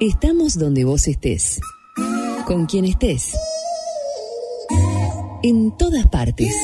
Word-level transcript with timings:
Estamos 0.00 0.58
donde 0.58 0.84
vos 0.84 1.08
estés. 1.08 1.58
Con 2.46 2.66
quien 2.66 2.84
estés. 2.84 3.32
En 5.42 5.74
todas 5.78 6.06
partes. 6.08 6.54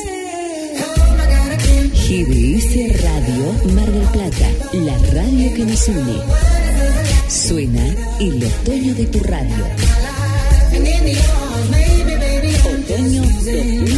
GDS 1.93 3.01
Radio 3.01 3.73
Mar 3.73 3.91
del 3.91 4.07
Plata, 4.09 4.49
la 4.73 4.95
radio 5.13 5.51
que 5.55 5.65
nos 5.65 5.87
une. 5.87 6.21
Suena 7.27 7.83
el 8.19 8.43
otoño 8.43 8.93
de 8.93 9.05
tu 9.07 9.19
radio. 9.23 9.65
Otoño 12.65 13.21
2022. 13.23 13.92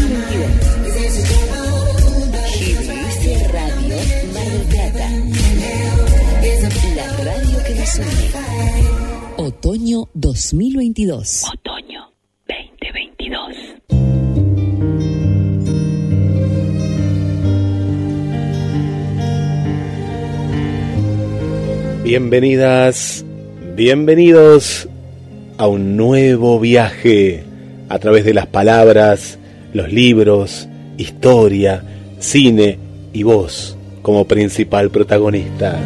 Otoño 9.68 10.10
2022. 10.14 11.46
Otoño 11.52 12.12
2022. 12.48 13.58
Bienvenidas, 22.04 23.26
bienvenidos 23.76 24.88
a 25.58 25.66
un 25.66 25.98
nuevo 25.98 26.60
viaje 26.60 27.44
a 27.90 27.98
través 27.98 28.24
de 28.24 28.36
las 28.36 28.46
palabras, 28.46 29.40
los 29.74 29.92
libros, 29.92 30.68
historia, 30.98 31.84
cine 32.20 32.78
y 33.14 33.24
voz 33.24 33.76
como 34.04 34.26
principal 34.26 34.92
protagonista. 34.92 35.80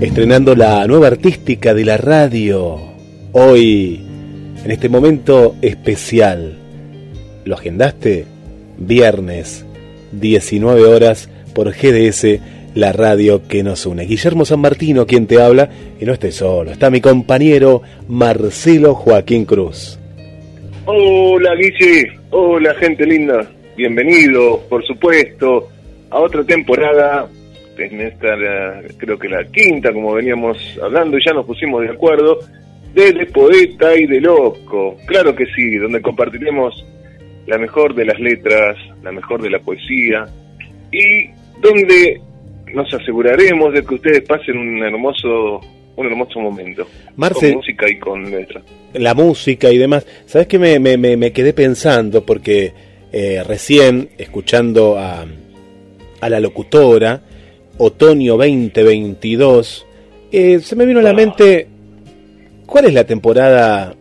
Estrenando 0.00 0.54
la 0.54 0.86
nueva 0.86 1.08
artística 1.08 1.74
de 1.74 1.84
la 1.84 1.96
radio, 1.96 2.78
hoy, 3.32 4.00
en 4.64 4.70
este 4.70 4.88
momento 4.88 5.56
especial. 5.60 6.56
¿Lo 7.44 7.56
agendaste? 7.56 8.24
Viernes, 8.78 9.66
19 10.12 10.84
horas 10.84 11.28
por 11.52 11.72
GDS 11.72 12.38
la 12.76 12.92
radio 12.92 13.48
que 13.48 13.64
nos 13.64 13.86
une. 13.86 14.04
Guillermo 14.04 14.44
San 14.44 14.60
Martino, 14.60 15.04
quien 15.04 15.26
te 15.26 15.42
habla, 15.42 15.68
y 16.00 16.04
no 16.04 16.12
estoy 16.12 16.30
solo, 16.30 16.70
está 16.70 16.90
mi 16.90 17.00
compañero 17.00 17.82
Marcelo 18.06 18.94
Joaquín 18.94 19.44
Cruz. 19.46 19.98
Hola 20.86 21.56
Guille, 21.56 22.12
hola 22.30 22.72
gente 22.74 23.04
linda, 23.04 23.50
bienvenidos 23.76 24.60
por 24.68 24.86
supuesto 24.86 25.68
a 26.08 26.20
otra 26.20 26.44
temporada, 26.44 27.28
en 27.80 28.00
esta 28.00 28.36
la- 28.36 28.82
creo 28.96 29.18
que 29.18 29.28
la 29.28 29.44
quinta 29.44 29.92
como 29.92 30.14
veníamos 30.14 30.56
hablando 30.82 31.16
y 31.18 31.24
ya 31.24 31.32
nos 31.32 31.46
pusimos 31.46 31.82
de 31.82 31.90
acuerdo, 31.90 32.38
de, 32.94 33.12
de 33.12 33.26
poeta 33.26 33.94
y 33.96 34.06
de 34.06 34.20
loco, 34.20 34.96
claro 35.06 35.34
que 35.34 35.44
sí, 35.54 35.76
donde 35.76 36.00
compartiremos 36.00 36.84
la 37.46 37.58
mejor 37.58 37.94
de 37.94 38.04
las 38.06 38.18
letras, 38.20 38.76
la 39.02 39.12
mejor 39.12 39.40
de 39.42 39.50
la 39.50 39.58
poesía 39.60 40.26
y 40.92 41.28
donde 41.60 42.20
nos 42.74 42.92
aseguraremos 42.92 43.72
de 43.72 43.84
que 43.84 43.94
ustedes 43.94 44.22
pasen 44.22 44.58
un 44.58 44.82
hermoso 44.82 45.60
un 45.96 46.06
hermoso 46.06 46.38
momento 46.38 46.86
Marce- 47.16 47.48
con 47.48 47.56
música 47.56 47.88
y 47.90 47.98
con 47.98 48.30
letra. 48.30 48.62
La 48.94 49.14
música 49.14 49.68
y 49.72 49.78
demás. 49.78 50.06
¿Sabes 50.26 50.46
qué 50.46 50.56
me, 50.58 50.78
me- 50.78 50.96
me- 50.96 51.16
me 51.16 51.32
quedé 51.32 51.52
pensando? 51.52 52.24
Porque 52.24 52.72
eh, 53.12 53.42
recién, 53.44 54.10
escuchando 54.16 54.96
a, 54.96 55.26
a 56.20 56.28
la 56.28 56.38
locutora, 56.38 57.20
otoño 57.78 58.36
2022, 58.36 59.86
eh, 60.32 60.58
se 60.60 60.76
me 60.76 60.84
vino 60.86 61.00
a 61.00 61.02
la 61.02 61.12
mente, 61.12 61.66
¿cuál 62.66 62.86
es 62.86 62.94
la 62.94 63.04
temporada 63.04 63.94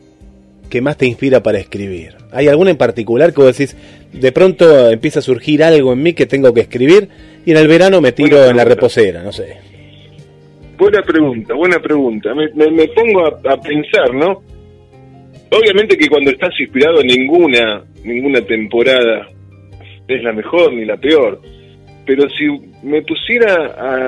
que 0.69 0.81
más 0.81 0.97
te 0.97 1.05
inspira 1.05 1.41
para 1.41 1.57
escribir? 1.59 2.15
¿Hay 2.31 2.47
alguna 2.47 2.71
en 2.71 2.77
particular 2.77 3.33
que 3.33 3.41
vos 3.41 3.57
decís, 3.57 3.75
de 4.11 4.31
pronto 4.31 4.89
empieza 4.89 5.19
a 5.19 5.21
surgir 5.21 5.63
algo 5.63 5.93
en 5.93 6.03
mí 6.03 6.13
que 6.13 6.25
tengo 6.25 6.53
que 6.53 6.61
escribir 6.61 7.07
y 7.45 7.51
en 7.51 7.57
el 7.57 7.67
verano 7.67 8.01
me 8.01 8.11
tiro 8.11 8.45
en 8.45 8.57
la 8.57 8.65
reposera, 8.65 9.23
no 9.23 9.31
sé? 9.31 9.57
Buena 10.77 11.01
pregunta, 11.01 11.53
buena 11.55 11.79
pregunta. 11.79 12.35
Me, 12.35 12.49
me- 12.53 12.69
me 12.71 12.87
pongo 12.89 13.25
a, 13.25 13.53
a 13.53 13.59
pensar, 13.61 14.13
¿no? 14.13 14.43
Obviamente 15.49 15.97
que 15.97 16.07
cuando 16.09 16.29
estás 16.29 16.51
inspirado 16.59 17.01
ninguna 17.01 17.83
ninguna 18.03 18.41
temporada 18.41 19.27
es 20.07 20.21
la 20.23 20.33
mejor 20.33 20.73
ni 20.73 20.85
la 20.85 20.97
peor. 20.97 21.41
Pero 22.07 22.27
si 22.29 22.45
me 22.83 23.01
pusiera 23.03 23.65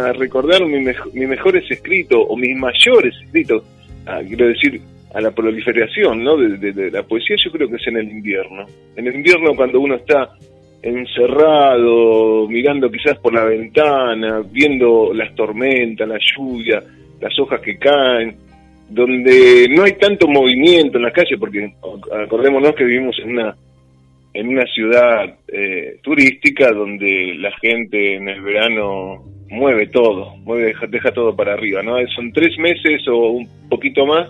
a 0.10 0.14
recordar 0.14 0.66
mi 0.66 0.80
mej- 0.80 1.14
mis 1.14 1.28
mejores 1.28 1.70
escritos 1.70 2.20
o 2.28 2.36
mis 2.38 2.56
mayores 2.58 3.14
escritos, 3.26 3.64
ah, 4.08 4.22
quiero 4.28 4.48
decir, 4.48 4.82
a 5.14 5.20
la 5.22 5.32
proliferación 5.32 6.24
¿no? 6.24 6.38
de 6.38 6.92
la 6.92 7.04
poesía, 7.04 7.36
yo 7.44 7.52
creo 7.52 7.68
que 7.70 7.76
es 7.76 7.88
en 7.88 7.98
el 7.98 8.10
invierno. 8.10 8.66
En 8.96 9.06
el 9.08 9.16
invierno 9.16 9.56
cuando 9.56 9.80
uno 9.82 9.96
está 9.96 10.30
encerrado, 10.82 12.48
mirando 12.48 12.90
quizás 12.90 13.18
por 13.20 13.34
la 13.34 13.44
ventana, 13.44 14.42
viendo 14.52 15.12
las 15.14 15.34
tormentas, 15.36 16.08
la 16.08 16.20
lluvia, 16.20 16.82
las 17.20 17.38
hojas 17.40 17.60
que 17.62 17.78
caen, 17.78 18.36
donde 18.90 19.68
no 19.70 19.84
hay 19.84 19.94
tanto 19.94 20.28
movimiento 20.28 20.98
en 20.98 21.04
las 21.04 21.14
calles, 21.14 21.38
porque 21.40 21.74
acordémonos 22.24 22.74
que 22.76 22.86
vivimos 22.86 23.18
en 23.20 23.32
una 23.32 23.56
en 24.40 24.48
una 24.48 24.66
ciudad 24.68 25.36
eh, 25.50 26.00
turística 26.02 26.72
donde 26.72 27.36
la 27.38 27.52
gente 27.60 28.16
en 28.16 28.30
el 28.30 28.42
verano 28.42 29.26
mueve 29.50 29.88
todo, 29.88 30.38
mueve 30.38 30.74
deja, 30.88 31.12
todo 31.12 31.36
para 31.36 31.54
arriba, 31.54 31.84
¿no? 31.84 31.96
Son 32.16 32.32
tres 32.32 32.58
meses 32.58 33.06
o 33.10 33.32
un 33.32 33.50
poquito 33.70 34.06
más 34.06 34.30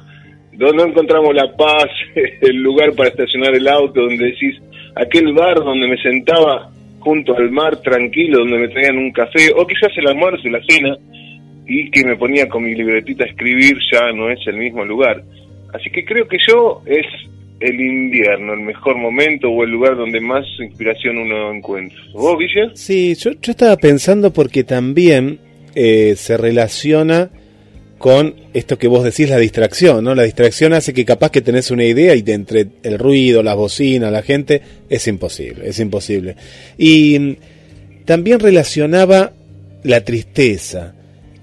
donde 0.53 0.78
no 0.78 0.90
encontramos 0.90 1.34
la 1.36 1.56
paz, 1.56 1.90
el 2.42 2.58
lugar 2.58 2.94
para 2.94 3.09
estacionar 3.09 3.53
el 3.53 3.68
auto, 3.68 4.02
donde 4.02 4.25
decís, 4.25 4.56
aquel 4.96 5.31
bar 5.34 5.56
donde 5.59 5.88
me 5.88 6.02
sentaba 6.02 6.72
junto 7.00 7.38
al 7.38 7.52
mar 7.52 7.78
tranquilo, 7.78 8.40
donde 8.40 8.58
me 8.58 8.68
traían 8.68 8.98
un 8.98 9.12
café, 9.12 9.52
o 9.56 9.66
quizás 9.68 9.96
el 9.96 10.08
almuerzo 10.08 10.48
y 10.48 10.52
la 10.52 10.62
cena, 10.68 10.98
y 11.68 11.90
que 11.92 12.03
me 12.03 12.18
ponía 12.18 12.50
con 12.50 12.64
mi 12.64 12.74
libretita 12.74 13.25
a 13.25 13.28
escribir, 13.28 13.78
ya 13.92 14.12
no 14.12 14.30
es 14.30 14.40
el 14.48 14.58
mismo 14.58 14.84
lugar. 14.84 15.24
Así 15.74 15.92
que 15.92 16.03
creo 16.03 16.28
que 16.28 16.40
yo 16.46 16.81
es 16.88 17.06
el 17.59 17.80
invierno, 17.80 18.53
el 18.53 18.62
mejor 18.62 18.97
momento 18.97 19.50
o 19.50 19.64
el 19.64 19.72
lugar 19.72 19.97
donde 19.97 20.22
más 20.22 20.46
inspiración 20.59 21.18
uno 21.18 21.53
encuentra. 21.53 22.00
¿Vos? 22.14 22.38
Sí, 22.74 23.16
yo, 23.16 23.31
estaba 23.42 23.75
pensando 23.78 24.31
porque 24.31 24.64
también 24.64 25.40
eh, 25.75 26.16
se 26.16 26.38
relaciona 26.38 27.30
con 27.98 28.34
esto 28.53 28.78
que 28.78 28.88
vos 28.88 29.03
decís, 29.03 29.30
la 29.30 29.38
distracción, 29.38 30.06
¿no? 30.06 30.16
La 30.16 30.24
distracción 30.24 30.72
hace 30.72 30.94
que 30.94 31.03
capaz 31.03 31.31
que 31.31 31.42
tenés 31.42 31.69
una 31.69 31.84
idea 31.84 32.16
y 32.16 32.22
de 32.22 32.34
entre 32.34 32.68
el 32.84 32.98
ruido, 32.98 33.44
las 33.44 33.58
bocinas, 33.58 34.09
la 34.09 34.22
gente, 34.22 34.62
es 34.90 35.06
imposible, 35.09 35.68
es 35.68 35.80
imposible. 35.81 36.38
Y 36.78 37.36
también 38.06 38.40
relacionaba 38.40 39.34
la 39.84 40.06
tristeza. 40.06 40.96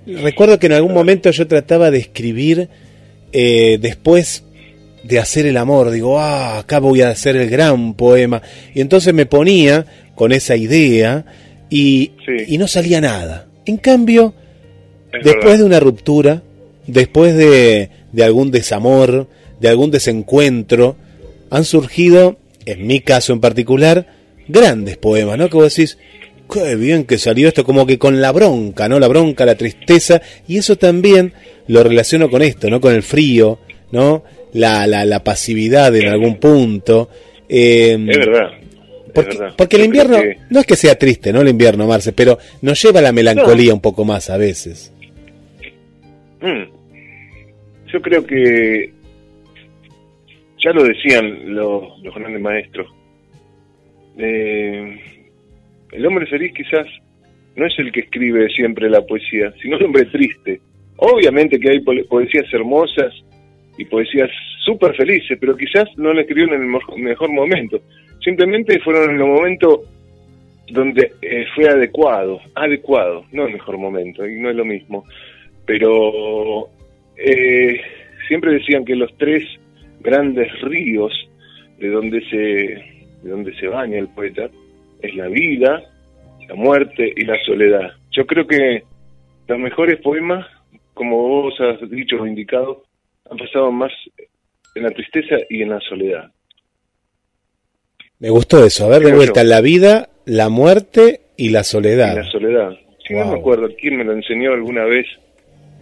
Recuerdo 0.07 0.59
que 0.59 0.67
en 0.67 0.73
algún 0.73 0.95
momento 0.95 1.31
yo 1.31 1.47
trataba 1.47 1.91
de 1.91 1.99
escribir 1.99 2.71
eh, 3.33 3.77
después 3.79 4.46
de 5.07 5.19
hacer 5.19 5.47
el 5.47 5.57
amor, 5.57 5.91
digo, 5.91 6.19
ah, 6.19 6.59
acá 6.59 6.79
voy 6.79 7.03
a 7.03 7.11
hacer 7.11 7.37
el 7.37 7.49
gran 7.49 7.95
poema. 7.95 8.43
Y 8.75 8.81
entonces 8.81 9.13
me 9.15 9.27
ponía 9.27 9.87
con 10.15 10.33
esa 10.33 10.57
idea 10.57 11.25
y, 11.71 12.13
Sí. 12.25 12.45
y 12.55 12.59
no 12.59 12.67
salía 12.69 13.01
nada. 13.01 13.47
En 13.67 13.77
cambio, 13.77 14.35
Es 15.13 15.25
después 15.25 15.45
verdad. 15.45 15.59
de 15.59 15.65
una 15.65 15.81
ruptura, 15.81 16.43
después 16.87 17.37
de, 17.37 17.91
de 18.13 18.25
algún 18.25 18.51
desamor, 18.51 19.29
de 19.61 19.69
algún 19.69 19.91
desencuentro, 19.91 20.97
han 21.51 21.65
surgido, 21.65 22.37
en 22.65 22.87
mi 22.87 23.01
caso 23.01 23.33
en 23.33 23.41
particular, 23.41 24.07
grandes 24.49 24.97
poemas, 24.97 25.39
¿no? 25.39 25.49
Que 25.49 25.57
vos 25.57 25.75
decís, 25.75 25.99
qué 26.53 26.77
bien 26.77 27.05
que 27.05 27.19
salió 27.19 27.49
esto, 27.49 27.65
como 27.65 27.87
que 27.87 27.99
con 27.99 28.21
la 28.21 28.33
bronca, 28.33 28.89
¿no? 28.89 28.99
La 29.01 29.09
bronca, 29.09 29.45
la 29.47 29.57
tristeza, 29.57 30.21
y 30.47 30.59
eso 30.59 30.77
también 30.77 31.33
lo 31.69 31.83
relaciono 31.83 32.31
con 32.31 32.43
esto, 32.43 32.71
¿no? 32.71 32.81
Con 32.81 32.95
el 32.95 33.03
frío, 33.03 33.59
¿no? 33.91 34.23
La, 34.53 34.87
la, 34.87 35.05
la 35.05 35.23
pasividad 35.23 35.95
en 35.97 36.09
algún 36.09 36.37
punto. 36.37 37.09
eh, 37.49 37.93
Es 38.09 38.19
verdad. 38.19 38.51
porque, 39.57 39.77
el 39.77 39.85
invierno, 39.85 40.17
que- 40.21 40.37
no 40.51 40.61
es 40.61 40.67
que 40.67 40.77
sea 40.77 40.99
triste, 40.99 41.33
¿no? 41.33 41.41
El 41.43 41.49
invierno, 41.49 41.87
Marce, 41.87 42.13
pero 42.13 42.39
nos 42.63 42.81
lleva 42.83 43.01
a 43.01 43.03
la 43.03 43.13
melancolía 43.13 43.73
un 43.75 43.81
poco 43.81 44.05
más 44.05 44.29
a 44.31 44.37
veces. 44.37 44.93
Mm. 46.41 46.63
Yo 47.93 48.03
creo 48.03 48.27
que 48.27 48.93
ya 50.63 50.71
lo 50.73 50.85
decían 50.85 51.55
los, 51.55 51.99
los 52.03 52.15
grandes 52.15 52.41
maestros. 52.41 52.89
Eh, 54.19 54.99
el 55.93 56.07
hombre 56.07 56.27
feliz 56.27 56.53
quizás 56.55 56.87
no 57.55 57.67
es 57.67 57.73
el 57.79 57.93
que 57.93 58.01
escribe 58.01 58.49
siempre 58.51 58.89
la 58.91 59.03
poesía, 59.07 59.53
sino 59.63 59.77
el 59.77 59.85
hombre 59.85 60.05
triste. 60.07 60.61
Obviamente 60.97 61.59
que 61.61 61.71
hay 61.71 61.81
po- 61.81 61.93
poesías 62.09 62.47
hermosas 62.53 63.13
y 63.79 63.85
poesías 63.85 64.31
súper 64.65 64.95
felices, 64.95 65.39
pero 65.41 65.57
quizás 65.57 65.89
no 65.97 66.13
la 66.13 66.23
escribieron 66.23 66.55
en 66.55 66.63
el 66.63 67.03
mejor 67.03 67.31
momento. 67.31 67.81
Simplemente 68.23 68.81
fueron 68.81 69.11
en 69.11 69.19
los 69.19 69.29
momentos 69.29 69.81
donde 70.69 71.13
eh, 71.23 71.45
fue 71.55 71.69
adecuado, 71.69 72.41
adecuado, 72.55 73.25
no 73.33 73.47
el 73.47 73.53
mejor 73.53 73.79
momento, 73.79 74.27
y 74.27 74.41
no 74.41 74.51
es 74.51 74.57
lo 74.57 74.65
mismo. 74.65 75.05
Pero 75.65 76.69
eh, 77.17 77.81
siempre 78.27 78.53
decían 78.53 78.85
que 78.85 78.97
los 78.97 79.17
tres 79.17 79.45
grandes 80.01 80.49
ríos 80.63 81.13
de 81.79 81.89
donde 81.89 82.21
se 82.29 82.97
de 83.23 83.31
donde 83.31 83.55
se 83.57 83.67
baña 83.67 83.99
el 83.99 84.09
poeta 84.09 84.49
es 85.03 85.15
la 85.15 85.29
vida, 85.29 85.83
la 86.49 86.55
muerte 86.55 87.13
y 87.15 87.25
la 87.25 87.39
soledad. 87.45 87.93
Yo 88.13 88.27
creo 88.27 88.47
que 88.47 88.83
los 89.49 89.59
mejores 89.59 90.01
poemas, 90.01 90.47
como 90.95 91.17
vos 91.17 91.61
has 91.61 91.91
dicho 91.91 92.17
o 92.21 92.27
indicado, 92.27 92.85
han 93.31 93.37
pasado 93.37 93.71
más 93.73 93.93
en 94.75 94.83
la 94.83 94.91
tristeza 94.91 95.37
y 95.49 95.63
en 95.63 95.71
la 95.71 95.81
soledad. 95.81 96.31
Me 98.19 98.31
gustó 98.31 98.65
eso. 98.65 98.87
A 98.87 98.89
ver, 98.89 99.03
de 99.03 99.15
vuelta, 99.15 99.45
la 99.45 99.61
vida, 99.61 100.09
la 100.25 100.49
muerte 100.49 101.21
y 101.37 101.51
la 101.51 101.65
soledad. 101.65 102.15
Y 102.15 102.17
la 102.17 102.31
soledad. 102.31 102.71
Si 103.07 103.15
no 103.15 103.27
me 103.27 103.39
acuerdo 103.39 103.69
quién 103.79 103.97
me 103.97 104.05
lo 104.05 104.13
enseñó 104.13 104.53
alguna 104.53 104.85
vez. 104.85 105.07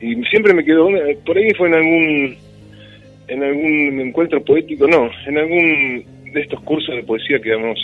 Y 0.00 0.14
siempre 0.24 0.52
me 0.52 0.64
quedó, 0.64 0.88
por 1.24 1.38
ahí 1.38 1.54
fue 1.54 1.68
en 1.68 1.74
algún 1.74 2.36
en 3.26 3.42
algún 3.42 4.00
encuentro 4.00 4.44
poético, 4.44 4.86
no, 4.86 5.08
en 5.26 5.38
algún 5.38 6.04
de 6.32 6.40
estos 6.40 6.60
cursos 6.60 6.94
de 6.94 7.02
poesía 7.04 7.40
que 7.40 7.52
algunos, 7.52 7.78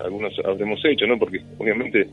algunos 0.00 0.38
habremos 0.44 0.84
hecho, 0.84 1.06
¿no? 1.06 1.18
Porque 1.18 1.40
obviamente 1.56 2.08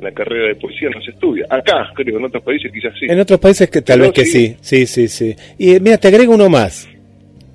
la 0.00 0.12
carrera 0.12 0.48
de 0.48 0.54
poesía 0.56 0.88
no 0.90 1.00
se 1.02 1.10
estudia. 1.10 1.46
Acá, 1.50 1.90
creo, 1.94 2.18
en 2.18 2.24
otros 2.24 2.42
países 2.42 2.70
quizás 2.72 2.92
sí. 2.98 3.06
En 3.08 3.20
otros 3.20 3.38
países 3.40 3.70
que 3.70 3.82
tal 3.82 4.00
vez 4.00 4.12
que 4.12 4.24
sí. 4.24 4.56
sí, 4.60 4.86
sí, 4.86 5.08
sí. 5.08 5.34
Y 5.58 5.74
eh, 5.74 5.80
mira, 5.80 5.98
te 5.98 6.08
agrego 6.08 6.34
uno 6.34 6.48
más. 6.48 6.88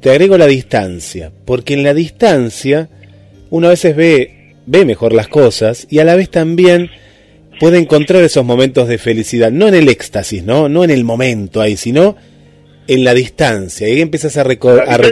Te 0.01 0.11
agrego 0.11 0.37
la 0.37 0.45
distancia, 0.45 1.31
porque 1.45 1.73
en 1.73 1.83
la 1.83 1.93
distancia 1.93 2.89
uno 3.49 3.67
a 3.67 3.71
veces 3.71 3.95
ve 3.95 4.35
ve 4.65 4.85
mejor 4.85 5.13
las 5.13 5.27
cosas 5.27 5.87
y 5.89 5.99
a 5.99 6.03
la 6.03 6.15
vez 6.15 6.29
también 6.29 6.89
puede 7.59 7.77
encontrar 7.77 8.23
esos 8.23 8.45
momentos 8.45 8.87
de 8.87 8.97
felicidad, 8.97 9.51
no 9.51 9.67
en 9.67 9.75
el 9.75 9.89
éxtasis, 9.89 10.43
¿no? 10.43 10.67
No 10.69 10.83
en 10.83 10.91
el 10.91 11.03
momento 11.03 11.61
ahí, 11.61 11.77
sino 11.77 12.15
en 12.87 13.03
la 13.03 13.13
distancia. 13.13 13.87
Y 13.87 13.93
ahí 13.93 14.01
empiezas 14.01 14.37
a 14.37 14.43
recordar. 14.43 14.99
La, 14.99 15.09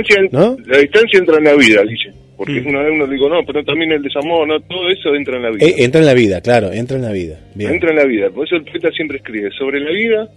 distancia 0.78 1.20
entra 1.20 1.38
en 1.38 1.44
la 1.44 1.54
vida, 1.54 1.84
dice. 1.84 2.12
Porque 2.44 2.60
mm. 2.60 2.68
una 2.68 2.82
vez 2.82 2.92
uno 2.92 3.08
digo, 3.08 3.30
no, 3.30 3.46
pero 3.46 3.64
también 3.64 3.94
el 3.94 4.04
desamor, 4.04 4.46
no, 4.46 4.60
todo 4.60 4.90
eso 4.90 5.16
entra 5.16 5.38
en 5.38 5.44
la 5.44 5.50
vida. 5.52 5.66
Eh, 5.66 5.76
entra 5.78 6.02
en 6.02 6.08
la 6.08 6.14
vida, 6.14 6.42
claro, 6.42 6.74
entra 6.74 6.98
en 6.98 7.04
la 7.04 7.14
vida. 7.14 7.40
Entra 7.58 7.92
en 7.92 7.96
la 7.96 8.04
vida. 8.04 8.30
Por 8.32 8.46
eso 8.46 8.58
el 8.58 8.66
poeta 8.66 8.92
siempre 8.92 9.18
escribe 9.18 9.50
sobre 9.58 9.80
la 9.80 9.92
vida, 9.92 10.30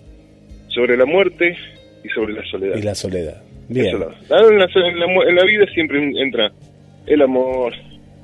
sobre 0.68 0.96
la 0.96 1.04
muerte 1.04 1.56
y 2.04 2.08
sobre 2.10 2.34
la 2.34 2.44
soledad. 2.44 2.76
Y 2.76 2.82
la 2.82 2.94
soledad. 2.94 3.42
Bien. 3.68 3.96
En, 3.96 3.98
la, 3.98 4.06
en, 4.28 5.34
la, 5.34 5.44
vida 5.44 5.66
siempre 5.74 5.98
entra 5.98 6.52
el 7.06 7.22
amor, 7.22 7.72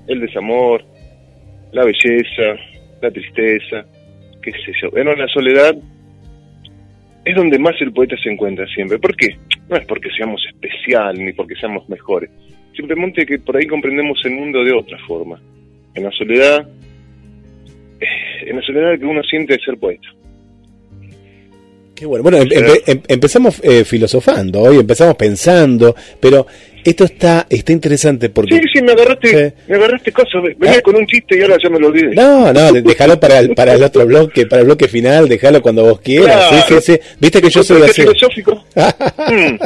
el 0.06 0.20
desamor, 0.20 0.84
la 1.73 1.84
belleza, 1.84 2.55
la 3.00 3.11
tristeza, 3.11 3.84
qué 4.40 4.52
sé 4.52 4.73
yo. 4.81 4.93
Bueno, 4.93 5.12
la 5.17 5.26
soledad 5.26 5.75
es 7.25 7.34
donde 7.34 7.58
más 7.58 7.75
el 7.81 7.93
poeta 7.93 8.14
se 8.23 8.31
encuentra 8.31 8.64
siempre. 8.69 9.00
¿Por 9.00 9.17
qué? 9.17 9.37
No 9.69 9.76
es 9.76 9.84
porque 9.87 10.08
seamos 10.17 10.40
especial 10.49 11.19
ni 11.19 11.32
porque 11.32 11.56
seamos 11.56 11.88
mejores. 11.88 12.31
Simplemente 12.74 13.26
que 13.26 13.38
por 13.38 13.56
ahí 13.56 13.66
comprendemos 13.66 14.19
el 14.24 14.32
mundo 14.32 14.64
de 14.64 14.72
otra 14.72 14.98
forma. 15.06 15.40
En 15.94 16.04
la 16.04 16.10
soledad, 16.10 16.66
eh, 18.00 18.46
en 18.46 18.56
la 18.56 18.62
soledad 18.62 18.98
que 18.98 19.04
uno 19.04 19.22
siente 19.22 19.54
de 19.54 19.60
ser 19.60 19.76
poeta. 19.76 20.08
Qué 21.94 22.06
bueno. 22.06 22.22
Bueno, 22.22 22.38
em, 22.38 23.00
empezamos 23.06 23.60
eh, 23.62 23.84
filosofando 23.84 24.60
hoy, 24.60 24.78
empezamos 24.78 25.14
pensando, 25.14 25.94
pero 26.19 26.46
esto 26.84 27.04
está 27.04 27.46
está 27.48 27.70
interesante 27.70 28.28
porque... 28.30 28.56
Sí, 28.56 28.62
sí, 28.74 28.82
me 28.82 28.92
agarraste, 28.92 29.54
me 29.69 29.76
agarraste 29.76 30.10
cosas. 30.10 30.42
Venía 30.58 30.78
ah. 30.78 30.82
con 30.82 30.96
un 30.96 31.06
chiste 31.06 31.38
y 31.38 31.42
ahora 31.42 31.56
ya 31.62 31.70
me 31.70 31.78
lo 31.78 31.88
olvidé. 31.88 32.14
No, 32.14 32.52
no, 32.52 32.72
déjalo 32.82 33.20
para 33.20 33.38
el, 33.38 33.54
para 33.54 33.74
el 33.74 33.82
otro 33.82 34.04
bloque, 34.06 34.46
para 34.46 34.62
el 34.62 34.66
bloque 34.66 34.88
final, 34.88 35.28
déjalo 35.28 35.62
cuando 35.62 35.84
vos 35.84 36.00
quieras. 36.00 36.66
Sí, 36.66 36.74
sí, 36.74 36.92
sí. 36.92 37.00
Viste 37.20 37.40
que 37.40 37.50
yo 37.50 37.62
soy 37.62 37.82
así. 37.82 38.02
filosófico? 38.02 38.64
Mm. 39.22 39.56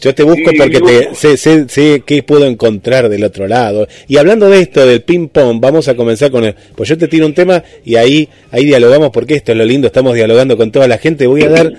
Yo 0.00 0.14
te 0.14 0.22
busco 0.22 0.50
porque 0.56 0.80
te, 0.80 1.14
sé, 1.14 1.36
sé, 1.36 1.66
sé 1.68 2.02
qué 2.04 2.22
puedo 2.22 2.46
encontrar 2.46 3.08
del 3.08 3.24
otro 3.24 3.46
lado. 3.46 3.88
Y 4.06 4.16
hablando 4.18 4.50
de 4.50 4.60
esto, 4.60 4.86
del 4.86 5.02
ping-pong, 5.02 5.60
vamos 5.60 5.88
a 5.88 5.94
comenzar 5.94 6.30
con 6.30 6.44
el... 6.44 6.54
Pues 6.76 6.88
yo 6.88 6.98
te 6.98 7.08
tiro 7.08 7.26
un 7.26 7.34
tema 7.34 7.62
y 7.84 7.96
ahí, 7.96 8.28
ahí 8.50 8.64
dialogamos 8.64 9.10
porque 9.10 9.34
esto 9.34 9.52
es 9.52 9.58
lo 9.58 9.64
lindo, 9.64 9.86
estamos 9.86 10.14
dialogando 10.14 10.56
con 10.56 10.70
toda 10.70 10.88
la 10.88 10.98
gente. 10.98 11.26
Voy 11.26 11.42
a 11.44 11.48
dar 11.48 11.72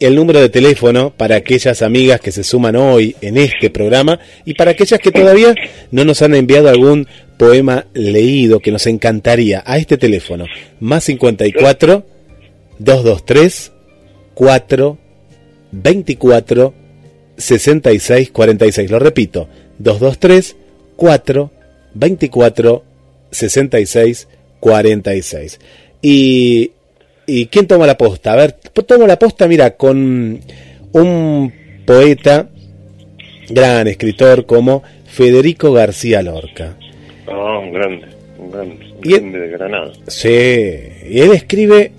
el 0.00 0.14
número 0.14 0.40
de 0.40 0.48
teléfono 0.48 1.12
para 1.14 1.36
aquellas 1.36 1.82
amigas 1.82 2.20
que 2.20 2.32
se 2.32 2.42
suman 2.42 2.74
hoy 2.76 3.14
en 3.20 3.36
este 3.36 3.70
programa 3.70 4.18
y 4.44 4.54
para 4.54 4.72
aquellas 4.72 4.98
que 4.98 5.12
todavía 5.12 5.54
no 5.90 6.04
nos 6.04 6.22
han 6.22 6.34
enviado 6.34 6.70
algún 6.70 7.06
poema 7.36 7.86
leído 7.92 8.60
que 8.60 8.72
nos 8.72 8.86
encantaría 8.86 9.62
a 9.64 9.76
este 9.76 9.98
teléfono 9.98 10.46
más 10.80 11.04
54 11.04 12.06
223 12.78 13.72
4 14.34 14.98
24 15.72 16.74
66 17.40 18.30
46 18.30 18.90
lo 18.90 18.98
repito 18.98 19.48
223 19.78 20.56
4 20.96 21.50
24 21.94 22.84
66 23.30 24.28
46 24.60 25.60
y 26.02 26.72
¿Y 27.32 27.46
quién 27.46 27.68
toma 27.68 27.86
la 27.86 27.96
posta? 27.96 28.32
A 28.32 28.36
ver, 28.36 28.52
tomo 28.52 29.06
la 29.06 29.16
posta, 29.16 29.46
mira, 29.46 29.76
con 29.76 30.40
un 30.92 31.52
poeta, 31.86 32.48
gran 33.48 33.86
escritor 33.86 34.46
como 34.46 34.82
Federico 35.06 35.72
García 35.72 36.22
Lorca. 36.22 36.76
Ah, 37.28 37.60
un 37.60 37.72
grande, 37.72 38.06
un 38.36 38.50
grande, 38.50 39.38
de 39.38 39.48
Granada. 39.48 39.92
Sí, 40.08 40.28
y 40.28 41.20
él 41.20 41.30
escribe 41.32 41.92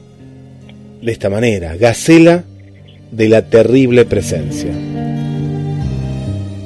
de 1.02 1.12
esta 1.14 1.30
manera, 1.30 1.78
Gacela 1.78 2.44
de 3.10 3.30
la 3.30 3.44
terrible 3.44 4.04
presencia. 4.04 4.72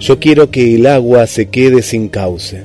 Yo 0.06 0.20
quiero 0.20 0.52
que 0.52 0.76
el 0.76 0.86
agua 0.86 1.26
se 1.26 1.48
quede 1.48 1.82
sin 1.82 2.10
cauce. 2.10 2.62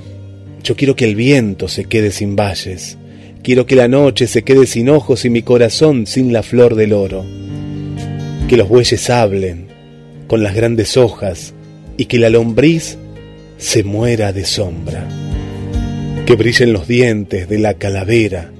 Yo 0.62 0.76
quiero 0.76 0.94
que 0.94 1.06
el 1.06 1.14
viento 1.14 1.69
se 1.69 1.87
quede 1.87 2.10
sin 2.10 2.37
valles. 2.37 2.98
Quiero 3.42 3.64
que 3.64 3.76
la 3.76 3.88
noche 3.88 4.26
se 4.26 4.42
quede 4.42 4.66
sin 4.66 4.90
ojos 4.90 5.25
y 5.25 5.31
mi 5.31 5.40
corazón 5.40 6.06
sin 6.06 6.34
la 6.34 6.42
flor 6.42 6.75
del 6.75 6.92
oro. 6.92 7.25
Que 8.46 8.58
los 8.58 8.69
bueyes 8.69 9.08
hablen 9.08 9.69
con 10.26 10.42
las 10.42 10.54
grandes 10.54 10.98
hojas 10.98 11.54
y 11.96 12.04
que 12.04 12.19
la 12.19 12.28
lombriz 12.28 12.98
se 13.56 13.84
muera 13.84 14.34
de 14.34 14.44
sombra. 14.44 15.08
Que 16.26 16.34
brillen 16.34 16.75
los 16.75 16.87
dientes 16.87 17.48
de 17.48 17.58
la 17.58 17.72
calavera 17.72 18.52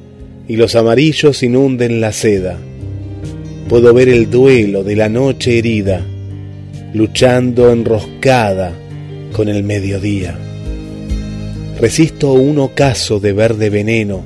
y 0.49 0.57
los 0.57 0.75
amarillos 0.75 1.43
inunden 1.43 2.01
la 2.01 2.13
seda. 2.13 2.59
Puedo 3.69 3.93
ver 3.93 4.09
el 4.09 4.31
duelo 4.31 4.85
de 4.85 4.97
la 4.97 5.11
noche 5.11 5.59
herida, 5.59 6.03
luchando 6.93 7.71
enroscada 7.71 8.73
con 9.33 9.49
el 9.49 9.63
mediodía. 9.63 10.37
Resisto 11.81 12.33
un 12.33 12.59
ocaso 12.59 13.21
de 13.21 13.33
verde 13.33 13.71
veneno 13.71 14.23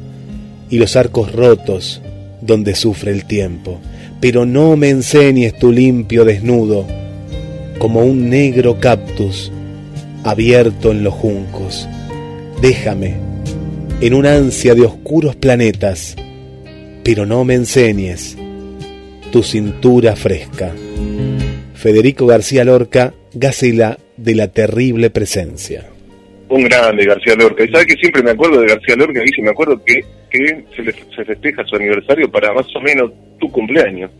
y 0.70 0.78
los 0.78 0.96
arcos 0.96 1.32
rotos 1.32 2.02
donde 2.40 2.74
sufre 2.74 3.12
el 3.12 3.24
tiempo. 3.24 3.80
Pero 4.20 4.46
no 4.46 4.76
me 4.76 4.88
enseñes 4.90 5.58
tu 5.58 5.70
limpio 5.70 6.24
desnudo 6.24 6.86
como 7.78 8.00
un 8.00 8.30
negro 8.30 8.80
cactus 8.80 9.52
abierto 10.24 10.90
en 10.90 11.04
los 11.04 11.14
juncos. 11.14 11.88
Déjame 12.60 13.16
en 14.00 14.14
una 14.14 14.34
ansia 14.34 14.74
de 14.74 14.82
oscuros 14.82 15.36
planetas, 15.36 16.16
pero 17.02 17.26
no 17.26 17.44
me 17.44 17.54
enseñes 17.54 18.36
tu 19.30 19.42
cintura 19.42 20.16
fresca. 20.16 20.72
Federico 21.84 22.26
García 22.26 22.64
Lorca, 22.64 23.12
Gacela 23.34 23.98
de 24.16 24.34
la 24.34 24.48
terrible 24.48 25.10
presencia 25.10 25.84
un 26.48 26.64
grande 26.64 27.04
García 27.04 27.34
Lorca. 27.34 27.62
Y 27.62 27.68
sabes 27.68 27.86
que 27.86 27.96
siempre 27.96 28.22
me 28.22 28.30
acuerdo 28.30 28.60
de 28.60 28.68
García 28.68 28.96
Lorca, 28.96 29.20
y 29.22 29.42
me 29.42 29.50
acuerdo 29.50 29.82
que, 29.84 30.02
que 30.30 30.64
se, 30.74 30.82
le, 30.82 30.94
se 31.14 31.24
festeja 31.26 31.62
su 31.64 31.76
aniversario 31.76 32.30
para 32.30 32.54
más 32.54 32.66
o 32.74 32.80
menos 32.80 33.10
tu 33.38 33.50
cumpleaños. 33.50 34.10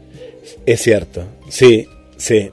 Es 0.66 0.83
cierto, 0.83 1.25
sí, 1.49 1.87
sí. 2.18 2.50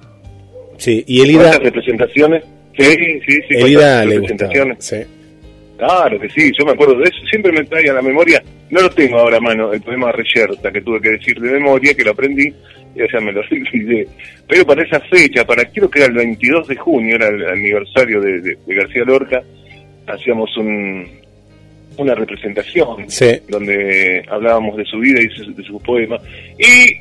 Sí, 0.77 1.03
y 1.05 1.21
Elida... 1.21 1.57
representaciones? 1.57 2.43
Sí, 2.77 2.95
sí, 3.25 3.39
sí. 3.49 3.55
Elida 3.55 4.05
le 4.05 4.15
representaciones? 4.15 4.77
sí. 4.79 4.97
Claro 5.81 6.19
que 6.19 6.29
sí, 6.29 6.51
yo 6.57 6.63
me 6.63 6.73
acuerdo 6.73 6.95
de 6.95 7.05
eso, 7.05 7.25
siempre 7.27 7.51
me 7.51 7.63
trae 7.63 7.89
a 7.89 7.93
la 7.93 8.03
memoria, 8.03 8.43
no 8.69 8.81
lo 8.81 8.89
tengo 8.91 9.17
ahora 9.17 9.37
a 9.37 9.41
mano, 9.41 9.73
el 9.73 9.81
poema 9.81 10.11
Reyerta, 10.11 10.71
que 10.71 10.81
tuve 10.81 11.01
que 11.01 11.09
decir 11.09 11.39
de 11.39 11.51
memoria, 11.51 11.95
que 11.95 12.03
lo 12.03 12.11
aprendí, 12.11 12.53
y 12.95 12.99
ya 13.11 13.19
me 13.19 13.31
lo 13.31 13.41
olvidé. 13.51 14.07
Pero 14.47 14.65
para 14.65 14.83
esa 14.83 14.99
fecha, 14.99 15.43
para 15.43 15.65
creo 15.65 15.89
que 15.89 15.99
era 15.99 16.07
el 16.09 16.13
22 16.13 16.67
de 16.67 16.75
junio, 16.75 17.15
era 17.15 17.29
el 17.29 17.49
aniversario 17.49 18.21
de 18.21 18.57
García 18.67 19.03
Lorca, 19.05 19.41
hacíamos 20.07 20.55
un, 20.57 21.07
una 21.97 22.15
representación 22.15 23.05
donde 23.49 24.23
hablábamos 24.29 24.77
de 24.77 24.85
su 24.85 24.99
vida 24.99 25.19
y 25.21 25.27
de 25.27 25.63
su, 25.63 25.79
poema. 25.81 26.17
Y 26.57 26.97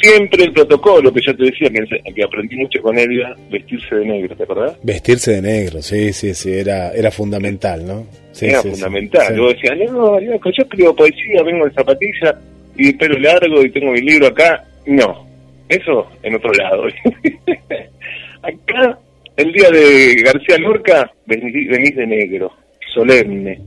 siempre 0.00 0.44
el 0.44 0.52
protocolo 0.52 1.12
que 1.12 1.20
yo 1.20 1.36
te 1.36 1.44
decía, 1.44 1.68
que, 1.70 2.22
aprendí 2.22 2.56
mucho 2.56 2.80
con 2.82 2.98
él, 2.98 3.18
era 3.18 3.34
vestirse 3.50 3.96
de 3.96 4.06
negro, 4.06 4.36
¿te 4.36 4.42
acordás? 4.42 4.78
Vestirse 4.82 5.32
de 5.32 5.42
negro, 5.42 5.82
sí, 5.82 6.12
sí, 6.12 6.34
sí, 6.34 6.52
era, 6.52 6.92
era 6.92 7.10
fundamental, 7.10 7.86
¿no? 7.86 8.06
era 8.40 8.62
fundamental. 8.62 9.34
Yo 9.36 9.48
decía, 9.48 9.74
no, 9.90 10.20
yo, 10.20 10.32
escribo 10.34 10.94
poesía, 10.94 11.42
vengo 11.42 11.64
de 11.66 11.72
zapatilla 11.72 12.38
y 12.76 12.92
pelo 12.92 13.18
largo 13.18 13.62
y 13.62 13.70
tengo 13.70 13.92
mi 13.92 14.00
libro 14.00 14.26
acá. 14.26 14.64
No, 14.86 15.26
Eso 15.68 16.06
en 16.22 16.34
otro 16.34 16.52
lado. 16.52 16.84
Acá, 18.42 18.98
el 19.36 19.52
día 19.52 19.68
de 19.70 20.22
García 20.22 20.58
Lorca, 20.58 21.10
venís 21.26 21.96
de 21.96 22.06
negro, 22.06 22.52
solemne. 22.94 23.58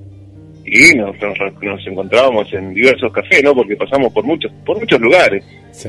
Y 0.65 0.95
nos, 0.95 1.15
nos, 1.61 1.87
encontrábamos 1.87 2.51
en 2.53 2.73
diversos 2.73 3.11
cafés, 3.11 3.43
¿no? 3.43 3.55
Porque 3.55 3.75
pasamos 3.75 4.13
por 4.13 4.23
muchos 4.23 4.51
por 4.65 4.79
muchos 4.79 4.99
lugares 4.99 5.43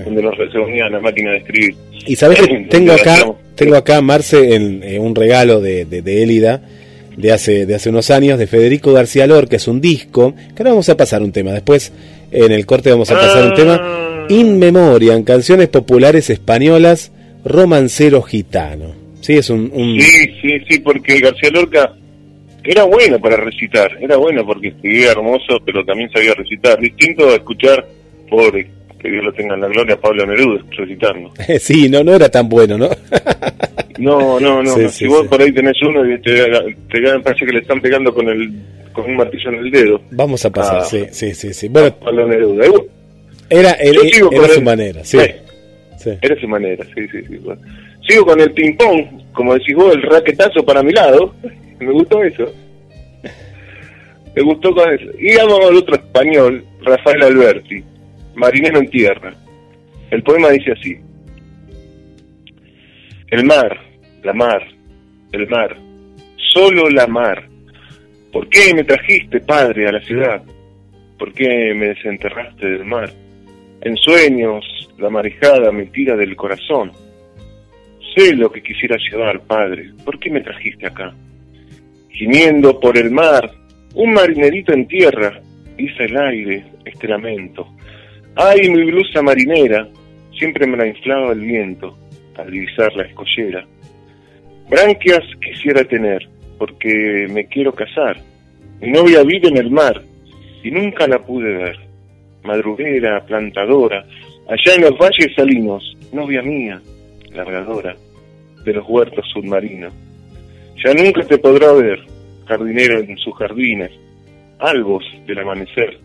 donde 0.04 0.22
nos 0.22 0.36
reunían 0.36 0.92
la 0.92 1.00
máquina 1.00 1.32
de 1.32 1.38
escribir. 1.38 1.74
Y 2.06 2.16
sabes 2.16 2.40
que 2.40 2.56
tengo 2.70 2.92
acá, 2.92 3.34
tengo 3.56 3.76
acá, 3.76 4.00
Marce, 4.00 4.54
en, 4.54 4.82
eh, 4.82 4.98
un 4.98 5.14
regalo 5.14 5.60
de, 5.60 5.84
de, 5.84 6.02
de 6.02 6.22
Élida 6.22 6.62
de 7.16 7.32
hace, 7.32 7.66
de 7.66 7.74
hace 7.74 7.90
unos 7.90 8.10
años, 8.10 8.38
de 8.38 8.46
Federico 8.46 8.92
García 8.92 9.26
Lorca, 9.26 9.56
es 9.56 9.68
un 9.68 9.80
disco, 9.80 10.34
que 10.34 10.62
ahora 10.62 10.70
vamos 10.70 10.88
a 10.88 10.96
pasar 10.96 11.22
un 11.22 11.32
tema, 11.32 11.52
después 11.52 11.92
en 12.30 12.52
el 12.52 12.66
corte 12.66 12.90
vamos 12.90 13.10
a 13.10 13.14
pasar 13.14 13.46
un 13.46 13.54
tema, 13.54 13.78
ah. 13.80 14.26
In 14.28 14.58
Memoriam, 14.58 15.24
canciones 15.24 15.68
populares 15.68 16.30
españolas, 16.30 17.12
romancero 17.44 18.22
gitano. 18.22 18.94
Sí, 19.20 19.34
es 19.34 19.50
un, 19.50 19.70
Sí, 20.00 20.30
sí, 20.40 20.60
sí, 20.68 20.78
porque 20.78 21.18
García 21.18 21.50
Lorca 21.50 21.92
era 22.70 22.84
bueno 22.84 23.18
para 23.18 23.36
recitar, 23.36 23.98
era 24.00 24.16
bueno 24.16 24.46
porque 24.46 24.68
escribía 24.68 25.10
hermoso, 25.10 25.58
pero 25.66 25.84
también 25.84 26.08
sabía 26.12 26.34
recitar. 26.34 26.78
Distinto 26.78 27.28
a 27.28 27.34
escuchar, 27.34 27.84
pobre, 28.28 28.70
que 28.96 29.10
Dios 29.10 29.24
lo 29.24 29.32
tenga 29.32 29.54
en 29.54 29.62
la 29.62 29.66
gloria, 29.66 30.00
Pablo 30.00 30.24
Neruda 30.24 30.62
recitando. 30.70 31.32
sí, 31.58 31.88
no, 31.88 32.04
no 32.04 32.14
era 32.14 32.28
tan 32.28 32.48
bueno, 32.48 32.78
¿no? 32.78 32.88
no, 33.98 34.38
no, 34.38 34.62
no. 34.62 34.88
si 34.88 35.08
vos 35.08 35.26
por 35.26 35.42
ahí 35.42 35.50
tenés 35.50 35.82
uno 35.82 36.08
y 36.08 36.20
te, 36.20 36.48
te, 36.88 37.18
parece 37.18 37.44
que 37.44 37.52
le 37.52 37.58
están 37.58 37.80
pegando 37.80 38.14
con 38.14 38.28
el 38.28 38.52
con 38.92 39.04
un 39.04 39.16
martillo 39.16 39.50
en 39.50 39.56
el 39.56 39.70
dedo. 39.72 40.00
Vamos 40.12 40.44
a 40.44 40.50
pasar, 40.50 40.78
ah. 40.78 40.84
sí, 40.84 41.06
sí, 41.10 41.34
sí, 41.34 41.52
sí. 41.52 41.68
Bueno, 41.68 41.92
Pablo 41.96 42.28
Neruda. 42.28 42.66
Era, 43.48 43.72
era, 43.72 44.00
era 44.30 44.48
su 44.48 44.62
manera, 44.62 45.04
sí. 45.04 45.18
Era 46.20 46.40
su 46.40 46.46
manera, 46.46 46.84
sí, 46.94 47.08
sí, 47.10 47.18
sí. 47.28 47.38
Sigo 48.08 48.26
con 48.26 48.40
el 48.40 48.52
ping-pong, 48.52 49.19
como 49.32 49.54
decís 49.54 49.74
vos, 49.74 49.94
el 49.94 50.02
raquetazo 50.02 50.64
para 50.64 50.82
mi 50.82 50.92
lado. 50.92 51.34
Me 51.78 51.92
gustó 51.92 52.22
eso. 52.22 52.52
Me 54.34 54.42
gustó 54.42 54.74
con 54.74 54.92
eso. 54.92 55.06
Y 55.18 55.34
vamos 55.36 55.60
al 55.66 55.76
otro 55.76 55.94
español, 55.96 56.64
Rafael 56.82 57.22
Alberti, 57.22 57.82
Marinero 58.34 58.78
en 58.78 58.88
Tierra. 58.88 59.34
El 60.10 60.22
poema 60.22 60.50
dice 60.50 60.72
así. 60.72 60.96
El 63.28 63.44
mar, 63.44 63.78
la 64.22 64.32
mar, 64.32 64.66
el 65.32 65.48
mar, 65.48 65.76
solo 66.52 66.88
la 66.90 67.06
mar. 67.06 67.48
¿Por 68.32 68.48
qué 68.48 68.72
me 68.74 68.84
trajiste, 68.84 69.40
padre, 69.40 69.88
a 69.88 69.92
la 69.92 70.00
ciudad? 70.00 70.42
¿Por 71.18 71.32
qué 71.32 71.74
me 71.74 71.88
desenterraste 71.88 72.66
del 72.66 72.84
mar? 72.84 73.10
En 73.82 73.96
sueños, 73.96 74.64
la 74.98 75.10
marejada 75.10 75.72
me 75.72 75.86
tira 75.86 76.16
del 76.16 76.36
corazón. 76.36 76.92
Sé 78.14 78.34
lo 78.34 78.50
que 78.50 78.62
quisiera 78.62 78.96
llevar, 78.96 79.40
padre. 79.42 79.90
¿Por 80.04 80.18
qué 80.18 80.30
me 80.30 80.40
trajiste 80.40 80.86
acá? 80.86 81.14
Gimiendo 82.10 82.78
por 82.80 82.98
el 82.98 83.10
mar, 83.10 83.50
un 83.94 84.12
marinerito 84.12 84.72
en 84.72 84.86
tierra, 84.88 85.40
hice 85.78 86.04
el 86.04 86.16
aire 86.16 86.64
este 86.84 87.08
lamento. 87.08 87.68
Ay, 88.34 88.68
mi 88.68 88.90
blusa 88.90 89.22
marinera, 89.22 89.88
siempre 90.36 90.66
me 90.66 90.76
la 90.76 90.86
inflaba 90.86 91.32
el 91.32 91.40
viento 91.40 91.96
al 92.36 92.50
divisar 92.50 92.94
la 92.96 93.04
escollera. 93.04 93.66
Branquias 94.68 95.22
quisiera 95.40 95.84
tener, 95.84 96.28
porque 96.58 97.26
me 97.30 97.46
quiero 97.46 97.72
casar. 97.72 98.16
Mi 98.80 98.90
novia 98.90 99.22
vive 99.22 99.48
en 99.48 99.58
el 99.58 99.70
mar 99.70 100.02
y 100.62 100.70
nunca 100.70 101.06
la 101.06 101.18
pude 101.18 101.52
ver. 101.52 101.78
Madruguera, 102.44 103.24
plantadora, 103.26 104.04
allá 104.48 104.74
en 104.74 104.82
los 104.82 104.96
valles 104.98 105.34
salinos, 105.36 105.96
novia 106.12 106.40
mía, 106.42 106.80
largadora 107.34 107.96
de 108.64 108.72
los 108.72 108.86
huertos 108.88 109.28
submarinos. 109.32 109.92
Ya 110.84 110.94
nunca 110.94 111.22
te 111.22 111.38
podrá 111.38 111.72
ver, 111.72 112.00
jardinero 112.46 113.00
en 113.00 113.16
sus 113.18 113.34
jardines, 113.36 113.90
albos 114.58 115.04
del 115.26 115.38
amanecer, 115.38 115.98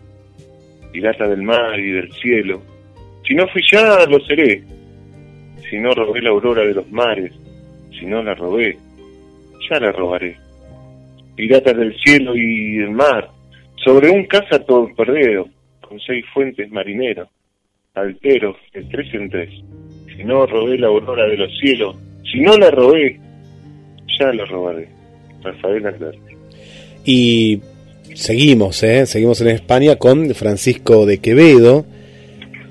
pirata 0.92 1.28
del 1.28 1.42
mar 1.42 1.78
y 1.78 1.90
del 1.92 2.12
cielo. 2.12 2.62
Si 3.26 3.34
no 3.34 3.46
fui 3.48 3.62
ya, 3.70 4.06
lo 4.06 4.20
seré. 4.20 4.62
Si 5.68 5.78
no 5.78 5.92
robé 5.92 6.22
la 6.22 6.30
aurora 6.30 6.62
de 6.62 6.74
los 6.74 6.90
mares, 6.92 7.32
si 7.98 8.06
no 8.06 8.22
la 8.22 8.34
robé, 8.34 8.78
ya 9.68 9.80
la 9.80 9.92
robaré. 9.92 10.36
Pirata 11.34 11.72
del 11.72 11.96
cielo 11.98 12.36
y 12.36 12.76
del 12.78 12.90
mar, 12.90 13.30
sobre 13.84 14.10
un 14.10 14.24
caza 14.26 14.64
todo 14.64 14.88
perdido, 14.94 15.48
con 15.80 15.98
seis 16.00 16.24
fuentes 16.32 16.70
marineros, 16.70 17.28
altero 17.94 18.56
de 18.72 18.84
tres 18.84 19.14
en 19.14 19.30
tres. 19.30 19.50
Si 20.16 20.24
no 20.24 20.46
robé 20.46 20.78
la 20.78 20.86
aurora 20.88 21.26
de 21.26 21.36
los 21.36 21.50
cielos, 21.58 21.96
si 22.30 22.40
no 22.40 22.56
la 22.56 22.70
robé, 22.70 23.20
ya 24.18 24.32
la 24.32 24.44
robaré. 24.46 24.88
Rafael 25.42 25.86
Alberti. 25.86 26.34
Y 27.04 27.60
seguimos, 28.14 28.82
¿eh? 28.82 29.06
seguimos 29.06 29.40
en 29.40 29.48
España 29.48 29.96
con 29.96 30.34
Francisco 30.34 31.06
de 31.06 31.18
Quevedo. 31.18 31.86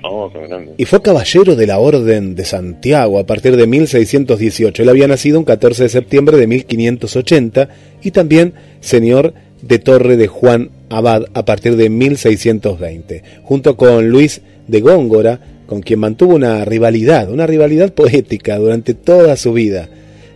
Oh, 0.08 0.30
y 0.76 0.84
fue 0.84 1.02
caballero 1.02 1.56
de 1.56 1.66
la 1.66 1.78
Orden 1.78 2.36
de 2.36 2.44
Santiago 2.44 3.18
a 3.18 3.26
partir 3.26 3.56
de 3.56 3.66
1618. 3.66 4.82
Él 4.82 4.88
había 4.88 5.08
nacido 5.08 5.38
un 5.38 5.44
14 5.44 5.84
de 5.84 5.88
septiembre 5.88 6.36
de 6.36 6.46
1580 6.46 7.68
y 8.02 8.10
también 8.12 8.54
señor 8.80 9.34
de 9.62 9.78
Torre 9.78 10.16
de 10.16 10.28
Juan 10.28 10.70
Abad 10.90 11.24
a 11.34 11.44
partir 11.44 11.76
de 11.76 11.90
1620, 11.90 13.22
junto 13.42 13.76
con 13.76 14.08
Luis 14.08 14.42
de 14.68 14.80
Góngora, 14.80 15.40
con 15.66 15.82
quien 15.82 16.00
mantuvo 16.00 16.34
una 16.34 16.64
rivalidad, 16.64 17.30
una 17.30 17.46
rivalidad 17.46 17.92
poética 17.92 18.58
durante 18.58 18.94
toda 18.94 19.36
su 19.36 19.52
vida. 19.52 19.88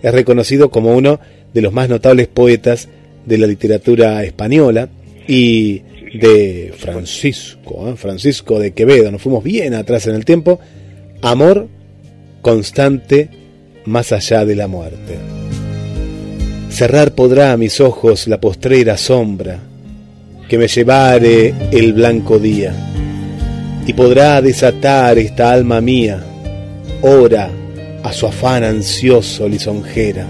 Es 0.02 0.12
reconocido 0.12 0.70
como 0.70 0.96
uno 0.96 1.20
de 1.54 1.62
los 1.62 1.72
más 1.72 1.88
notables 1.88 2.28
poetas 2.28 2.88
de 3.26 3.38
la 3.38 3.46
literatura 3.46 4.22
española 4.25 4.88
y 5.26 5.82
de 6.14 6.72
Francisco, 6.76 7.88
¿eh? 7.88 7.96
Francisco 7.96 8.58
de 8.58 8.72
Quevedo, 8.72 9.12
nos 9.12 9.22
fuimos 9.22 9.44
bien 9.44 9.75
atrás 9.75 10.06
en 10.08 10.16
el 10.16 10.25
tiempo, 10.25 10.58
amor 11.22 11.68
constante 12.42 13.28
más 13.84 14.10
allá 14.12 14.44
de 14.44 14.56
la 14.56 14.66
muerte. 14.66 15.18
Cerrar 16.70 17.14
podrá 17.14 17.52
a 17.52 17.56
mis 17.56 17.80
ojos 17.80 18.26
la 18.26 18.40
postrera 18.40 18.96
sombra 18.96 19.60
que 20.49 20.58
me 20.58 20.66
llevare 20.66 21.54
el 21.70 21.92
blanco 21.92 22.38
día 22.38 22.89
y 23.90 23.92
podrá 23.92 24.40
desatar 24.40 25.18
esta 25.18 25.52
alma 25.52 25.80
mía, 25.80 26.23
ora 27.02 27.50
a 28.04 28.12
su 28.12 28.25
afán 28.28 28.62
ansioso 28.62 29.49
lisonjera, 29.49 30.28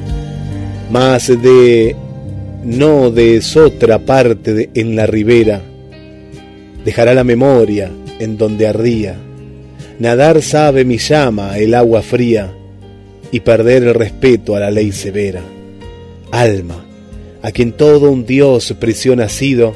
más 0.91 1.27
de 1.27 1.95
no 2.65 3.11
de 3.11 3.43
otra 3.57 3.99
parte 3.99 4.71
en 4.73 4.97
la 4.97 5.05
ribera, 5.05 5.61
dejará 6.87 7.13
la 7.13 7.23
memoria 7.23 7.91
en 8.19 8.39
donde 8.39 8.67
ardía, 8.67 9.17
nadar 9.99 10.41
sabe 10.41 10.87
mi 10.87 10.97
llama 10.97 11.59
el 11.59 11.75
agua 11.75 12.01
fría 12.01 12.51
y 13.31 13.41
perder 13.41 13.83
el 13.83 13.93
respeto 13.93 14.57
a 14.57 14.61
la 14.61 14.71
ley 14.71 14.91
severa. 14.91 15.43
Alma, 16.31 16.83
a 17.43 17.53
quien 17.53 17.73
todo 17.73 18.11
un 18.11 18.25
dios 18.25 18.75
prisión 18.81 19.21
ha 19.21 19.29
sido, 19.29 19.75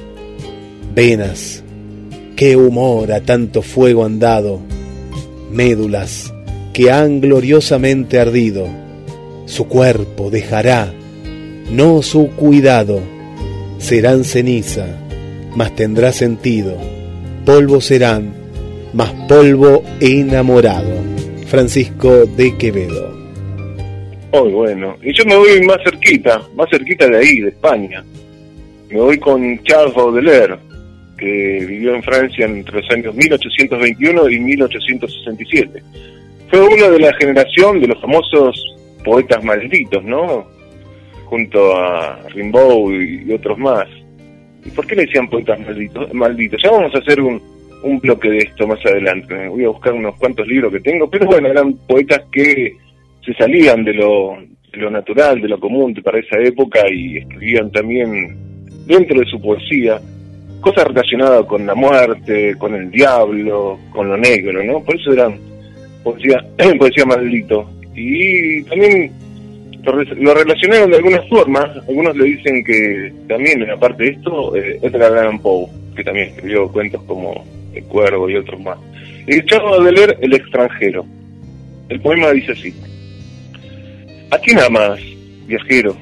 venas, 0.94 1.63
qué 2.36 2.56
humor 2.56 3.12
a 3.12 3.20
tanto 3.20 3.62
fuego 3.62 4.04
han 4.04 4.18
dado, 4.18 4.60
médulas 5.50 6.32
que 6.72 6.90
han 6.90 7.20
gloriosamente 7.20 8.18
ardido, 8.18 8.68
su 9.46 9.68
cuerpo 9.68 10.30
dejará, 10.30 10.92
no 11.70 12.02
su 12.02 12.30
cuidado, 12.30 13.00
serán 13.78 14.24
ceniza, 14.24 14.86
mas 15.54 15.74
tendrá 15.76 16.10
sentido, 16.12 16.76
polvo 17.44 17.80
serán, 17.80 18.34
mas 18.92 19.12
polvo 19.28 19.84
enamorado. 20.00 21.14
Francisco 21.46 22.26
de 22.26 22.56
Quevedo. 22.56 23.14
Muy 24.32 24.50
bueno, 24.50 24.96
y 25.00 25.12
yo 25.12 25.24
me 25.24 25.36
voy 25.36 25.62
más 25.64 25.78
cerquita, 25.84 26.42
más 26.56 26.68
cerquita 26.68 27.06
de 27.06 27.18
ahí, 27.18 27.40
de 27.40 27.50
España. 27.50 28.04
Me 28.90 28.98
voy 29.00 29.18
con 29.18 29.62
Charles 29.62 29.94
Baudelaire 29.94 30.58
que 31.16 31.64
vivió 31.66 31.94
en 31.94 32.02
Francia 32.02 32.46
entre 32.46 32.80
los 32.80 32.90
años 32.90 33.14
1821 33.14 34.30
y 34.30 34.40
1867. 34.40 35.82
Fue 36.50 36.60
uno 36.60 36.90
de 36.90 37.00
la 37.00 37.12
generación 37.14 37.80
de 37.80 37.88
los 37.88 38.00
famosos 38.00 38.76
poetas 39.04 39.42
malditos, 39.44 40.02
¿no? 40.04 40.46
Junto 41.26 41.76
a 41.76 42.20
Rimbaud 42.28 42.94
y, 42.94 43.32
otros 43.32 43.58
más. 43.58 43.88
¿Y 44.64 44.70
por 44.70 44.86
qué 44.86 44.96
le 44.96 45.06
decían 45.06 45.28
poetas 45.28 45.60
malditos? 45.60 46.12
malditos? 46.14 46.60
Ya 46.62 46.70
vamos 46.70 46.94
a 46.94 46.98
hacer 46.98 47.20
un, 47.20 47.40
un 47.82 47.98
bloque 48.00 48.30
de 48.30 48.38
esto 48.38 48.66
más 48.66 48.84
adelante. 48.84 49.48
Voy 49.48 49.64
a 49.64 49.68
buscar 49.68 49.92
unos 49.92 50.16
cuantos 50.16 50.46
libros 50.46 50.72
que 50.72 50.80
tengo, 50.80 51.08
pero 51.08 51.26
bueno, 51.26 51.48
eran 51.48 51.74
poetas 51.86 52.22
que 52.32 52.76
se 53.24 53.34
salían 53.34 53.84
de 53.84 53.94
lo, 53.94 54.36
de 54.72 54.78
lo 54.78 54.90
natural, 54.90 55.40
de 55.40 55.48
lo 55.48 55.58
común 55.58 55.94
para 56.02 56.18
esa 56.18 56.38
época 56.38 56.80
y 56.90 57.18
escribían 57.18 57.70
también 57.70 58.36
dentro 58.86 59.20
de 59.20 59.26
su 59.26 59.40
poesía 59.40 60.00
cosas 60.64 60.84
relacionadas 60.88 61.44
con 61.46 61.66
la 61.66 61.74
muerte, 61.74 62.54
con 62.56 62.74
el 62.74 62.90
diablo, 62.90 63.78
con 63.90 64.08
lo 64.08 64.16
negro, 64.16 64.64
¿no? 64.64 64.82
Por 64.82 64.96
eso 64.96 65.12
eran 65.12 65.38
poesía, 66.02 66.44
poesía 66.78 67.04
maldito. 67.04 67.70
Y 67.94 68.62
también 68.64 69.12
lo, 69.84 70.34
relacionaron 70.34 70.90
de 70.90 70.96
alguna 70.96 71.22
forma, 71.28 71.60
algunos 71.86 72.16
le 72.16 72.24
dicen 72.24 72.64
que 72.64 73.12
también, 73.28 73.70
aparte 73.70 74.04
de 74.04 74.10
esto, 74.10 74.56
eh, 74.56 74.80
Allan 74.82 75.38
Poe, 75.38 75.68
que 75.94 76.02
también 76.02 76.28
escribió 76.28 76.72
cuentos 76.72 77.02
como 77.04 77.44
El 77.74 77.84
Cuervo 77.84 78.28
y 78.30 78.36
otros 78.36 78.60
más. 78.60 78.78
Y 79.26 79.40
de 79.40 79.92
leer 79.92 80.18
El 80.20 80.34
extranjero. 80.34 81.04
El 81.90 82.00
poema 82.00 82.30
dice 82.30 82.52
así. 82.52 82.74
¿A 84.30 84.38
quién 84.38 84.58
amas, 84.58 84.98
viajero? 85.46 85.94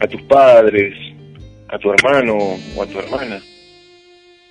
¿A 0.00 0.06
tus 0.06 0.22
padres? 0.22 0.94
¿A 1.70 1.78
tu 1.78 1.90
hermano 1.90 2.38
o 2.76 2.82
a 2.82 2.86
tu 2.86 2.98
hermana? 2.98 3.42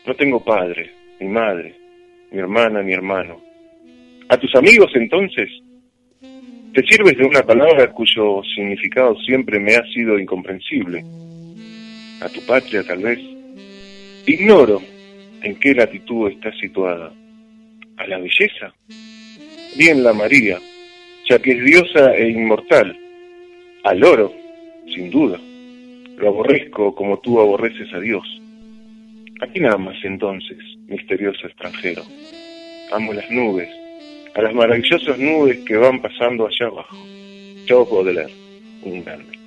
No 0.05 0.13
tengo 0.15 0.43
padre, 0.43 0.91
ni 1.19 1.27
madre, 1.27 1.75
ni 2.31 2.37
hermana, 2.37 2.83
ni 2.83 2.93
hermano. 2.93 3.41
¿A 4.29 4.37
tus 4.37 4.53
amigos 4.55 4.91
entonces? 4.93 5.49
¿Te 6.73 6.85
sirves 6.85 7.17
de 7.17 7.25
una 7.25 7.41
palabra 7.41 7.91
cuyo 7.91 8.43
significado 8.55 9.15
siempre 9.21 9.59
me 9.59 9.75
ha 9.75 9.83
sido 9.91 10.19
incomprensible? 10.19 11.03
¿A 12.21 12.29
tu 12.29 12.45
patria 12.45 12.83
tal 12.83 12.99
vez? 12.99 13.19
Ignoro 14.27 14.79
en 15.41 15.55
qué 15.59 15.73
latitud 15.73 16.29
está 16.29 16.51
situada. 16.53 17.11
¿A 17.97 18.05
la 18.05 18.19
belleza? 18.19 18.75
Bien 19.75 20.03
la 20.03 20.13
María, 20.13 20.59
ya 21.27 21.39
que 21.39 21.51
es 21.51 21.65
diosa 21.65 22.15
e 22.15 22.29
inmortal. 22.29 22.95
Al 23.83 24.03
oro, 24.03 24.31
sin 24.93 25.09
duda. 25.09 25.39
Lo 26.17 26.29
aborrezco 26.29 26.95
como 26.95 27.19
tú 27.19 27.39
aborreces 27.39 27.93
a 27.93 27.99
Dios. 27.99 28.25
¿A 29.39 29.47
quién 29.47 29.67
amas 29.67 29.97
entonces, 30.03 30.57
misterioso 30.87 31.45
extranjero? 31.45 32.01
Amo 32.91 33.13
las 33.13 33.29
nubes, 33.29 33.69
a 34.33 34.41
las 34.41 34.53
maravillosas 34.53 35.19
nubes 35.19 35.59
que 35.59 35.75
van 35.77 36.01
pasando 36.01 36.47
allá 36.47 36.67
abajo. 36.67 36.97
Chao 37.65 37.85
Baudelaire, 37.85 38.33
un 38.83 39.03
grande. 39.03 39.37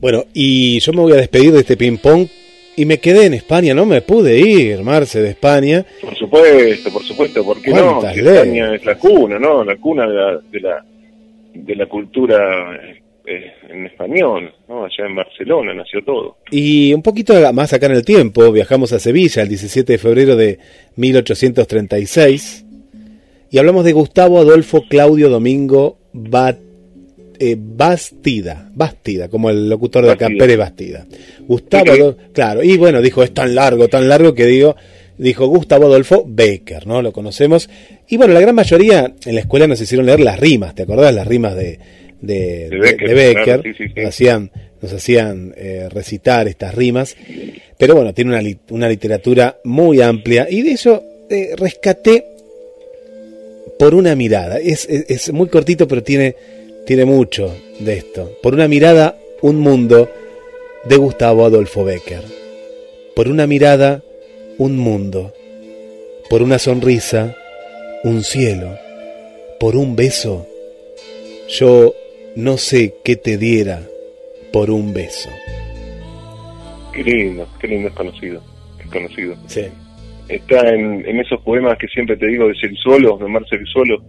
Bueno, 0.00 0.24
y 0.32 0.78
yo 0.80 0.92
me 0.92 1.00
voy 1.00 1.12
a 1.12 1.16
despedir 1.16 1.52
de 1.52 1.60
este 1.60 1.76
ping-pong 1.76 2.26
y 2.76 2.86
me 2.86 2.98
quedé 2.98 3.26
en 3.26 3.34
España, 3.34 3.74
no 3.74 3.84
me 3.84 4.00
pude 4.00 4.38
ir, 4.38 4.82
Marce, 4.82 5.20
de 5.20 5.30
España. 5.30 5.84
Por 6.00 6.14
supuesto, 6.14 6.90
por 6.90 7.02
supuesto, 7.02 7.44
porque 7.44 7.70
no, 7.70 8.02
España 8.08 8.74
es 8.74 8.84
la 8.84 8.96
cuna, 8.96 9.38
¿no? 9.38 9.62
La 9.64 9.76
cuna 9.76 10.06
de 10.06 10.14
la, 10.14 10.38
de 10.38 10.60
la, 10.60 10.84
de 11.52 11.74
la 11.74 11.86
cultura 11.86 12.80
eh, 13.30 13.52
en 13.68 13.84
español, 13.84 14.54
¿no? 14.68 14.86
Allá 14.86 15.06
en 15.06 15.14
Barcelona 15.14 15.74
nació 15.74 16.02
todo. 16.02 16.38
Y 16.50 16.94
un 16.94 17.02
poquito 17.02 17.34
más 17.52 17.74
acá 17.74 17.84
en 17.84 17.92
el 17.92 18.04
tiempo, 18.04 18.50
viajamos 18.50 18.92
a 18.94 18.98
Sevilla 18.98 19.42
el 19.42 19.50
17 19.50 19.92
de 19.92 19.98
febrero 19.98 20.34
de 20.34 20.58
1836 20.96 22.64
y 23.50 23.58
hablamos 23.58 23.84
de 23.84 23.92
Gustavo 23.92 24.38
Adolfo 24.38 24.84
Claudio 24.88 25.28
Domingo 25.28 25.98
eh, 27.38 27.56
Bastida, 27.58 28.70
Bastida, 28.74 29.28
como 29.28 29.50
el 29.50 29.68
locutor 29.68 30.06
de 30.06 30.12
acá, 30.12 30.28
Pérez 30.28 30.56
Bastida. 30.56 31.06
Gustavo, 31.40 32.16
claro, 32.32 32.62
y 32.62 32.78
bueno, 32.78 33.02
dijo, 33.02 33.22
es 33.22 33.34
tan 33.34 33.54
largo, 33.54 33.88
tan 33.88 34.08
largo 34.08 34.34
que 34.34 34.46
digo, 34.46 34.74
dijo 35.18 35.46
Gustavo 35.48 35.84
Adolfo 35.84 36.24
Becker, 36.26 36.86
¿no? 36.86 37.02
Lo 37.02 37.12
conocemos. 37.12 37.68
Y 38.08 38.16
bueno, 38.16 38.32
la 38.32 38.40
gran 38.40 38.54
mayoría 38.54 39.12
en 39.26 39.34
la 39.34 39.42
escuela 39.42 39.66
nos 39.66 39.80
hicieron 39.82 40.06
leer 40.06 40.20
las 40.20 40.40
rimas, 40.40 40.74
¿te 40.74 40.84
acordás? 40.84 41.14
Las 41.14 41.26
rimas 41.26 41.54
de, 41.54 41.78
de, 42.20 42.68
Becker, 42.70 43.62
Nos 43.96 44.06
hacían, 44.06 44.50
nos 44.80 44.92
hacían 44.92 45.54
eh, 45.56 45.88
recitar 45.90 46.48
estas 46.48 46.74
rimas. 46.74 47.16
Pero 47.76 47.94
bueno, 47.94 48.12
tiene 48.12 48.36
una, 48.36 48.56
una 48.70 48.88
literatura 48.88 49.58
muy 49.64 50.00
amplia 50.00 50.46
y 50.50 50.62
de 50.62 50.72
eso 50.72 51.02
eh, 51.30 51.54
rescaté 51.56 52.24
por 53.78 53.94
una 53.94 54.14
mirada. 54.14 54.58
Es, 54.58 54.86
es, 54.88 55.32
muy 55.32 55.48
cortito, 55.48 55.86
pero 55.86 56.02
tiene, 56.02 56.34
tiene 56.84 57.04
mucho 57.04 57.54
de 57.78 57.98
esto. 57.98 58.36
Por 58.42 58.54
una 58.54 58.66
mirada, 58.66 59.16
un 59.42 59.60
mundo 59.60 60.10
de 60.84 60.96
Gustavo 60.96 61.44
Adolfo 61.44 61.84
Becker. 61.84 62.22
Por 63.14 63.28
una 63.28 63.46
mirada, 63.46 64.02
un 64.58 64.76
mundo. 64.76 65.32
Por 66.28 66.42
una 66.42 66.58
sonrisa, 66.58 67.36
un 68.04 68.24
cielo. 68.24 68.76
Por 69.60 69.76
un 69.76 69.96
beso, 69.96 70.46
yo 71.48 71.94
no 72.38 72.56
sé 72.56 72.94
qué 73.04 73.16
te 73.16 73.36
diera 73.36 73.82
por 74.52 74.70
un 74.70 74.94
beso. 74.94 75.28
Qué 76.92 77.02
lindo, 77.04 77.46
qué 77.60 77.68
lindo 77.68 77.88
es 77.88 77.94
conocido, 77.94 78.42
es 78.80 78.90
conocido. 78.90 79.36
Sí 79.46 79.66
está 80.28 80.68
en, 80.68 81.04
en 81.06 81.20
esos 81.20 81.40
poemas 81.40 81.78
que 81.78 81.88
siempre 81.88 82.16
te 82.16 82.26
digo 82.26 82.48
de 82.48 82.54
Serisuolo, 82.54 83.16
de 83.16 83.28
Mar 83.28 83.42
Serisuolo, 83.48 84.02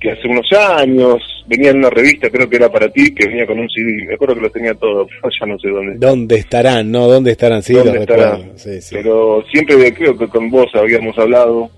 que 0.00 0.10
hace 0.10 0.26
unos 0.26 0.50
años 0.52 1.22
venía 1.46 1.70
en 1.70 1.78
una 1.78 1.90
revista, 1.90 2.30
creo 2.30 2.48
que 2.48 2.56
era 2.56 2.70
para 2.70 2.88
ti, 2.90 3.14
que 3.14 3.28
venía 3.28 3.46
con 3.46 3.58
un 3.58 3.68
CD, 3.68 4.06
me 4.06 4.14
acuerdo 4.14 4.36
que 4.36 4.40
lo 4.40 4.50
tenía 4.50 4.74
todo, 4.74 5.06
pero 5.22 5.30
ya 5.38 5.46
no 5.46 5.58
sé 5.58 5.68
dónde. 5.68 5.98
¿Dónde 5.98 6.36
estarán? 6.36 6.90
¿No? 6.90 7.06
¿Dónde 7.06 7.32
estarán? 7.32 7.62
Sí, 7.62 7.74
¿Dónde 7.74 8.00
estarán? 8.00 8.52
Pero 8.90 9.44
siempre 9.50 9.92
creo 9.92 10.16
que 10.16 10.28
con 10.28 10.50
vos 10.50 10.68
habíamos 10.74 11.16
hablado, 11.18 11.70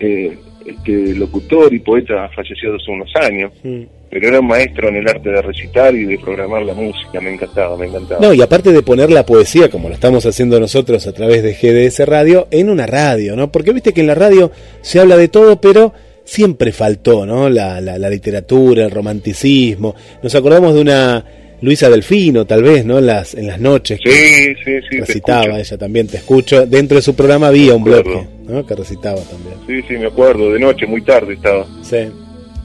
eh, 0.00 0.36
este 0.64 1.14
locutor 1.14 1.72
y 1.72 1.78
poeta 1.78 2.28
fallecido 2.34 2.74
hace 2.76 2.90
unos 2.90 3.10
años. 3.16 3.52
Mm 3.62 3.95
pero 4.10 4.28
era 4.28 4.40
un 4.40 4.46
maestro 4.46 4.88
en 4.88 4.96
el 4.96 5.08
arte 5.08 5.30
de 5.30 5.42
recitar 5.42 5.94
y 5.94 6.04
de 6.04 6.18
programar 6.18 6.62
la 6.62 6.74
música, 6.74 7.20
me 7.20 7.32
encantaba, 7.32 7.76
me 7.76 7.86
encantaba. 7.86 8.20
No, 8.20 8.32
y 8.32 8.40
aparte 8.40 8.72
de 8.72 8.82
poner 8.82 9.10
la 9.10 9.26
poesía, 9.26 9.68
como 9.68 9.88
lo 9.88 9.94
estamos 9.94 10.24
haciendo 10.26 10.60
nosotros 10.60 11.06
a 11.06 11.12
través 11.12 11.42
de 11.42 11.54
GDS 11.54 12.06
Radio, 12.06 12.46
en 12.50 12.70
una 12.70 12.86
radio, 12.86 13.36
¿no? 13.36 13.50
Porque 13.50 13.72
viste 13.72 13.92
que 13.92 14.02
en 14.02 14.06
la 14.06 14.14
radio 14.14 14.52
se 14.80 15.00
habla 15.00 15.16
de 15.16 15.28
todo, 15.28 15.60
pero 15.60 15.92
siempre 16.24 16.72
faltó, 16.72 17.26
¿no? 17.26 17.48
La, 17.48 17.80
la, 17.80 18.08
literatura, 18.08 18.84
el 18.84 18.90
romanticismo. 18.90 19.94
Nos 20.22 20.34
acordamos 20.34 20.74
de 20.74 20.80
una 20.80 21.24
Luisa 21.62 21.88
Delfino, 21.90 22.44
tal 22.46 22.62
vez, 22.62 22.84
¿no? 22.84 22.98
En 22.98 23.06
las, 23.06 23.34
en 23.34 23.46
las 23.46 23.58
noches. 23.58 24.00
Sí, 24.04 24.54
sí, 24.64 24.72
sí. 24.88 25.00
Recitaba 25.00 25.58
ella 25.58 25.78
también, 25.78 26.06
te 26.06 26.18
escucho. 26.18 26.66
Dentro 26.66 26.96
de 26.96 27.02
su 27.02 27.14
programa 27.14 27.48
había 27.48 27.74
un 27.74 27.84
bloque, 27.84 28.26
¿no? 28.44 28.64
Que 28.66 28.74
recitaba 28.74 29.20
también. 29.22 29.56
Sí, 29.66 29.88
sí, 29.88 29.98
me 29.98 30.06
acuerdo, 30.06 30.52
de 30.52 30.60
noche, 30.60 30.86
muy 30.86 31.02
tarde 31.02 31.34
estaba. 31.34 31.66
Sí. 31.82 32.08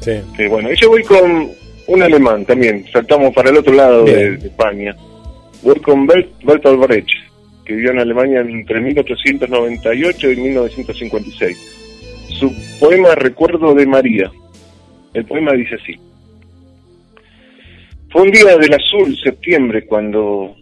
Sí. 0.01 0.47
bueno, 0.49 0.71
y 0.71 0.75
yo 0.75 0.89
voy 0.89 1.03
con 1.03 1.51
un 1.87 2.01
alemán 2.01 2.43
también, 2.45 2.85
saltamos 2.91 3.33
para 3.35 3.51
el 3.51 3.57
otro 3.57 3.73
lado 3.73 4.03
de, 4.03 4.33
España. 4.33 4.95
Voy 5.61 5.79
con 5.79 6.07
Bertolt 6.07 6.87
Brecht, 6.87 7.09
que 7.63 7.75
vivió 7.75 7.91
en 7.91 7.99
Alemania 7.99 8.39
entre 8.39 8.81
1898 8.81 10.31
y 10.31 10.35
1956. 10.37 11.57
Su 12.29 12.51
poema 12.79 13.13
Recuerdo 13.13 13.75
de 13.75 13.85
María. 13.85 14.31
El 15.13 15.25
poema 15.25 15.51
dice 15.51 15.75
así. 15.75 15.99
Fue 18.09 18.23
un 18.23 18.31
día 18.31 18.57
del 18.57 18.73
azul 18.73 19.15
septiembre 19.23 19.85
cuando, 19.85 20.55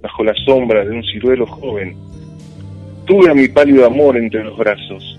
bajo 0.00 0.22
la 0.22 0.34
sombra 0.44 0.84
de 0.84 0.92
un 0.92 1.02
ciruelo 1.02 1.44
joven, 1.46 1.96
tuve 3.04 3.30
a 3.30 3.34
mi 3.34 3.48
pálido 3.48 3.84
amor 3.84 4.16
entre 4.16 4.44
los 4.44 4.56
brazos, 4.56 5.18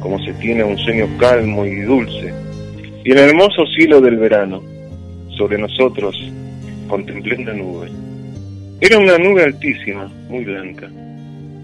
como 0.00 0.20
se 0.24 0.32
tiene 0.34 0.62
un 0.62 0.78
sueño 0.78 1.08
calmo 1.18 1.66
y 1.66 1.80
dulce 1.80 2.45
y 3.06 3.12
el 3.12 3.18
hermoso 3.18 3.64
cielo 3.66 4.00
del 4.00 4.16
verano, 4.16 4.60
sobre 5.38 5.56
nosotros, 5.56 6.20
contemplé 6.88 7.36
una 7.36 7.52
nube. 7.52 7.88
Era 8.80 8.98
una 8.98 9.16
nube 9.16 9.44
altísima, 9.44 10.10
muy 10.28 10.42
blanca. 10.42 10.90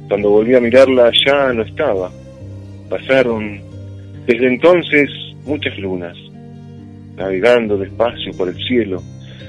Cuando 0.09 0.31
volví 0.31 0.55
a 0.55 0.61
mirarla 0.61 1.11
ya 1.27 1.53
no 1.53 1.63
estaba. 1.63 2.13
Pasaron 2.89 3.61
desde 4.25 4.47
entonces 4.47 5.11
muchas 5.45 5.77
lunas, 5.79 6.17
navegando 7.17 7.77
despacio 7.77 8.33
por 8.35 8.49
el 8.49 8.57
cielo. 8.69 9.03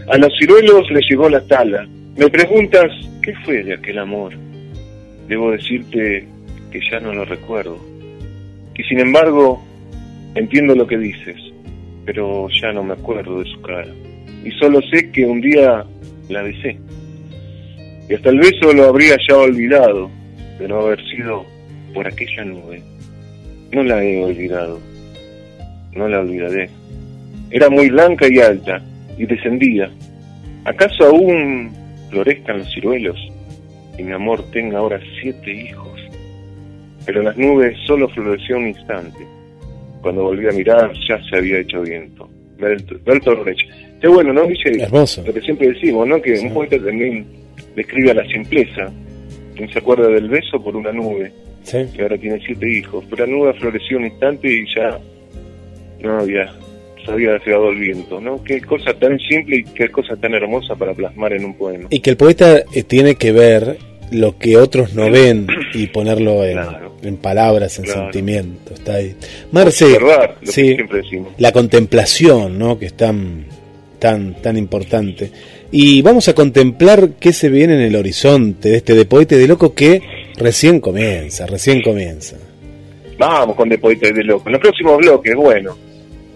A 0.07 0.17
los 0.17 0.33
ciruelos 0.39 0.89
les 0.89 1.07
llegó 1.07 1.29
la 1.29 1.45
tala. 1.45 1.87
Me 2.17 2.27
preguntas, 2.27 2.89
¿qué 3.21 3.35
fue 3.45 3.63
de 3.63 3.75
aquel 3.75 3.99
amor? 3.99 4.33
Debo 5.27 5.51
decirte 5.51 6.25
que 6.71 6.79
ya 6.89 6.99
no 6.99 7.13
lo 7.13 7.23
recuerdo. 7.23 7.77
Y 8.75 8.81
sin 8.81 8.99
embargo, 8.99 9.63
entiendo 10.33 10.73
lo 10.73 10.87
que 10.87 10.97
dices 10.97 11.52
pero 12.05 12.47
ya 12.61 12.71
no 12.73 12.83
me 12.83 12.93
acuerdo 12.93 13.41
de 13.41 13.49
su 13.49 13.61
cara. 13.61 13.87
Y 14.43 14.51
solo 14.51 14.81
sé 14.91 15.11
que 15.11 15.25
un 15.25 15.41
día 15.41 15.85
la 16.29 16.41
besé. 16.41 16.77
Y 18.09 18.13
hasta 18.13 18.29
el 18.29 18.39
beso 18.39 18.73
lo 18.73 18.85
habría 18.85 19.15
ya 19.27 19.37
olvidado, 19.37 20.09
de 20.59 20.67
no 20.67 20.81
haber 20.81 21.01
sido 21.07 21.45
por 21.93 22.07
aquella 22.07 22.43
nube. 22.43 22.81
No 23.71 23.83
la 23.83 24.03
he 24.03 24.23
olvidado, 24.23 24.79
no 25.93 26.07
la 26.07 26.19
olvidaré. 26.19 26.69
Era 27.49 27.69
muy 27.69 27.89
blanca 27.89 28.27
y 28.29 28.39
alta, 28.39 28.81
y 29.17 29.25
descendía. 29.25 29.89
¿Acaso 30.65 31.05
aún 31.05 31.71
florezcan 32.09 32.59
los 32.59 32.73
ciruelos 32.73 33.17
y 33.97 34.03
mi 34.03 34.11
amor 34.11 34.43
tenga 34.51 34.79
ahora 34.79 34.99
siete 35.21 35.53
hijos? 35.53 35.99
Pero 37.05 37.21
las 37.21 37.37
nubes 37.37 37.77
solo 37.85 38.07
floreció 38.09 38.57
un 38.57 38.67
instante 38.67 39.25
cuando 40.03 40.23
volví 40.23 40.47
a 40.47 40.51
mirar 40.51 40.91
ya 41.07 41.19
se 41.29 41.37
había 41.37 41.59
hecho 41.59 41.81
viento. 41.81 42.29
Bertolt 42.59 43.43
Brecht. 43.43 43.67
Qué 43.99 44.07
bueno, 44.07 44.33
¿no, 44.33 44.45
Dice 44.45 44.81
Hermoso. 44.81 45.23
Lo 45.25 45.33
que 45.33 45.41
siempre 45.41 45.69
decimos, 45.69 46.07
¿no? 46.07 46.21
Que 46.21 46.33
un 46.39 46.53
poeta 46.53 46.77
también 46.77 47.25
describe 47.75 48.11
a 48.11 48.15
la 48.15 48.27
simpleza. 48.27 48.91
Quien 49.55 49.71
se 49.71 49.79
acuerda 49.79 50.07
del 50.09 50.29
beso 50.29 50.61
por 50.61 50.75
una 50.75 50.91
nube, 50.91 51.31
sí. 51.63 51.85
que 51.95 52.01
ahora 52.01 52.17
tiene 52.17 52.39
siete 52.45 52.69
hijos. 52.69 53.05
Pero 53.09 53.25
la 53.25 53.31
nube 53.31 53.53
floreció 53.53 53.97
un 53.97 54.05
instante 54.05 54.47
y 54.47 54.65
ya 54.75 54.99
no 56.01 56.19
había 56.19 56.53
se 57.05 57.11
había 57.11 57.37
llegado 57.37 57.69
el 57.69 57.79
viento, 57.79 58.21
¿no? 58.21 58.41
Qué 58.43 58.61
cosa 58.61 58.93
tan 58.93 59.19
simple 59.19 59.57
y 59.57 59.63
qué 59.63 59.89
cosa 59.89 60.15
tan 60.15 60.33
hermosa 60.33 60.75
para 60.75 60.93
plasmar 60.93 61.33
en 61.33 61.45
un 61.45 61.53
poema. 61.55 61.87
Y 61.89 61.99
que 61.99 62.11
el 62.11 62.17
poeta 62.17 62.63
eh, 62.73 62.83
tiene 62.83 63.15
que 63.15 63.31
ver 63.33 63.77
lo 64.11 64.37
que 64.37 64.57
otros 64.57 64.93
no 64.93 65.09
ven 65.09 65.47
y 65.73 65.87
ponerlo 65.87 66.45
en, 66.45 66.53
Claro. 66.53 66.82
En 67.09 67.17
palabras, 67.17 67.77
en 67.79 67.85
Claro. 67.85 68.01
sentimientos. 68.03 68.79
Está 68.79 68.95
ahí. 68.95 69.15
Marce, 69.51 69.85
Observar, 69.85 70.35
lo 70.39 70.39
que 70.41 70.51
sí, 70.51 70.73
siempre 70.75 71.01
decimos. 71.01 71.33
la 71.37 71.51
contemplación, 71.51 72.57
¿no? 72.57 72.77
Que 72.79 72.87
es 72.87 72.93
tan, 72.93 73.45
tan, 73.99 74.41
tan 74.41 74.57
importante. 74.57 75.31
Y 75.71 76.01
vamos 76.01 76.27
a 76.27 76.33
contemplar 76.35 77.11
qué 77.19 77.33
se 77.33 77.49
viene 77.49 77.73
en 77.75 77.81
el 77.81 77.95
horizonte 77.95 78.69
de 78.69 78.77
este 78.77 78.93
de 78.93 79.05
poeta 79.05 79.35
y 79.35 79.39
de 79.39 79.47
loco 79.47 79.73
que 79.73 80.01
recién 80.37 80.79
comienza, 80.79 81.45
recién 81.47 81.81
comienza. 81.81 82.37
Vamos 83.17 83.55
con 83.55 83.69
De 83.69 83.77
Poeta 83.77 84.07
y 84.07 84.11
de 84.11 84.23
Loco. 84.23 84.43
En 84.49 84.53
los 84.53 84.61
próximos 84.61 84.97
bloques, 84.97 85.35
bueno. 85.35 85.77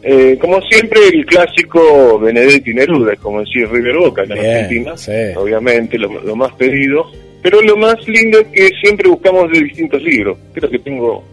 Eh, 0.03 0.37
como 0.39 0.61
siempre, 0.61 0.99
el 1.11 1.25
clásico 1.25 2.19
Benedetti 2.19 2.73
Neruda, 2.73 3.15
como 3.17 3.41
decir 3.41 3.67
River 3.69 3.97
Boca 3.97 4.21
en 4.23 4.29
Bien, 4.29 4.45
Argentina, 4.45 4.95
sí. 4.97 5.11
obviamente, 5.35 5.97
lo, 5.97 6.21
lo 6.21 6.35
más 6.35 6.53
pedido. 6.53 7.11
Pero 7.49 7.61
lo 7.61 7.77
más 7.77 8.05
lindo 8.09 8.39
es 8.39 8.47
que 8.47 8.69
siempre 8.81 9.07
buscamos 9.07 9.49
de 9.49 9.61
distintos 9.61 10.03
libros. 10.03 10.37
Creo 10.53 10.69
que 10.69 10.79
tengo 10.79 11.23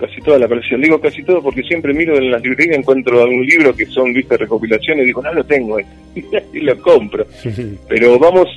casi 0.00 0.18
toda 0.22 0.38
la 0.38 0.48
colección. 0.48 0.80
Digo 0.80 0.98
casi 0.98 1.22
todo 1.24 1.42
porque 1.42 1.62
siempre 1.62 1.92
miro 1.92 2.16
en 2.16 2.30
las 2.30 2.40
librerías, 2.40 2.78
encuentro 2.78 3.20
algún 3.20 3.44
libro 3.44 3.76
que 3.76 3.84
son, 3.84 4.14
viste, 4.14 4.38
recopilaciones 4.38 5.02
y 5.02 5.08
digo, 5.08 5.20
no 5.20 5.34
lo 5.34 5.44
tengo, 5.44 5.78
y 6.54 6.60
lo 6.60 6.80
compro. 6.80 7.26
Pero 7.88 8.18
vamos, 8.18 8.48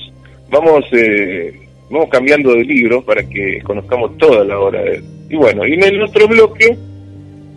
vamos, 0.50 0.86
eh, 0.94 1.54
vamos 1.89 2.08
cambiando 2.08 2.54
de 2.54 2.63
libros 2.63 3.04
para 3.04 3.28
que 3.28 3.60
conozcamos 3.62 4.18
toda 4.18 4.46
la 4.46 4.58
obra 4.58 4.82
de 4.82 4.96
él. 4.96 5.04
Y 5.30 5.36
bueno, 5.36 5.68
y 5.68 5.74
en 5.74 5.84
el 5.84 6.02
otro 6.02 6.30
bloque, 6.30 6.78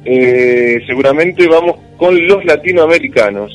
eh, 0.04 0.80
seguramente 0.84 1.46
vamos 1.46 1.76
con 1.96 2.26
los 2.26 2.44
latinoamericanos. 2.44 3.52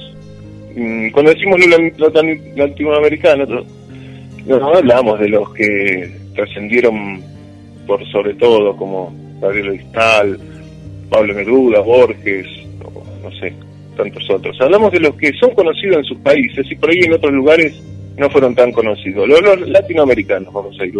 Mm, 0.77 1.09
Cuando 1.09 1.33
decimos 1.33 1.59
los 1.97 2.13
latinoamericanos, 2.55 3.49
no, 4.47 4.73
hablamos 4.73 5.19
de 5.19 5.29
los 5.29 5.53
que 5.53 6.09
trascendieron 6.35 7.21
por 7.85 8.05
sobre 8.11 8.33
todo, 8.35 8.75
como 8.75 9.13
Gabriel 9.41 9.77
Distal, 9.77 10.39
Pablo 11.09 11.33
Neruda, 11.33 11.79
Borges, 11.79 12.47
o 12.83 13.03
no 13.23 13.31
sé, 13.39 13.53
tantos 13.95 14.29
otros. 14.29 14.59
Hablamos 14.59 14.91
de 14.91 14.99
los 14.99 15.15
que 15.15 15.31
son 15.33 15.51
conocidos 15.51 15.97
en 15.97 16.03
sus 16.03 16.17
países 16.19 16.65
y 16.69 16.75
por 16.75 16.89
ahí 16.89 16.99
en 17.03 17.13
otros 17.13 17.33
lugares 17.33 17.73
no 18.17 18.29
fueron 18.29 18.55
tan 18.55 18.71
conocidos. 18.71 19.27
Los, 19.27 19.69
latinoamericanos, 19.69 20.53
vamos 20.53 20.77
a 20.79 20.85
ir. 20.85 20.93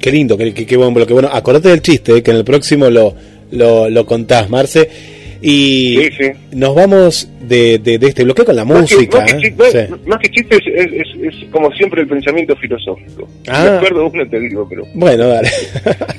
Qué 0.00 0.10
lindo, 0.10 0.36
qué, 0.36 0.52
qué, 0.54 0.66
qué. 0.66 0.76
Bueno, 0.76 1.28
acordate 1.32 1.68
del 1.68 1.82
chiste, 1.82 2.16
eh, 2.16 2.22
que 2.22 2.30
en 2.30 2.38
el 2.38 2.44
próximo 2.44 2.88
lo, 2.88 3.14
lo, 3.52 3.88
lo 3.88 4.06
contás, 4.06 4.48
Marce. 4.48 4.88
Y 5.42 5.96
Sí, 5.96 6.10
sí. 6.18 6.30
nos 6.52 6.74
vamos 6.74 7.28
de, 7.40 7.78
de, 7.78 7.98
de 7.98 8.06
este 8.08 8.24
bloque 8.24 8.44
con 8.44 8.54
la 8.54 8.64
Más 8.64 8.88
que- 8.88 8.94
música. 8.96 9.20
más, 9.20 9.32
que, 9.32 9.38
¿eh? 9.38 9.40
chi- 9.42 9.50
más- 9.56 9.72
Sí. 9.72 9.78
más 10.06 10.18
que 10.20 10.28
chiste 10.30 10.56
es, 10.56 10.62
es- 10.86 10.92
es- 10.92 11.34
es 11.34 11.50
como 11.50 11.70
siempre 11.72 12.02
el 12.02 12.08
pensamiento 12.08 12.54
filosófico. 12.56 13.26
Ah. 13.48 13.64
Me 13.70 13.76
acuerdo 13.78 14.06
uno 14.06 14.28
te 14.28 14.38
digo, 14.40 14.66
pero 14.68 14.84
Bueno, 14.94 15.26
dale. 15.28 15.48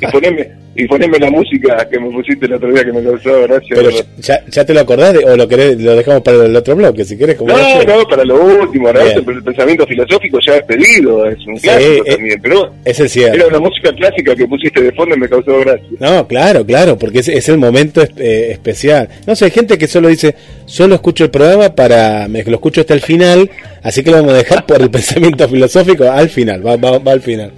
y 0.01 0.07
poneme, 0.07 0.49
y 0.75 0.85
poneme 0.87 1.19
la 1.19 1.29
música 1.29 1.87
que 1.89 1.99
me 1.99 2.09
pusiste 2.09 2.47
el 2.47 2.53
otro 2.53 2.73
día 2.73 2.83
que 2.83 2.91
me 2.93 3.03
causó 3.03 3.41
gracia. 3.43 3.67
Pero 3.75 3.87
¿verdad? 3.89 4.05
ya, 4.17 4.45
ya 4.49 4.65
te 4.65 4.73
lo 4.73 4.79
acordás 4.79 5.13
de- 5.13 5.23
o 5.25 5.37
lo 5.37 5.47
querés, 5.47 5.79
lo 5.79 5.95
dejamos 5.95 6.21
para 6.23 6.43
el 6.45 6.55
otro 6.55 6.75
bloque, 6.75 7.05
si 7.05 7.15
querés. 7.17 7.35
Como 7.35 7.53
No, 7.55 7.83
no, 7.83 8.03
para 8.07 8.25
lo 8.25 8.43
último, 8.43 8.89
pero 8.91 9.31
el 9.31 9.43
pensamiento 9.43 9.85
filosófico 9.85 10.39
ya 10.45 10.57
es 10.57 10.63
pedido, 10.63 11.25
es 11.29 11.37
un 11.45 11.57
clásico 11.57 12.05
eh, 12.07 12.15
también, 12.15 12.39
pero 12.41 12.73
Es 12.83 12.99
el 12.99 13.09
cierre. 13.09 13.35
era 13.37 13.47
una 13.47 13.59
música 13.59 13.93
clásica 13.93 14.35
que 14.35 14.47
pusiste 14.47 14.81
de 14.81 14.91
fondo 14.93 15.15
y 15.15 15.19
me 15.19 15.29
causó 15.29 15.59
gracia. 15.59 15.85
No, 15.99 16.27
claro, 16.27 16.65
claro, 16.65 16.97
porque 16.97 17.19
es, 17.19 17.27
es 17.27 17.47
el 17.49 17.57
momento 17.59 18.01
eh, 18.17 18.49
especial. 18.51 19.07
No 19.27 19.35
sé, 19.35 19.45
hay 19.45 19.51
gente 19.51 19.77
que 19.77 19.87
solo 19.87 20.09
dice, 20.09 20.35
solo 20.65 20.95
escucho 20.95 21.23
el 21.23 21.29
programa 21.31 21.73
para, 21.75 22.27
me 22.27 22.43
lo 22.43 22.55
escucho 22.55 22.81
hasta 22.81 22.93
el 22.93 23.01
final, 23.01 23.49
así 23.83 24.03
que 24.03 24.11
lo 24.11 24.17
vamos 24.17 24.33
a 24.33 24.37
dejar 24.37 24.65
por 24.65 24.81
el 24.81 24.89
pensamiento 24.91 25.47
filosófico 25.47 26.03
al 26.09 26.29
final, 26.29 26.65
va, 26.65 26.75
va, 26.77 26.99
va 26.99 27.11
al 27.11 27.21
final. 27.21 27.51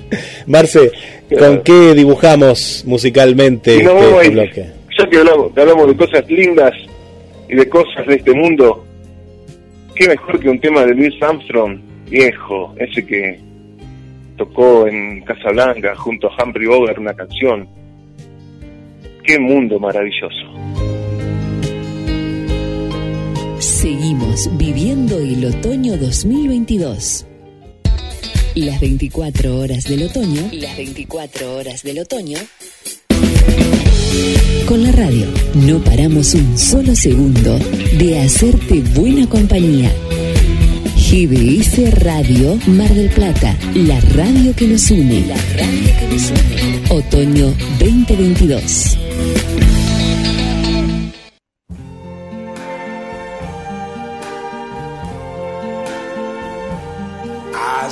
Marce, 0.47 0.91
¿con 1.37 1.61
qué 1.61 1.93
dibujamos 1.93 2.83
musicalmente 2.85 3.75
Y 3.75 3.83
nos 3.83 4.01
este, 4.01 4.15
este 4.15 4.29
bloque? 4.29 4.65
Ya 4.97 5.09
que 5.09 5.17
hablamos, 5.17 5.53
que 5.53 5.61
hablamos 5.61 5.87
de 5.87 5.95
cosas 5.95 6.29
lindas 6.29 6.73
y 7.49 7.55
de 7.55 7.69
cosas 7.69 8.05
de 8.07 8.15
este 8.15 8.33
mundo, 8.33 8.85
qué 9.95 10.07
mejor 10.07 10.39
que 10.39 10.49
un 10.49 10.59
tema 10.59 10.85
de 10.85 10.93
Louis 10.93 11.21
Armstrong, 11.21 11.79
viejo, 12.09 12.73
ese 12.77 13.05
que 13.05 13.39
tocó 14.37 14.87
en 14.87 15.21
Casablanca 15.21 15.95
junto 15.95 16.27
a 16.27 16.43
Humphrey 16.43 16.67
Bogart 16.67 16.97
una 16.97 17.13
canción. 17.13 17.67
Qué 19.23 19.39
mundo 19.39 19.79
maravilloso. 19.79 20.82
Seguimos 23.63 24.49
viviendo 24.57 25.17
el 25.19 25.45
otoño 25.45 25.95
2022. 25.95 27.25
Las 28.55 28.81
24 28.81 29.57
horas 29.57 29.85
del 29.85 30.03
otoño. 30.03 30.49
Las 30.51 30.75
24 30.75 31.55
horas 31.55 31.81
del 31.81 31.99
otoño. 31.99 32.39
Con 34.65 34.83
la 34.83 34.91
radio 34.91 35.27
no 35.65 35.81
paramos 35.81 36.33
un 36.33 36.57
solo 36.57 36.93
segundo 36.93 37.57
de 37.97 38.19
hacerte 38.19 38.81
buena 38.81 39.29
compañía. 39.29 39.93
GBS 40.97 41.89
Radio 42.01 42.59
Mar 42.67 42.93
del 42.93 43.11
Plata, 43.11 43.57
la 43.75 43.97
radio 44.01 44.53
que 44.57 44.67
nos 44.67 44.91
une. 44.91 45.25
La 45.25 45.37
radio 45.55 45.93
que 46.01 46.07
nos 46.11 46.31
une. 46.31 46.81
Otoño 46.89 47.53
2022. 47.79 48.97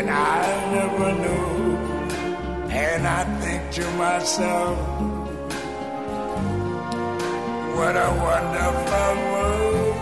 than 0.00 0.08
I 0.08 0.42
never 0.72 1.12
knew. 1.22 1.76
And 2.70 3.06
I 3.06 3.24
think 3.40 3.62
to 3.76 3.84
myself, 4.04 4.78
what 7.76 7.96
a 7.96 8.10
wonderful 8.26 9.14
world. 9.32 9.96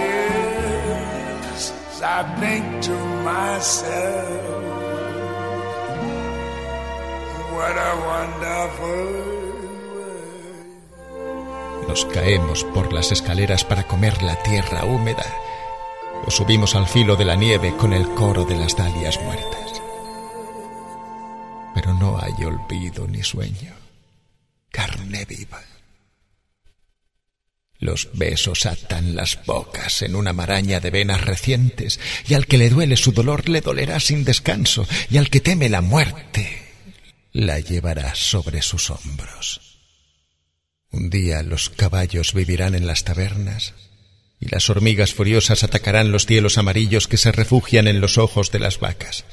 Yes, 0.00 1.72
I 2.02 2.20
think 2.40 2.64
to 2.88 2.96
myself, 3.30 4.42
what 7.54 7.76
a 7.76 7.92
wonderful 8.10 9.34
Nos 11.88 12.06
caemos 12.06 12.64
por 12.64 12.92
las 12.92 13.12
escaleras 13.12 13.64
para 13.64 13.84
comer 13.84 14.22
la 14.22 14.34
tierra 14.42 14.84
húmeda 14.84 15.24
o 16.26 16.30
subimos 16.30 16.74
al 16.74 16.86
filo 16.86 17.16
de 17.16 17.24
la 17.24 17.36
nieve 17.36 17.74
con 17.76 17.92
el 17.92 18.08
coro 18.14 18.44
de 18.44 18.56
las 18.56 18.76
dalias 18.76 19.20
muertas. 19.22 19.82
Pero 21.74 21.94
no 21.94 22.18
hay 22.18 22.44
olvido 22.44 23.06
ni 23.06 23.22
sueño, 23.22 23.74
carne 24.70 25.24
viva. 25.24 25.62
Los 27.78 28.08
besos 28.14 28.64
atan 28.64 29.14
las 29.14 29.44
bocas 29.44 30.02
en 30.02 30.16
una 30.16 30.32
maraña 30.32 30.80
de 30.80 30.90
venas 30.90 31.20
recientes, 31.20 32.00
y 32.26 32.34
al 32.34 32.46
que 32.46 32.56
le 32.56 32.70
duele 32.70 32.96
su 32.96 33.12
dolor 33.12 33.48
le 33.48 33.60
dolerá 33.60 34.00
sin 34.00 34.24
descanso, 34.24 34.86
y 35.10 35.18
al 35.18 35.28
que 35.28 35.40
teme 35.40 35.68
la 35.68 35.82
muerte 35.82 36.62
la 37.32 37.58
llevará 37.58 38.14
sobre 38.14 38.62
sus 38.62 38.90
hombros. 38.90 39.60
Un 40.90 41.10
día 41.10 41.42
los 41.42 41.68
caballos 41.68 42.32
vivirán 42.32 42.76
en 42.76 42.86
las 42.86 43.02
tabernas, 43.02 43.74
y 44.40 44.48
las 44.48 44.68
hormigas 44.68 45.14
furiosas 45.14 45.64
atacarán 45.64 46.12
los 46.12 46.26
cielos 46.26 46.58
amarillos 46.58 47.08
que 47.08 47.16
se 47.16 47.32
refugian 47.32 47.86
en 47.86 48.00
los 48.00 48.18
ojos 48.18 48.50
de 48.50 48.58
las 48.58 48.78
vacas. 48.80 49.24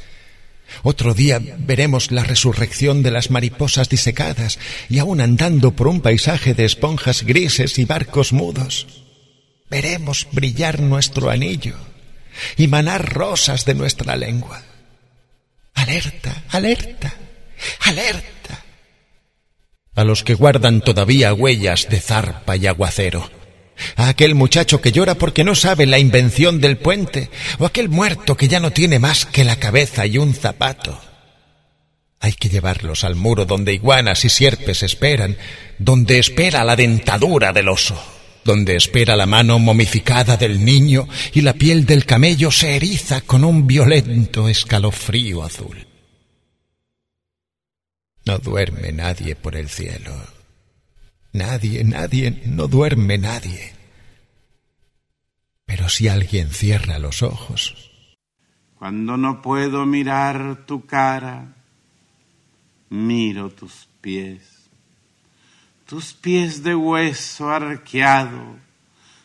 Otro 0.84 1.14
día 1.14 1.42
veremos 1.58 2.12
la 2.12 2.24
resurrección 2.24 3.04
de 3.04 3.12
las 3.12 3.30
mariposas 3.30 3.90
disecadas 3.90 4.58
y 4.90 5.00
aún 5.00 5.20
andando 5.20 5.72
por 5.76 5.88
un 5.88 6.02
paisaje 6.02 6.54
de 6.54 6.66
esponjas 6.66 7.24
grises 7.24 7.78
y 7.78 7.86
barcos 7.86 8.32
mudos. 8.32 8.88
Veremos 9.70 10.28
brillar 10.32 10.80
nuestro 10.80 11.30
anillo 11.30 11.76
y 12.56 12.68
manar 12.68 13.14
rosas 13.14 13.66
de 13.66 13.74
nuestra 13.74 14.16
lengua. 14.16 14.64
Alerta, 15.74 16.44
alerta, 16.50 17.14
alerta. 17.82 18.64
A 19.94 20.04
los 20.06 20.24
que 20.24 20.36
guardan 20.36 20.82
todavía 20.82 21.34
huellas 21.34 21.90
de 21.90 22.00
zarpa 22.00 22.56
y 22.56 22.68
aguacero 22.68 23.41
a 23.96 24.10
aquel 24.10 24.36
muchacho 24.36 24.82
que 24.82 24.92
llora 24.92 25.16
porque 25.16 25.44
no 25.44 25.56
sabe 25.56 25.86
la 25.86 26.00
invención 26.00 26.60
del 26.60 26.78
puente, 26.78 27.30
o 27.60 27.66
aquel 27.66 27.90
muerto 27.90 28.36
que 28.36 28.48
ya 28.48 28.60
no 28.60 28.72
tiene 28.72 29.00
más 29.00 29.26
que 29.26 29.44
la 29.44 29.58
cabeza 29.58 30.06
y 30.06 30.18
un 30.18 30.34
zapato. 30.34 31.00
Hay 32.20 32.34
que 32.34 32.50
llevarlos 32.50 33.04
al 33.04 33.16
muro 33.16 33.46
donde 33.46 33.74
iguanas 33.74 34.26
y 34.26 34.30
sierpes 34.30 34.84
esperan, 34.84 35.38
donde 35.80 36.20
espera 36.20 36.64
la 36.64 36.76
dentadura 36.76 37.52
del 37.52 37.70
oso, 37.70 38.00
donde 38.44 38.76
espera 38.76 39.16
la 39.16 39.26
mano 39.26 39.58
momificada 39.58 40.38
del 40.38 40.64
niño 40.64 41.08
y 41.34 41.42
la 41.42 41.54
piel 41.54 41.86
del 41.86 42.06
camello 42.06 42.52
se 42.52 42.76
eriza 42.76 43.22
con 43.22 43.44
un 43.44 43.66
violento 43.66 44.48
escalofrío 44.48 45.44
azul. 45.44 45.88
No 48.26 48.38
duerme 48.38 48.92
nadie 48.92 49.36
por 49.36 49.56
el 49.56 49.68
cielo 49.68 50.41
Nadie, 51.34 51.84
nadie, 51.86 52.42
no 52.46 52.68
duerme 52.68 53.18
nadie. 53.18 53.74
Pero 55.66 55.88
si 55.88 56.10
alguien 56.10 56.50
cierra 56.50 57.00
los 57.00 57.24
ojos. 57.24 57.90
Cuando 58.78 59.16
no 59.16 59.42
puedo 59.42 59.86
mirar 59.86 60.66
tu 60.66 60.86
cara, 60.86 61.56
miro 62.90 63.50
tus 63.50 63.88
pies. 64.02 64.42
Tus 65.86 66.14
pies 66.14 66.64
de 66.64 66.76
hueso 66.76 67.50
arqueado, 67.50 68.58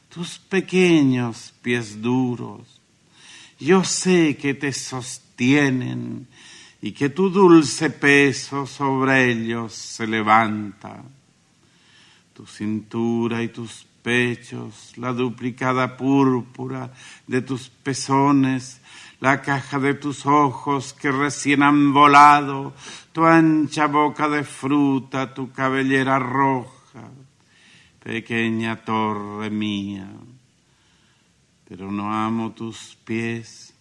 tus 0.08 0.38
pequeños 0.38 1.52
pies 1.60 2.00
duros. 2.00 2.80
Yo 3.58 3.82
sé 3.82 4.36
que 4.36 4.54
te 4.54 4.72
sostienen 4.72 6.28
y 6.80 6.92
que 6.92 7.08
tu 7.08 7.30
dulce 7.30 7.90
peso 7.90 8.66
sobre 8.66 9.32
ellos 9.32 9.72
se 9.72 10.06
levanta 10.06 11.02
tu 12.36 12.46
cintura 12.46 13.42
y 13.42 13.48
tus 13.48 13.86
pechos, 14.02 14.92
la 14.98 15.14
duplicada 15.14 15.96
púrpura 15.96 16.92
de 17.26 17.40
tus 17.40 17.70
pezones, 17.70 18.82
la 19.20 19.40
caja 19.40 19.78
de 19.78 19.94
tus 19.94 20.26
ojos 20.26 20.92
que 20.92 21.10
recién 21.10 21.62
han 21.62 21.94
volado, 21.94 22.74
tu 23.12 23.24
ancha 23.24 23.86
boca 23.86 24.28
de 24.28 24.44
fruta, 24.44 25.32
tu 25.32 25.50
cabellera 25.50 26.18
roja, 26.18 27.08
pequeña 28.04 28.84
torre 28.84 29.48
mía. 29.48 30.06
Pero 31.66 31.90
no 31.90 32.12
amo 32.12 32.52
tus 32.52 32.98
pies, 33.02 33.72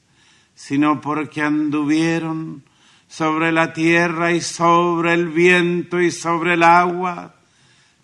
sino 0.53 1.01
porque 1.01 1.41
anduvieron 1.41 2.63
sobre 3.09 3.51
la 3.51 3.73
tierra 3.73 4.31
y 4.31 4.39
sobre 4.39 5.13
el 5.13 5.27
viento 5.27 5.99
y 5.99 6.09
sobre 6.09 6.53
el 6.53 6.63
agua 6.63 7.34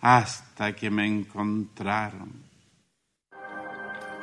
hasta 0.01 0.73
que 0.73 0.89
me 0.89 1.05
encontraron. 1.05 2.43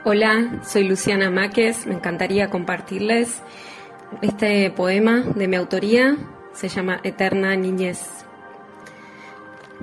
Hola, 0.04 0.60
soy 0.64 0.88
Luciana 0.88 1.30
Máquez, 1.30 1.86
me 1.86 1.94
encantaría 1.94 2.50
compartirles 2.50 3.42
este 4.22 4.70
poema 4.70 5.20
de 5.20 5.48
mi 5.48 5.56
autoría, 5.56 6.16
se 6.52 6.68
llama 6.68 7.00
Eterna 7.02 7.54
Niñez. 7.56 8.24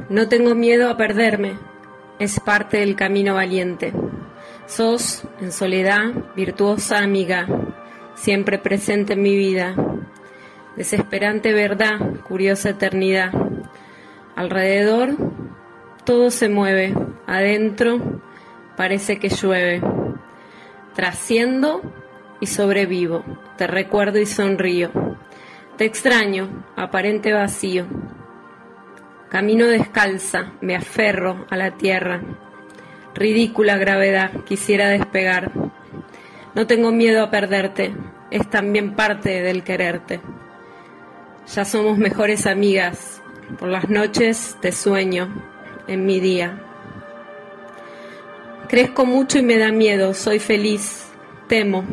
No 0.09 0.27
tengo 0.27 0.55
miedo 0.55 0.89
a 0.89 0.97
perderme, 0.97 1.57
es 2.19 2.39
parte 2.39 2.77
del 2.77 2.95
camino 2.95 3.35
valiente. 3.35 3.93
Sos, 4.67 5.23
en 5.39 5.51
soledad, 5.51 6.11
virtuosa 6.35 6.99
amiga, 6.99 7.47
siempre 8.15 8.57
presente 8.57 9.13
en 9.13 9.21
mi 9.21 9.35
vida. 9.35 9.75
Desesperante 10.75 11.53
verdad, 11.53 11.99
curiosa 12.27 12.69
eternidad. 12.69 13.31
Alrededor, 14.35 15.15
todo 16.05 16.29
se 16.29 16.49
mueve, 16.49 16.93
adentro 17.25 18.21
parece 18.77 19.17
que 19.17 19.29
llueve. 19.29 19.81
Trasciendo 20.93 21.81
y 22.39 22.47
sobrevivo, 22.47 23.23
te 23.57 23.67
recuerdo 23.67 24.19
y 24.19 24.25
sonrío. 24.25 24.91
Te 25.77 25.85
extraño, 25.85 26.65
aparente 26.75 27.33
vacío. 27.33 27.85
Camino 29.29 29.65
descalza, 29.65 30.53
me 30.61 30.75
aferro 30.75 31.45
a 31.49 31.57
la 31.57 31.71
tierra. 31.71 32.21
Ridícula 33.13 33.77
gravedad, 33.77 34.31
quisiera 34.45 34.89
despegar. 34.89 35.51
No 36.53 36.67
tengo 36.67 36.91
miedo 36.91 37.23
a 37.23 37.31
perderte, 37.31 37.93
es 38.31 38.49
también 38.49 38.95
parte 38.95 39.41
del 39.41 39.63
quererte. 39.63 40.21
Ya 41.53 41.65
somos 41.65 41.97
mejores 41.97 42.45
amigas, 42.45 43.21
por 43.59 43.69
las 43.69 43.89
noches 43.89 44.57
te 44.61 44.71
sueño, 44.71 45.54
en 45.87 46.05
mi 46.05 46.19
día. 46.19 46.59
Crezco 48.67 49.05
mucho 49.05 49.37
y 49.37 49.43
me 49.43 49.57
da 49.57 49.71
miedo, 49.71 50.13
soy 50.13 50.39
feliz, 50.39 51.07
temo. 51.47 51.85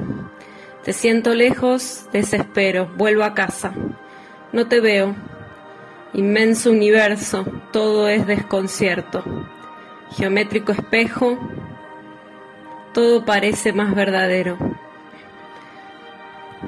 Te 0.84 0.92
siento 0.92 1.34
lejos, 1.34 2.06
desespero, 2.12 2.90
vuelvo 2.96 3.24
a 3.24 3.34
casa. 3.34 3.72
No 4.52 4.66
te 4.68 4.80
veo. 4.80 5.14
Inmenso 6.14 6.70
universo, 6.70 7.44
todo 7.72 8.08
es 8.08 8.26
desconcierto. 8.26 9.22
Geométrico 10.16 10.72
espejo, 10.72 11.38
todo 12.92 13.24
parece 13.24 13.72
más 13.72 13.94
verdadero. 13.94 14.58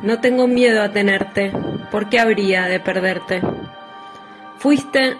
No 0.02 0.20
tengo 0.20 0.46
miedo 0.46 0.82
a 0.82 0.92
tenerte, 0.92 1.52
¿por 1.90 2.08
qué 2.08 2.20
habría 2.20 2.64
de 2.64 2.80
perderte? 2.80 3.42
Fuiste 4.58 5.16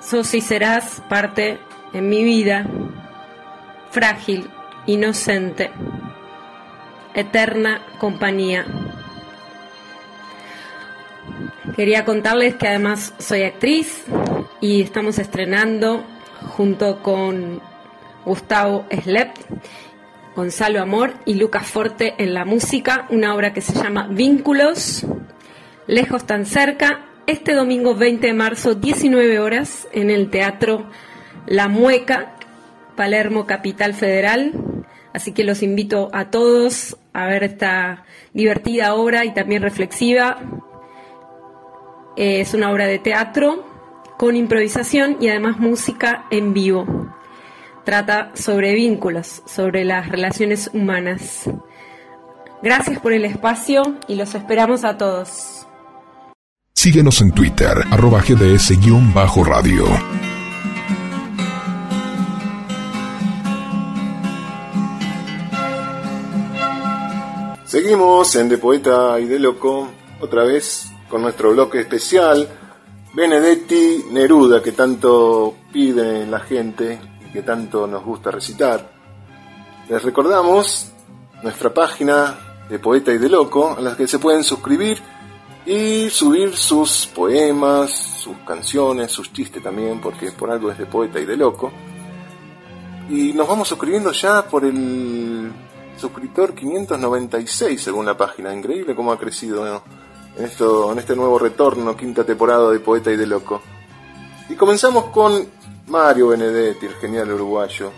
sos 0.00 0.34
y 0.34 0.40
serás 0.40 1.02
parte 1.08 1.58
en 1.92 2.08
mi 2.08 2.22
vida, 2.24 2.66
frágil, 3.90 4.48
inocente, 4.86 5.70
eterna 7.14 7.82
compañía. 7.98 8.66
Quería 11.76 12.04
contarles 12.04 12.56
que 12.56 12.68
además 12.68 13.14
soy 13.18 13.42
actriz 13.42 14.04
y 14.60 14.82
estamos 14.82 15.18
estrenando 15.18 16.04
junto 16.56 17.02
con 17.02 17.60
Gustavo 18.24 18.86
Slep, 18.90 19.36
Gonzalo 20.34 20.80
Amor 20.80 21.14
y 21.24 21.34
Lucas 21.34 21.66
Forte 21.66 22.14
en 22.18 22.34
la 22.34 22.44
música, 22.44 23.06
una 23.10 23.34
obra 23.34 23.52
que 23.52 23.60
se 23.60 23.74
llama 23.74 24.08
Vínculos, 24.10 25.04
lejos 25.86 26.26
tan 26.26 26.46
cerca, 26.46 27.07
este 27.28 27.52
domingo 27.52 27.94
20 27.94 28.26
de 28.26 28.32
marzo, 28.32 28.74
19 28.74 29.38
horas, 29.38 29.86
en 29.92 30.08
el 30.08 30.30
Teatro 30.30 30.88
La 31.46 31.68
Mueca, 31.68 32.36
Palermo, 32.96 33.46
Capital 33.46 33.92
Federal. 33.92 34.52
Así 35.12 35.32
que 35.32 35.44
los 35.44 35.62
invito 35.62 36.08
a 36.14 36.30
todos 36.30 36.96
a 37.12 37.26
ver 37.26 37.44
esta 37.44 38.06
divertida 38.32 38.94
obra 38.94 39.26
y 39.26 39.34
también 39.34 39.60
reflexiva. 39.60 40.38
Es 42.16 42.54
una 42.54 42.72
obra 42.72 42.86
de 42.86 42.98
teatro 42.98 43.62
con 44.16 44.34
improvisación 44.34 45.18
y 45.20 45.28
además 45.28 45.58
música 45.58 46.24
en 46.30 46.54
vivo. 46.54 46.86
Trata 47.84 48.30
sobre 48.32 48.72
vínculos, 48.74 49.42
sobre 49.44 49.84
las 49.84 50.08
relaciones 50.08 50.70
humanas. 50.72 51.44
Gracias 52.62 52.98
por 53.00 53.12
el 53.12 53.26
espacio 53.26 53.98
y 54.08 54.14
los 54.14 54.34
esperamos 54.34 54.84
a 54.84 54.96
todos. 54.96 55.67
Síguenos 56.80 57.20
en 57.22 57.32
Twitter, 57.32 57.76
arroba 57.90 58.20
gds-radio. 58.20 59.84
Seguimos 67.64 68.36
en 68.36 68.48
De 68.48 68.58
Poeta 68.58 69.18
y 69.18 69.24
de 69.24 69.40
Loco, 69.40 69.88
otra 70.20 70.44
vez 70.44 70.92
con 71.10 71.22
nuestro 71.22 71.50
bloque 71.50 71.80
especial, 71.80 72.48
Benedetti 73.12 74.04
Neruda, 74.12 74.62
que 74.62 74.70
tanto 74.70 75.56
pide 75.72 76.28
la 76.28 76.38
gente 76.38 77.00
y 77.28 77.32
que 77.32 77.42
tanto 77.42 77.88
nos 77.88 78.04
gusta 78.04 78.30
recitar. 78.30 78.88
Les 79.88 80.00
recordamos 80.00 80.92
nuestra 81.42 81.74
página 81.74 82.38
de 82.70 82.78
Poeta 82.78 83.12
y 83.12 83.18
de 83.18 83.28
Loco, 83.28 83.74
a 83.76 83.80
la 83.80 83.96
que 83.96 84.06
se 84.06 84.20
pueden 84.20 84.44
suscribir 84.44 85.17
y 85.68 86.08
subir 86.08 86.56
sus 86.56 87.06
poemas, 87.08 87.90
sus 87.90 88.38
canciones, 88.38 89.12
sus 89.12 89.30
chistes 89.34 89.62
también, 89.62 90.00
porque 90.00 90.32
por 90.32 90.50
algo 90.50 90.70
es 90.70 90.78
de 90.78 90.86
Poeta 90.86 91.20
y 91.20 91.26
de 91.26 91.36
Loco. 91.36 91.70
Y 93.10 93.34
nos 93.34 93.46
vamos 93.46 93.68
suscribiendo 93.68 94.10
ya 94.12 94.46
por 94.46 94.64
el 94.64 95.52
suscriptor 95.98 96.54
596 96.54 97.82
según 97.82 98.06
la 98.06 98.16
página. 98.16 98.54
Increíble 98.54 98.94
cómo 98.94 99.12
ha 99.12 99.18
crecido 99.18 99.66
en, 99.66 100.42
esto, 100.42 100.90
en 100.90 101.00
este 101.00 101.14
nuevo 101.14 101.38
retorno, 101.38 101.94
quinta 101.94 102.24
temporada 102.24 102.70
de 102.70 102.80
Poeta 102.80 103.10
y 103.10 103.16
de 103.16 103.26
Loco. 103.26 103.60
Y 104.48 104.54
comenzamos 104.54 105.10
con 105.10 105.46
Mario 105.88 106.28
Benedetti, 106.28 106.86
el 106.86 106.94
genial 106.94 107.30
uruguayo, 107.32 107.92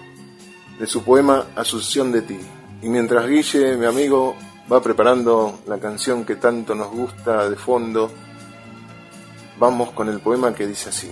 de 0.76 0.88
su 0.88 1.04
poema 1.04 1.46
Asunción 1.54 2.10
de 2.10 2.22
ti. 2.22 2.40
Y 2.82 2.88
mientras 2.88 3.28
Guille, 3.28 3.76
mi 3.76 3.86
amigo, 3.86 4.34
va 4.70 4.80
preparando 4.80 5.60
la 5.66 5.78
canción 5.78 6.24
que 6.24 6.36
tanto 6.36 6.74
nos 6.74 6.90
gusta 6.90 7.48
de 7.50 7.56
fondo, 7.56 8.10
vamos 9.58 9.90
con 9.90 10.08
el 10.08 10.20
poema 10.20 10.54
que 10.54 10.66
dice 10.66 10.90
así. 10.90 11.10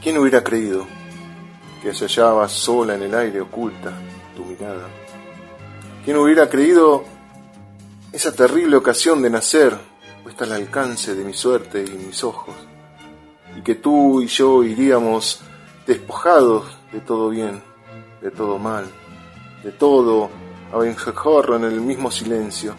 ¿Quién 0.00 0.18
hubiera 0.18 0.44
creído 0.44 0.86
que 1.82 1.92
se 1.92 2.06
hallaba 2.06 2.48
sola 2.48 2.94
en 2.94 3.02
el 3.02 3.14
aire 3.14 3.40
oculta 3.40 3.92
tu 4.36 4.44
mirada? 4.44 4.86
¿Quién 6.04 6.18
hubiera 6.18 6.48
creído 6.48 7.04
esa 8.12 8.32
terrible 8.32 8.76
ocasión 8.76 9.20
de 9.20 9.30
nacer 9.30 9.76
puesta 10.22 10.44
al 10.44 10.52
alcance 10.52 11.14
de 11.16 11.24
mi 11.24 11.32
suerte 11.34 11.84
y 11.84 11.90
mis 11.90 12.22
ojos? 12.22 12.54
Y 13.56 13.62
que 13.62 13.74
tú 13.74 14.22
y 14.22 14.28
yo 14.28 14.62
iríamos 14.62 15.40
despojados 15.84 16.78
de 16.92 17.00
todo 17.00 17.28
bien, 17.28 17.60
de 18.22 18.30
todo 18.30 18.58
mal, 18.58 18.86
de 19.64 19.72
todo 19.72 20.30
a 20.72 21.56
en 21.56 21.64
el 21.64 21.80
mismo 21.80 22.10
silencio, 22.10 22.74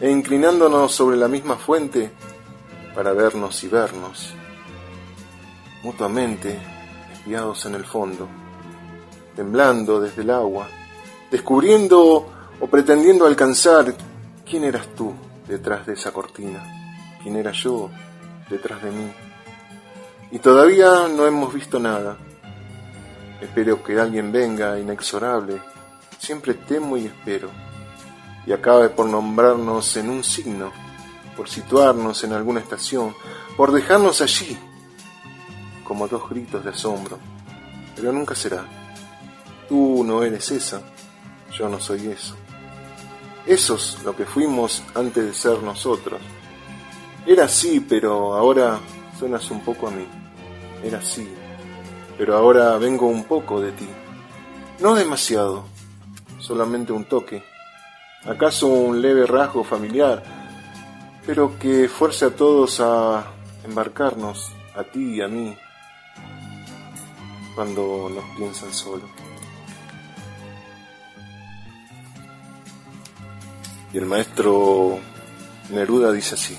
e 0.00 0.10
inclinándonos 0.10 0.92
sobre 0.94 1.16
la 1.16 1.28
misma 1.28 1.56
fuente 1.56 2.10
para 2.94 3.12
vernos 3.12 3.62
y 3.64 3.68
vernos, 3.68 4.34
mutuamente 5.82 6.58
espiados 7.12 7.64
en 7.66 7.74
el 7.74 7.84
fondo, 7.84 8.28
temblando 9.34 10.00
desde 10.00 10.22
el 10.22 10.30
agua, 10.30 10.68
descubriendo 11.30 12.26
o 12.60 12.66
pretendiendo 12.66 13.26
alcanzar 13.26 13.94
quién 14.48 14.64
eras 14.64 14.86
tú 14.94 15.14
detrás 15.48 15.86
de 15.86 15.94
esa 15.94 16.12
cortina, 16.12 16.62
quién 17.22 17.36
era 17.36 17.52
yo 17.52 17.90
detrás 18.50 18.82
de 18.82 18.90
mí. 18.90 19.10
Y 20.32 20.38
todavía 20.38 21.08
no 21.08 21.26
hemos 21.26 21.54
visto 21.54 21.78
nada. 21.78 22.16
Espero 23.40 23.82
que 23.82 23.98
alguien 23.98 24.32
venga 24.32 24.78
inexorable 24.78 25.60
Siempre 26.18 26.54
temo 26.54 26.96
y 26.96 27.06
espero, 27.06 27.50
y 28.46 28.52
acabe 28.52 28.88
por 28.88 29.06
nombrarnos 29.06 29.96
en 29.96 30.08
un 30.10 30.22
signo, 30.24 30.72
por 31.36 31.48
situarnos 31.48 32.22
en 32.24 32.32
alguna 32.32 32.60
estación, 32.60 33.14
por 33.56 33.72
dejarnos 33.72 34.20
allí, 34.20 34.56
como 35.84 36.08
dos 36.08 36.28
gritos 36.28 36.64
de 36.64 36.70
asombro. 36.70 37.18
Pero 37.94 38.12
nunca 38.12 38.34
será. 38.34 38.64
Tú 39.68 40.04
no 40.04 40.22
eres 40.22 40.50
esa, 40.50 40.80
yo 41.52 41.68
no 41.68 41.80
soy 41.80 42.06
eso. 42.08 42.36
Esos 43.46 43.98
lo 44.04 44.14
que 44.14 44.26
fuimos 44.26 44.82
antes 44.94 45.24
de 45.24 45.34
ser 45.34 45.62
nosotros. 45.62 46.20
Era 47.26 47.44
así, 47.44 47.80
pero 47.80 48.34
ahora 48.34 48.78
suenas 49.18 49.50
un 49.50 49.60
poco 49.64 49.88
a 49.88 49.90
mí. 49.90 50.06
Era 50.84 50.98
así, 50.98 51.28
pero 52.18 52.36
ahora 52.36 52.76
vengo 52.78 53.06
un 53.06 53.24
poco 53.24 53.60
de 53.60 53.72
ti. 53.72 53.88
No 54.80 54.94
demasiado, 54.94 55.64
solamente 56.46 56.92
un 56.92 57.04
toque, 57.06 57.42
acaso 58.24 58.68
un 58.68 59.02
leve 59.02 59.26
rasgo 59.26 59.64
familiar, 59.64 60.22
pero 61.26 61.58
que 61.58 61.88
fuerce 61.88 62.26
a 62.26 62.36
todos 62.36 62.78
a 62.78 63.32
embarcarnos, 63.64 64.52
a 64.76 64.84
ti 64.84 65.16
y 65.16 65.22
a 65.22 65.26
mí, 65.26 65.56
cuando 67.56 68.08
nos 68.14 68.24
piensan 68.36 68.72
solo. 68.72 69.02
Y 73.92 73.98
el 73.98 74.06
maestro 74.06 75.00
Neruda 75.70 76.12
dice 76.12 76.36
así, 76.36 76.56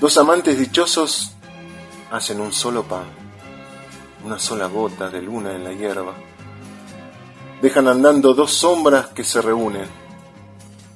dos 0.00 0.18
amantes 0.18 0.58
dichosos 0.58 1.36
hacen 2.10 2.40
un 2.40 2.52
solo 2.52 2.82
pan, 2.82 3.06
una 4.24 4.40
sola 4.40 4.66
gota 4.66 5.10
de 5.10 5.22
luna 5.22 5.54
en 5.54 5.62
la 5.62 5.72
hierba, 5.72 6.14
Dejan 7.60 7.88
andando 7.88 8.34
dos 8.34 8.52
sombras 8.52 9.08
que 9.08 9.24
se 9.24 9.42
reúnen. 9.42 9.88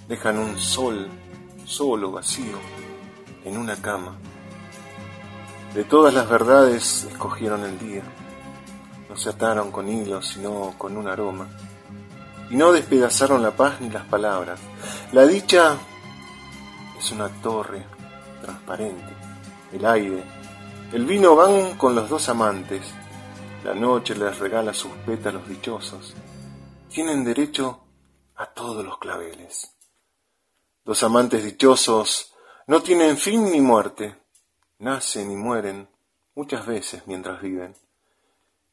Dejan 0.07 0.39
un 0.39 0.57
sol 0.61 1.09
solo, 1.67 2.13
vacío, 2.13 2.57
en 3.45 3.57
una 3.57 3.75
cama. 3.75 4.17
De 5.75 5.83
todas 5.83 6.15
las 6.15 6.31
verdades 6.31 7.03
escogieron 7.11 7.65
el 7.65 7.81
día. 7.81 8.05
No 9.11 9.17
se 9.17 9.31
ataron 9.31 9.73
con 9.73 9.89
hilos, 9.89 10.29
sino 10.29 10.75
con 10.79 10.97
un 10.97 11.09
aroma. 11.09 11.49
Y 12.49 12.55
no 12.55 12.71
despedazaron 12.71 13.43
la 13.43 13.51
paz 13.51 13.81
ni 13.81 13.91
las 13.91 14.05
palabras. 14.05 14.61
La 15.11 15.27
dicha 15.27 15.77
es 16.97 17.11
una 17.11 17.29
torre 17.29 17.85
transparente. 18.41 19.13
El 19.73 19.85
aire, 19.85 20.23
el 20.93 21.07
vino 21.07 21.35
van 21.35 21.77
con 21.77 21.97
los 21.97 22.09
dos 22.09 22.29
amantes. 22.29 22.83
La 23.65 23.75
noche 23.75 24.15
les 24.15 24.39
regala 24.39 24.73
sus 24.73 24.93
pétalos 25.05 25.49
dichosos 25.49 26.15
tienen 26.93 27.25
derecho 27.25 27.81
a 28.37 28.53
todos 28.53 28.85
los 28.85 28.99
claveles. 28.99 29.75
Los 30.85 31.03
amantes 31.03 31.43
dichosos 31.43 32.35
no 32.67 32.83
tienen 32.83 33.17
fin 33.17 33.51
ni 33.51 33.61
muerte, 33.61 34.17
nacen 34.79 35.31
y 35.31 35.37
mueren 35.37 35.89
muchas 36.35 36.67
veces 36.67 37.07
mientras 37.07 37.41
viven. 37.41 37.75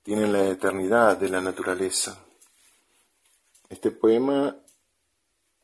Tienen 0.04 0.34
la 0.34 0.46
eternidad 0.48 1.18
de 1.18 1.30
la 1.30 1.40
naturaleza. 1.40 2.22
Este 3.70 3.92
poema 3.92 4.56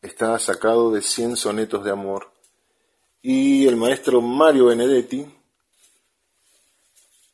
está 0.02 0.38
sacado 0.39 0.91
de 0.91 1.02
cien 1.02 1.36
sonetos 1.36 1.84
de 1.84 1.91
amor 1.91 2.32
y 3.22 3.68
el 3.68 3.76
maestro 3.76 4.22
Mario 4.22 4.68
Benedetti 4.68 5.26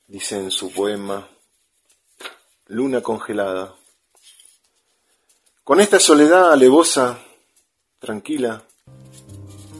dice 0.08 0.38
en 0.38 0.50
su 0.50 0.72
poema 0.72 1.28
Luna 2.68 3.02
congelada, 3.02 3.76
con 5.72 5.80
esta 5.80 6.02
soledad 6.02 6.52
alevosa, 6.52 7.18
tranquila, 7.98 8.62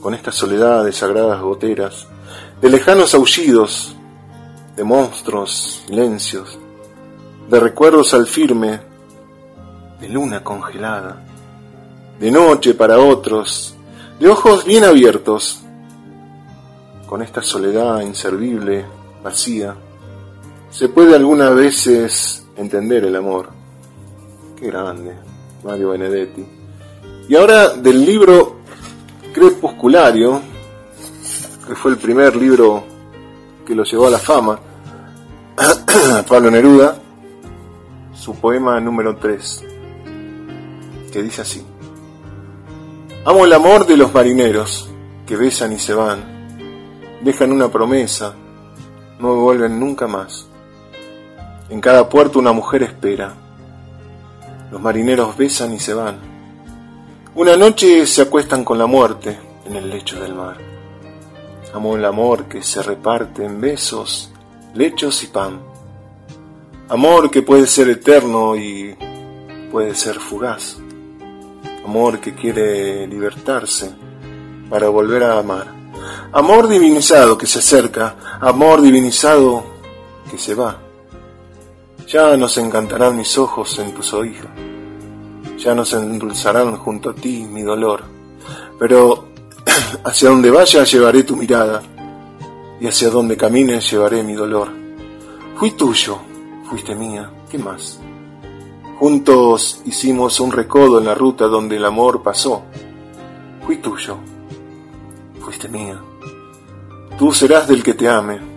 con 0.00 0.14
esta 0.14 0.32
soledad 0.32 0.86
de 0.86 0.92
sagradas 0.92 1.42
goteras, 1.42 2.06
de 2.62 2.70
lejanos 2.70 3.14
aullidos, 3.14 3.94
de 4.74 4.84
monstruos 4.84 5.82
silencios, 5.86 6.58
de 7.46 7.60
recuerdos 7.60 8.14
al 8.14 8.26
firme, 8.26 8.80
de 10.00 10.08
luna 10.08 10.42
congelada, 10.42 11.22
de 12.18 12.30
noche 12.30 12.72
para 12.72 12.98
otros, 12.98 13.74
de 14.18 14.30
ojos 14.30 14.64
bien 14.64 14.84
abiertos, 14.84 15.60
con 17.06 17.20
esta 17.20 17.42
soledad 17.42 18.00
inservible, 18.00 18.86
vacía, 19.22 19.76
se 20.70 20.88
puede 20.88 21.14
algunas 21.14 21.54
veces 21.54 22.46
entender 22.56 23.04
el 23.04 23.14
amor. 23.14 23.50
Qué 24.58 24.68
grande. 24.68 25.31
Mario 25.64 25.90
Benedetti. 25.90 26.44
Y 27.28 27.36
ahora 27.36 27.70
del 27.70 28.04
libro 28.04 28.56
Crepusculario, 29.32 30.40
que 31.66 31.74
fue 31.74 31.92
el 31.92 31.98
primer 31.98 32.36
libro 32.36 32.84
que 33.66 33.74
lo 33.74 33.84
llevó 33.84 34.08
a 34.08 34.10
la 34.10 34.18
fama, 34.18 34.58
Pablo 36.28 36.50
Neruda, 36.50 36.96
su 38.12 38.34
poema 38.34 38.80
número 38.80 39.16
3, 39.16 39.64
que 41.12 41.22
dice 41.22 41.42
así. 41.42 41.64
Amo 43.24 43.44
el 43.44 43.52
amor 43.52 43.86
de 43.86 43.96
los 43.96 44.12
marineros 44.12 44.90
que 45.26 45.36
besan 45.36 45.72
y 45.72 45.78
se 45.78 45.94
van, 45.94 46.20
dejan 47.22 47.52
una 47.52 47.68
promesa, 47.68 48.34
no 49.20 49.36
vuelven 49.36 49.78
nunca 49.78 50.08
más. 50.08 50.48
En 51.70 51.80
cada 51.80 52.08
puerto 52.08 52.38
una 52.38 52.52
mujer 52.52 52.82
espera, 52.82 53.34
los 54.72 54.80
marineros 54.80 55.36
besan 55.36 55.74
y 55.74 55.78
se 55.78 55.92
van. 55.92 56.18
Una 57.34 57.58
noche 57.58 58.06
se 58.06 58.22
acuestan 58.22 58.64
con 58.64 58.78
la 58.78 58.86
muerte 58.86 59.38
en 59.66 59.76
el 59.76 59.90
lecho 59.90 60.18
del 60.18 60.34
mar. 60.34 60.56
Amo 61.74 61.94
el 61.94 62.04
amor 62.06 62.46
que 62.46 62.62
se 62.62 62.82
reparte 62.82 63.44
en 63.44 63.60
besos, 63.60 64.32
lechos 64.74 65.22
y 65.24 65.26
pan. 65.26 65.60
Amor 66.88 67.30
que 67.30 67.42
puede 67.42 67.66
ser 67.66 67.90
eterno 67.90 68.56
y 68.56 68.96
puede 69.70 69.94
ser 69.94 70.18
fugaz. 70.18 70.78
amor 71.84 72.20
que 72.20 72.34
quiere 72.34 73.06
libertarse 73.06 73.90
para 74.70 74.88
volver 74.88 75.24
a 75.24 75.38
amar. 75.38 75.66
Amor 76.32 76.66
divinizado 76.66 77.36
que 77.36 77.46
se 77.46 77.58
acerca, 77.58 78.38
amor 78.40 78.80
divinizado 78.80 79.64
que 80.30 80.38
se 80.38 80.54
va. 80.54 80.78
Ya 82.12 82.36
nos 82.36 82.58
encantarán 82.58 83.16
mis 83.16 83.38
ojos 83.38 83.78
en 83.78 83.94
tus 83.94 84.12
oídos, 84.12 84.50
ya 85.56 85.74
nos 85.74 85.94
endulzarán 85.94 86.76
junto 86.76 87.08
a 87.08 87.14
ti 87.14 87.46
mi 87.50 87.62
dolor, 87.62 88.04
pero 88.78 89.28
hacia 90.04 90.28
donde 90.28 90.50
vaya 90.50 90.84
llevaré 90.84 91.22
tu 91.22 91.36
mirada 91.36 91.80
y 92.78 92.86
hacia 92.86 93.08
donde 93.08 93.38
camine 93.38 93.80
llevaré 93.80 94.22
mi 94.22 94.34
dolor. 94.34 94.68
Fui 95.56 95.70
tuyo, 95.70 96.18
fuiste 96.68 96.94
mía, 96.94 97.30
¿qué 97.50 97.56
más? 97.56 97.98
Juntos 98.98 99.80
hicimos 99.86 100.38
un 100.38 100.52
recodo 100.52 100.98
en 100.98 101.06
la 101.06 101.14
ruta 101.14 101.46
donde 101.46 101.76
el 101.76 101.84
amor 101.86 102.22
pasó. 102.22 102.64
Fui 103.64 103.78
tuyo, 103.78 104.18
fuiste 105.40 105.66
mía. 105.66 105.98
Tú 107.18 107.32
serás 107.32 107.66
del 107.66 107.82
que 107.82 107.94
te 107.94 108.06
ame, 108.06 108.51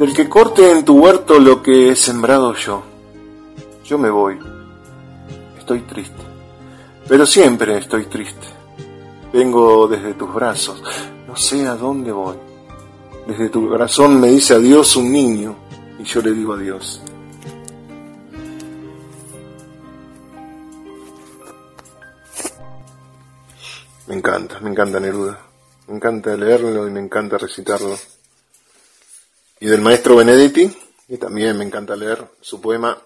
del 0.00 0.14
que 0.14 0.30
corte 0.30 0.70
en 0.70 0.82
tu 0.82 0.98
huerto 0.98 1.38
lo 1.38 1.62
que 1.62 1.90
he 1.90 1.94
sembrado 1.94 2.54
yo. 2.54 2.82
Yo 3.84 3.98
me 3.98 4.08
voy. 4.08 4.38
Estoy 5.58 5.80
triste, 5.80 6.22
pero 7.06 7.26
siempre 7.26 7.76
estoy 7.76 8.06
triste. 8.06 8.46
Vengo 9.30 9.86
desde 9.86 10.14
tus 10.14 10.32
brazos, 10.32 10.82
no 11.28 11.36
sé 11.36 11.66
a 11.66 11.76
dónde 11.76 12.12
voy. 12.12 12.36
Desde 13.26 13.50
tu 13.50 13.68
corazón 13.68 14.18
me 14.18 14.28
dice 14.28 14.54
adiós 14.54 14.96
un 14.96 15.12
niño 15.12 15.54
y 15.98 16.04
yo 16.04 16.22
le 16.22 16.32
digo 16.32 16.54
adiós. 16.54 17.02
Me 24.06 24.14
encanta, 24.14 24.60
me 24.60 24.70
encanta 24.70 24.98
Neruda. 24.98 25.38
Me 25.88 25.96
encanta 25.96 26.34
leerlo 26.38 26.88
y 26.88 26.90
me 26.90 27.00
encanta 27.00 27.36
recitarlo. 27.36 27.96
Y 29.60 29.66
del 29.66 29.82
maestro 29.82 30.16
Benedetti, 30.16 30.74
y 31.08 31.16
también 31.18 31.56
me 31.58 31.64
encanta 31.64 31.94
leer 31.94 32.26
su 32.40 32.60
poema 32.60 32.98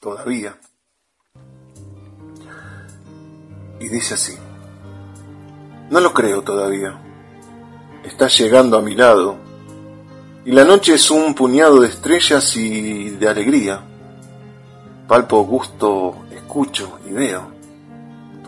Todavía. 0.00 0.56
Y 3.80 3.88
dice 3.88 4.14
así, 4.14 4.36
no 5.90 6.00
lo 6.00 6.14
creo 6.14 6.42
todavía. 6.42 6.98
Estás 8.04 8.38
llegando 8.38 8.78
a 8.78 8.82
mi 8.82 8.94
lado, 8.94 9.36
y 10.44 10.52
la 10.52 10.64
noche 10.64 10.94
es 10.94 11.10
un 11.10 11.34
puñado 11.34 11.80
de 11.80 11.88
estrellas 11.88 12.56
y 12.56 13.10
de 13.10 13.28
alegría. 13.28 13.82
Palpo, 15.06 15.42
gusto, 15.42 16.24
escucho 16.30 16.98
y 17.06 17.12
veo 17.12 17.58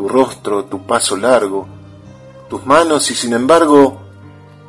tu 0.01 0.09
rostro, 0.09 0.65
tu 0.65 0.87
paso 0.87 1.15
largo, 1.15 1.69
tus 2.49 2.65
manos 2.65 3.11
y 3.11 3.15
sin 3.15 3.35
embargo 3.35 4.01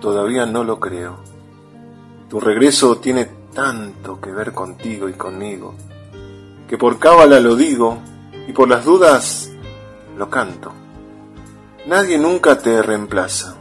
todavía 0.02 0.46
no 0.46 0.66
lo 0.66 0.78
creo. 0.78 1.31
Tu 2.32 2.40
regreso 2.40 2.98
tiene 2.98 3.26
tanto 3.54 4.20
que 4.20 4.32
ver 4.32 4.54
contigo 4.54 5.08
y 5.08 5.14
conmigo, 5.14 5.76
que 6.68 6.80
por 6.80 6.98
cábala 6.98 7.40
lo 7.40 7.56
digo 7.56 8.00
y 8.48 8.54
por 8.54 8.68
las 8.68 8.86
dudas 8.86 9.52
lo 10.18 10.28
canto. 10.32 10.72
Nadie 11.86 12.18
nunca 12.18 12.58
te 12.58 12.82
reemplaza 12.82 13.56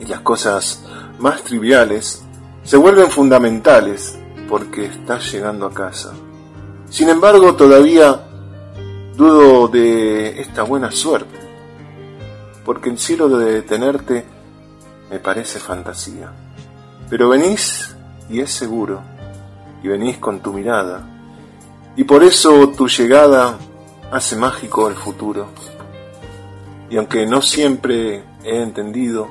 y 0.00 0.06
las 0.06 0.22
cosas 0.22 0.84
más 1.20 1.44
triviales 1.44 2.24
se 2.64 2.76
vuelven 2.76 3.08
fundamentales 3.08 4.18
porque 4.48 4.86
estás 4.86 5.30
llegando 5.30 5.66
a 5.66 5.72
casa. 5.72 6.12
Sin 6.88 7.08
embargo, 7.08 7.54
todavía 7.54 8.28
Dudo 9.16 9.68
de 9.68 10.40
esta 10.40 10.62
buena 10.62 10.90
suerte, 10.90 11.38
porque 12.64 12.88
el 12.88 12.98
cielo 12.98 13.28
de 13.28 13.52
detenerte 13.52 14.24
me 15.10 15.18
parece 15.18 15.58
fantasía. 15.58 16.32
Pero 17.12 17.28
venís 17.28 17.94
y 18.30 18.40
es 18.40 18.50
seguro, 18.50 19.02
y 19.82 19.88
venís 19.88 20.16
con 20.16 20.40
tu 20.40 20.54
mirada, 20.54 21.06
y 21.94 22.04
por 22.04 22.24
eso 22.24 22.70
tu 22.70 22.88
llegada 22.88 23.58
hace 24.10 24.34
mágico 24.34 24.88
el 24.88 24.94
futuro. 24.94 25.48
Y 26.88 26.96
aunque 26.96 27.26
no 27.26 27.42
siempre 27.42 28.24
he 28.42 28.62
entendido 28.62 29.28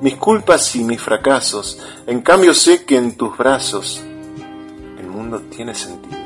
mis 0.00 0.16
culpas 0.16 0.74
y 0.74 0.84
mis 0.84 1.02
fracasos, 1.02 1.78
en 2.06 2.22
cambio 2.22 2.54
sé 2.54 2.86
que 2.86 2.96
en 2.96 3.14
tus 3.14 3.36
brazos 3.36 4.02
el 4.98 5.06
mundo 5.06 5.42
tiene 5.54 5.74
sentido. 5.74 6.16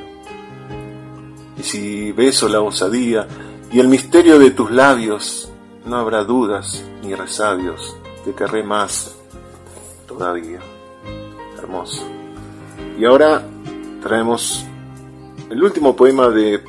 Y 1.58 1.64
si 1.64 2.12
beso 2.12 2.48
la 2.48 2.60
osadía 2.60 3.26
y 3.72 3.80
el 3.80 3.88
misterio 3.88 4.38
de 4.38 4.52
tus 4.52 4.70
labios, 4.70 5.50
no 5.84 5.96
habrá 5.96 6.22
dudas 6.22 6.84
ni 7.02 7.12
resabios, 7.12 7.96
te 8.24 8.32
querré 8.34 8.62
más 8.62 9.16
todavía. 10.06 10.60
Hermoso. 11.62 12.02
Y 12.98 13.04
ahora 13.04 13.42
traemos 14.02 14.66
el 15.48 15.62
último 15.62 15.94
poema 15.94 16.28
de 16.28 16.60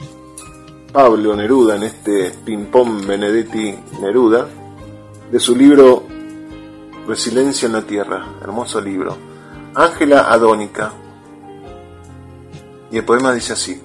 Pablo 0.91 1.35
Neruda 1.35 1.75
en 1.75 1.83
este 1.83 2.29
Pimpón 2.45 3.07
Benedetti 3.07 3.75
Neruda, 3.99 4.47
de 5.31 5.39
su 5.39 5.55
libro 5.55 6.03
Resiliencia 7.07 7.65
en 7.65 7.73
la 7.73 7.81
Tierra, 7.81 8.23
hermoso 8.41 8.79
libro. 8.79 9.17
Ángela 9.73 10.31
Adónica. 10.31 10.91
Y 12.91 12.97
el 12.97 13.05
poema 13.05 13.33
dice 13.33 13.53
así. 13.53 13.81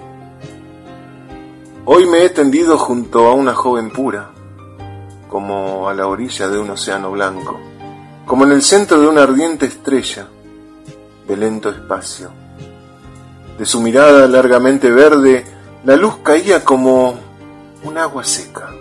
Hoy 1.85 2.05
me 2.05 2.23
he 2.23 2.29
tendido 2.29 2.77
junto 2.77 3.27
a 3.27 3.33
una 3.33 3.55
joven 3.55 3.89
pura, 3.89 4.29
como 5.27 5.89
a 5.89 5.95
la 5.95 6.05
orilla 6.05 6.47
de 6.47 6.59
un 6.59 6.69
océano 6.69 7.09
blanco, 7.11 7.59
como 8.27 8.45
en 8.45 8.51
el 8.51 8.61
centro 8.61 9.01
de 9.01 9.07
una 9.07 9.23
ardiente 9.23 9.65
estrella 9.65 10.27
de 11.29 11.37
lento 11.37 11.69
espacio. 11.69 12.31
De 13.57 13.65
su 13.65 13.79
mirada 13.81 14.27
largamente 14.27 14.89
verde, 14.89 15.45
la 15.85 15.95
luz 15.95 16.17
caía 16.23 16.65
como 16.65 17.19
un 17.83 17.97
agua 17.97 18.23
seca, 18.23 18.71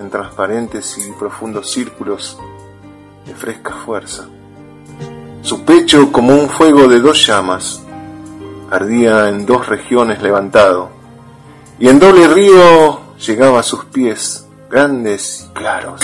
en 0.00 0.10
transparentes 0.10 0.98
y 0.98 1.12
profundos 1.12 1.70
círculos 1.70 2.36
de 3.24 3.34
fresca 3.34 3.72
fuerza. 3.72 4.24
Su 5.42 5.64
pecho, 5.64 6.10
como 6.10 6.34
un 6.34 6.48
fuego 6.48 6.88
de 6.88 7.00
dos 7.00 7.24
llamas, 7.24 7.80
ardía 8.70 9.28
en 9.28 9.46
dos 9.46 9.68
regiones 9.68 10.20
levantado, 10.22 10.90
y 11.78 11.88
en 11.88 12.00
doble 12.00 12.26
río 12.28 13.14
llegaba 13.24 13.60
a 13.60 13.62
sus 13.62 13.84
pies, 13.84 14.46
grandes 14.68 15.46
y 15.48 15.54
claros. 15.54 16.00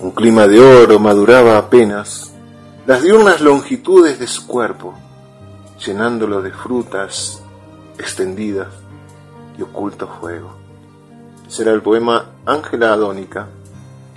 Un 0.00 0.10
clima 0.10 0.48
de 0.48 0.60
oro 0.60 0.98
maduraba 0.98 1.56
apenas 1.56 2.32
las 2.88 3.02
diurnas 3.02 3.42
longitudes 3.42 4.18
de 4.18 4.26
su 4.26 4.46
cuerpo, 4.46 4.94
llenándolo 5.84 6.40
de 6.40 6.52
frutas 6.52 7.42
extendidas 7.98 8.68
y 9.58 9.62
oculto 9.62 10.08
fuego. 10.08 10.56
Será 11.48 11.72
el 11.72 11.82
poema 11.82 12.30
Ángela 12.46 12.94
Adónica 12.94 13.46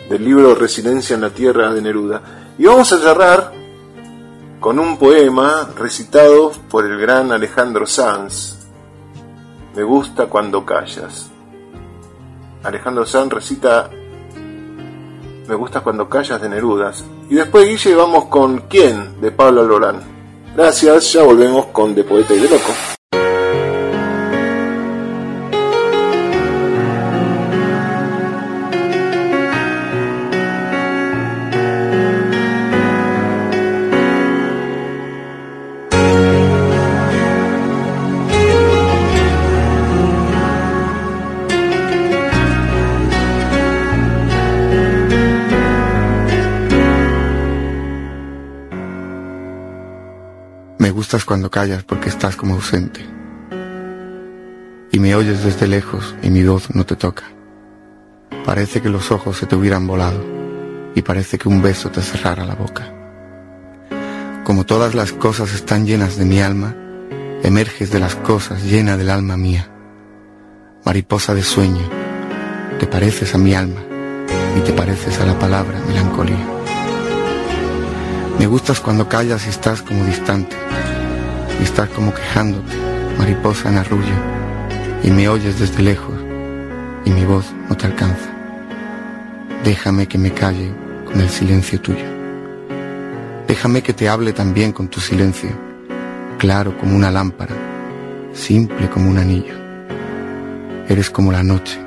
del 0.07 0.23
libro 0.23 0.55
Residencia 0.55 1.15
en 1.15 1.19
la 1.19 1.31
Tierra 1.31 1.73
de 1.73 1.81
Neruda. 1.81 2.21
Y 2.57 2.63
vamos 2.63 2.93
a 2.93 2.99
cerrar 2.99 3.51
con 4.61 4.79
un 4.79 4.97
poema 4.97 5.67
recitado 5.75 6.53
por 6.69 6.85
el 6.85 6.97
gran 6.97 7.33
Alejandro 7.33 7.85
Sanz, 7.85 8.55
me 9.75 9.83
gusta 9.83 10.27
cuando 10.27 10.65
callas. 10.65 11.29
Alejandro 12.63 13.05
Sanz 13.05 13.33
recita 13.33 13.89
Me 15.51 15.57
gusta 15.57 15.81
cuando 15.81 16.07
callas 16.07 16.41
de 16.41 16.47
Nerudas. 16.47 17.03
Y 17.29 17.35
después 17.35 17.67
Guille 17.67 17.93
vamos 17.93 18.27
con 18.27 18.69
¿Quién? 18.69 19.19
de 19.19 19.31
Pablo 19.31 19.59
Alborán. 19.59 20.01
Gracias, 20.55 21.11
ya 21.11 21.23
volvemos 21.23 21.65
con 21.73 21.93
De 21.93 22.05
Poeta 22.05 22.33
y 22.33 22.39
de 22.39 22.47
Loco. 22.47 22.71
Gustas 50.91 51.25
cuando 51.25 51.49
callas 51.49 51.83
porque 51.83 52.09
estás 52.09 52.35
como 52.35 52.55
ausente. 52.55 53.01
Y 54.91 54.99
me 54.99 55.15
oyes 55.15 55.43
desde 55.43 55.67
lejos 55.67 56.15
y 56.21 56.29
mi 56.29 56.43
voz 56.43 56.75
no 56.75 56.85
te 56.85 56.95
toca. 56.95 57.23
Parece 58.45 58.81
que 58.81 58.89
los 58.89 59.11
ojos 59.11 59.37
se 59.37 59.45
te 59.45 59.55
hubieran 59.55 59.87
volado 59.87 60.23
y 60.95 61.01
parece 61.01 61.37
que 61.37 61.47
un 61.47 61.61
beso 61.61 61.89
te 61.89 62.01
cerrara 62.01 62.45
la 62.45 62.55
boca. 62.55 62.93
Como 64.43 64.65
todas 64.65 64.95
las 64.95 65.13
cosas 65.13 65.53
están 65.53 65.85
llenas 65.85 66.17
de 66.17 66.25
mi 66.25 66.41
alma, 66.41 66.75
emerges 67.43 67.91
de 67.91 67.99
las 67.99 68.15
cosas 68.15 68.63
llena 68.63 68.97
del 68.97 69.09
alma 69.09 69.37
mía. 69.37 69.69
mariposa 70.83 71.35
de 71.35 71.43
sueño, 71.43 71.87
te 72.79 72.87
pareces 72.87 73.35
a 73.35 73.37
mi 73.37 73.53
alma 73.53 73.81
y 74.57 74.61
te 74.61 74.73
pareces 74.73 75.19
a 75.19 75.25
la 75.25 75.37
palabra 75.37 75.79
melancolía. 75.87 76.60
Me 78.39 78.47
gustas 78.47 78.79
cuando 78.79 79.07
callas 79.07 79.45
y 79.45 79.49
estás 79.49 79.81
como 79.81 80.03
distante, 80.05 80.55
y 81.59 81.63
estás 81.63 81.89
como 81.89 82.13
quejándote, 82.13 82.73
mariposa 83.17 83.69
en 83.69 83.77
arrullo, 83.77 84.15
y 85.03 85.11
me 85.11 85.29
oyes 85.29 85.59
desde 85.59 85.83
lejos, 85.83 86.15
y 87.05 87.11
mi 87.11 87.23
voz 87.23 87.45
no 87.69 87.77
te 87.77 87.85
alcanza. 87.85 88.29
Déjame 89.63 90.07
que 90.07 90.17
me 90.17 90.31
calle 90.31 90.71
con 91.05 91.21
el 91.21 91.29
silencio 91.29 91.79
tuyo. 91.79 92.05
Déjame 93.47 93.83
que 93.83 93.93
te 93.93 94.09
hable 94.09 94.33
también 94.33 94.71
con 94.71 94.87
tu 94.87 94.99
silencio, 94.99 95.51
claro 96.39 96.77
como 96.77 96.95
una 96.95 97.11
lámpara, 97.11 97.55
simple 98.33 98.89
como 98.89 99.09
un 99.09 99.19
anillo. 99.19 99.53
Eres 100.89 101.09
como 101.09 101.31
la 101.31 101.43
noche, 101.43 101.77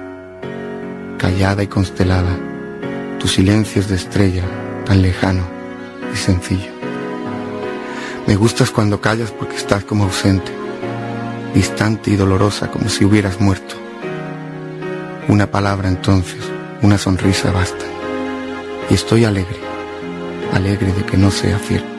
callada 1.18 1.62
y 1.62 1.66
constelada, 1.66 2.36
tu 3.18 3.26
silencio 3.26 3.80
es 3.80 3.88
de 3.88 3.96
estrella, 3.96 4.44
tan 4.84 5.02
lejano 5.02 5.53
y 6.14 6.16
sencillo. 6.16 6.72
Me 8.26 8.36
gustas 8.36 8.70
cuando 8.70 9.00
callas 9.00 9.30
porque 9.32 9.56
estás 9.56 9.84
como 9.84 10.04
ausente, 10.04 10.50
distante 11.54 12.10
y 12.10 12.16
dolorosa 12.16 12.70
como 12.70 12.88
si 12.88 13.04
hubieras 13.04 13.40
muerto. 13.40 13.74
Una 15.28 15.50
palabra 15.50 15.88
entonces, 15.88 16.40
una 16.80 16.96
sonrisa 16.96 17.50
basta. 17.50 17.84
Y 18.88 18.94
estoy 18.94 19.24
alegre, 19.24 19.58
alegre 20.52 20.92
de 20.92 21.04
que 21.04 21.16
no 21.16 21.30
sea 21.30 21.58
cierto. 21.58 21.93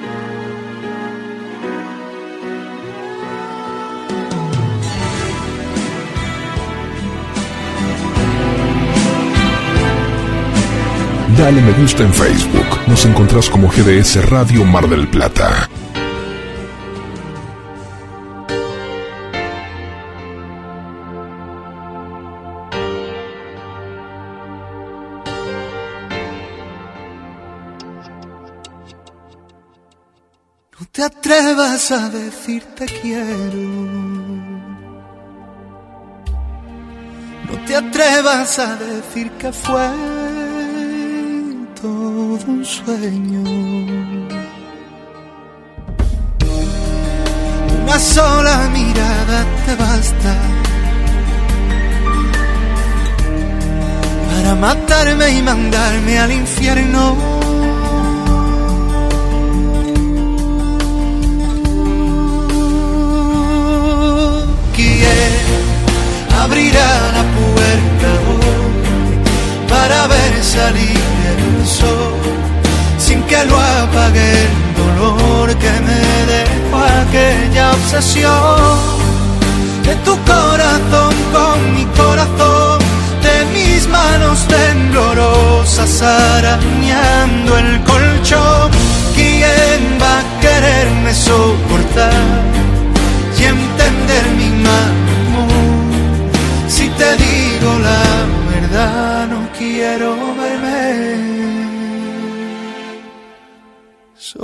Dale 11.46 11.62
me 11.62 11.74
gusta 11.74 12.02
en 12.02 12.12
Facebook. 12.12 12.88
Nos 12.88 13.06
encontrás 13.06 13.52
como 13.52 13.68
GDS 13.68 14.28
Radio 14.32 14.66
Mar 14.66 14.90
del 14.90 15.08
Plata. 15.08 15.70
No 30.80 30.86
te 30.92 31.04
atrevas 31.04 31.92
a 31.92 32.10
decir 32.10 32.64
te 32.76 32.86
quiero. 32.88 33.70
No 37.48 37.66
te 37.68 37.76
atrevas 37.76 38.58
a 38.58 38.76
decir 38.78 39.30
que 39.34 39.54
fue 39.54 40.45
todo 41.86 42.52
un 42.54 42.66
sueño. 42.66 43.44
Una 47.84 47.98
sola 48.00 48.58
mirada 48.78 49.40
te 49.66 49.74
basta 49.84 50.34
para 54.30 54.52
matarme 54.66 55.28
y 55.38 55.42
mandarme 55.50 56.14
al 56.26 56.32
infierno. 56.32 57.04
¿Quién 64.76 65.34
abrirá 66.44 66.90
la 67.18 67.24
puerta 67.38 68.12
para 69.70 70.08
ver 70.08 70.34
salir 70.56 71.15
sin 73.00 73.22
que 73.24 73.44
lo 73.46 73.60
apague 73.60 74.32
el 74.44 74.76
dolor 74.78 75.50
que 75.58 75.72
me 75.88 76.02
dejó 76.34 76.78
aquella 77.02 77.72
obsesión. 77.72 78.78
De 79.84 79.96
tu 80.06 80.16
corazón 80.26 81.16
con 81.34 81.76
mi 81.76 81.86
corazón 81.98 82.80
de 83.26 83.36
mis 83.54 83.88
manos 83.88 84.46
temblorosas 84.48 86.02
arañando 86.02 87.58
el 87.58 87.82
colchón. 87.84 88.70
Quién 89.16 89.82
va 90.02 90.20
a 90.20 90.42
quererme 90.42 91.14
soportar 91.14 92.44
y 93.40 93.44
entender 93.44 94.26
mi 94.38 94.50
mal 94.64 95.06
si 96.68 96.90
te 96.90 97.16
digo 97.16 97.80
la 97.80 98.04
verdad 98.52 99.28
no 99.28 99.48
quiero 99.58 100.16
verme 100.36 100.45
Me 104.38 104.44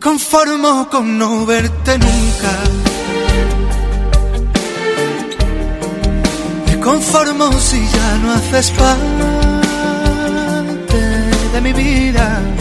conformo 0.00 0.88
con 0.90 1.16
no 1.16 1.46
verte 1.46 1.98
nunca. 1.98 2.58
Me 6.66 6.80
conformo 6.80 7.52
si 7.52 7.78
ya 7.78 8.18
no 8.22 8.32
haces 8.32 8.72
parte 8.72 8.98
de 11.52 11.60
mi 11.60 11.72
vida. 11.72 12.57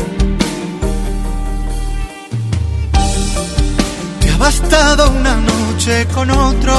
Bastado 4.48 5.10
una 5.10 5.36
noche 5.36 6.08
con 6.14 6.32
otro 6.32 6.74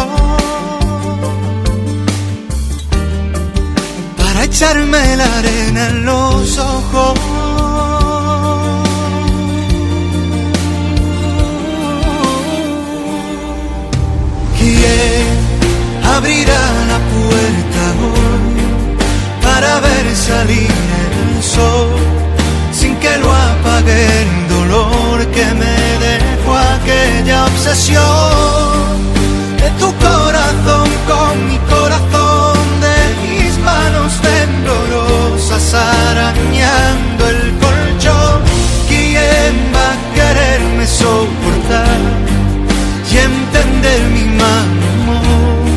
para 4.16 4.44
echarme 4.44 5.16
la 5.16 5.28
arena 5.38 5.88
en 5.90 6.04
los 6.06 6.58
ojos. 6.58 7.18
¿Quién 14.58 15.26
abrirá 16.16 16.64
la 16.92 16.98
puerta 17.12 17.82
hoy 18.06 18.58
para 19.46 19.80
ver 19.80 20.06
salir 20.16 20.74
el 21.12 21.42
sol 21.42 22.00
sin 22.72 22.96
que 23.02 23.12
lo 23.18 23.30
apague 23.30 24.22
el 24.22 24.48
dolor 24.56 25.26
que 25.36 25.46
me 25.60 25.97
aquella 26.88 27.44
obsesión 27.44 28.02
de 29.58 29.70
tu 29.78 29.92
corazón 29.98 30.88
con 31.06 31.48
mi 31.48 31.58
corazón 31.70 32.58
de 32.80 32.98
mis 33.28 33.58
manos 33.58 34.12
temblorosas 34.20 35.74
arañando 35.74 37.28
el 37.28 37.52
colchón 37.58 38.40
quién 38.88 39.54
va 39.74 39.88
a 39.92 40.14
quererme 40.14 40.86
soportar 40.86 41.98
y 43.10 43.16
entender 43.16 44.02
mi 44.14 44.24
mal 44.36 44.68
humor. 44.90 45.68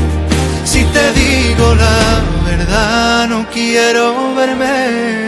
Si 0.63 0.83
te 0.85 1.13
digo 1.13 1.75
la 1.75 2.21
verdad, 2.45 3.27
no 3.27 3.45
quiero 3.49 4.33
verme 4.35 5.20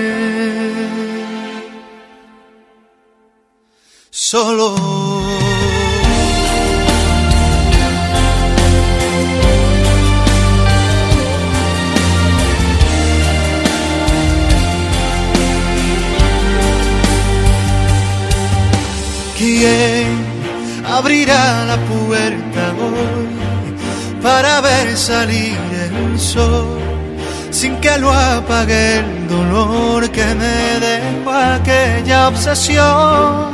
salir 25.03 25.57
el 25.85 26.17
sol 26.17 26.79
sin 27.51 27.75
que 27.81 27.97
lo 27.97 28.09
apague 28.09 28.99
el 28.99 29.27
dolor 29.27 30.09
que 30.09 30.23
me 30.41 30.57
dejó 30.87 31.29
aquella 31.29 32.29
obsesión 32.29 33.51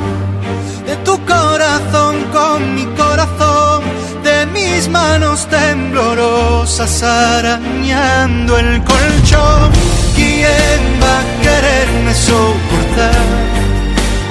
de 0.86 0.94
tu 1.06 1.18
corazón 1.26 2.14
con 2.32 2.74
mi 2.76 2.86
corazón 3.02 3.82
de 4.22 4.46
mis 4.46 4.88
manos 4.88 5.48
temblorosas 5.48 7.02
arañando 7.02 8.56
el 8.56 8.84
colchón 8.84 9.70
quién 10.14 10.80
va 11.02 11.14
a 11.18 11.26
quererme 11.42 12.14
soportar 12.14 13.26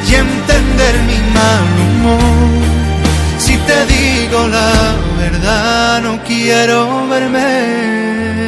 y 0.07 0.15
entender 0.15 0.95
mi 1.09 1.20
mal 1.38 1.67
humor. 1.84 2.61
Si 3.38 3.57
te 3.67 3.86
digo 3.93 4.47
la 4.47 5.09
no 6.02 6.20
quiero 6.26 7.08
verme 7.08 8.40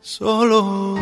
solo. 0.00 0.96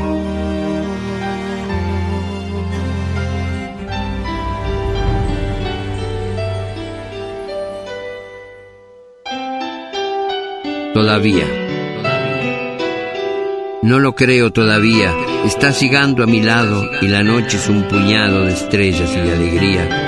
Todavía. 10.95 11.47
No 13.83 14.01
lo 14.01 14.15
creo 14.15 14.53
todavía. 14.53 15.15
Estás 15.45 15.81
llegando 15.81 16.25
a 16.25 16.27
mi 16.27 16.43
lado 16.43 16.91
y 17.01 17.07
la 17.07 17.23
noche 17.23 17.57
es 17.57 17.69
un 17.69 17.85
puñado 17.85 18.45
de 18.45 18.53
estrellas 18.53 19.11
y 19.15 19.21
de 19.21 19.33
alegría. 19.33 20.08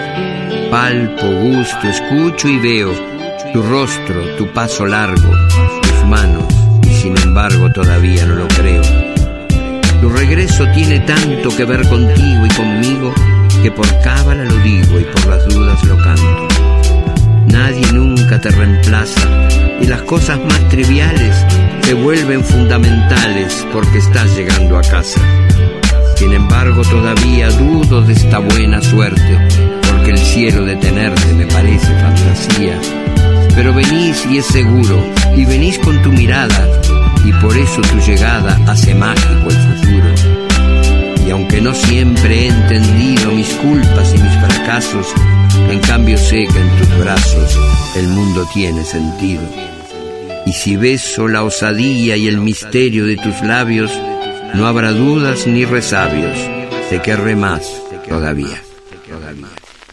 Palpo, 0.71 1.27
gusto, 1.27 1.89
escucho 1.89 2.47
y 2.47 2.59
veo 2.59 2.93
tu 3.53 3.61
rostro, 3.61 4.37
tu 4.37 4.47
paso 4.53 4.87
largo, 4.87 5.31
tus 5.83 6.09
manos, 6.09 6.45
y 6.89 6.95
sin 6.95 7.19
embargo 7.19 7.73
todavía 7.73 8.25
no 8.25 8.37
lo 8.37 8.47
creo. 8.47 8.83
Tu 10.01 10.09
regreso 10.09 10.65
tiene 10.73 11.01
tanto 11.01 11.55
que 11.57 11.65
ver 11.65 11.89
contigo 11.89 12.47
y 12.47 12.55
conmigo 12.55 13.13
que 13.61 13.73
por 13.73 13.87
cábala 14.03 14.45
lo 14.45 14.57
digo 14.59 15.01
y 15.01 15.05
por 15.05 15.27
las 15.27 15.45
dudas 15.49 15.83
lo 15.85 15.97
canto. 15.99 16.49
Nadie 17.47 17.93
nunca 17.93 18.41
te 18.41 18.51
reemplaza 18.51 19.49
y 19.81 19.87
las 19.87 20.03
cosas 20.03 20.39
más 20.39 20.69
triviales 20.69 21.35
se 21.83 21.95
vuelven 21.95 22.45
fundamentales 22.45 23.67
porque 23.73 23.99
estás 23.99 24.37
llegando 24.37 24.79
a 24.79 24.83
casa. 24.83 25.21
Sin 26.15 26.33
embargo, 26.33 26.83
todavía 26.83 27.51
dudo 27.51 28.03
de 28.03 28.13
esta 28.13 28.39
buena 28.39 28.81
suerte, 28.83 29.39
el 30.11 30.19
cielo 30.19 30.65
de 30.65 30.77
tenerte 30.77 31.33
me 31.35 31.47
parece 31.47 31.87
fantasía. 31.87 32.79
Pero 33.55 33.73
venís 33.73 34.27
y 34.31 34.39
es 34.39 34.47
seguro, 34.47 35.05
y 35.37 35.45
venís 35.45 35.79
con 35.79 36.01
tu 36.03 36.11
mirada, 36.11 36.69
y 37.25 37.33
por 37.35 37.57
eso 37.57 37.81
tu 37.83 37.99
llegada 38.01 38.59
hace 38.67 38.95
mágico 38.95 39.49
el 39.49 39.57
futuro. 39.57 41.27
Y 41.27 41.31
aunque 41.31 41.61
no 41.61 41.75
siempre 41.75 42.41
he 42.41 42.49
entendido 42.49 43.31
mis 43.31 43.49
culpas 43.55 44.15
y 44.15 44.19
mis 44.19 44.33
fracasos, 44.33 45.07
en 45.71 45.79
cambio 45.81 46.19
sé 46.19 46.47
que 46.47 46.59
en 46.59 46.71
tus 46.79 46.99
brazos 46.99 47.59
el 47.97 48.09
mundo 48.09 48.49
tiene 48.53 48.85
sentido. 48.85 49.43
Y 50.47 50.53
si 50.53 50.77
beso 50.77 51.29
la 51.29 51.45
osadía 51.45 52.17
y 52.17 52.27
el 52.27 52.39
misterio 52.39 53.07
de 53.07 53.17
tus 53.17 53.41
labios, 53.43 53.93
no 54.55 54.67
habrá 54.67 54.91
dudas 54.91 55.47
ni 55.47 55.65
resabios. 55.65 56.37
Te 56.89 57.01
querré 57.01 57.37
más 57.37 57.63
todavía. 58.09 58.61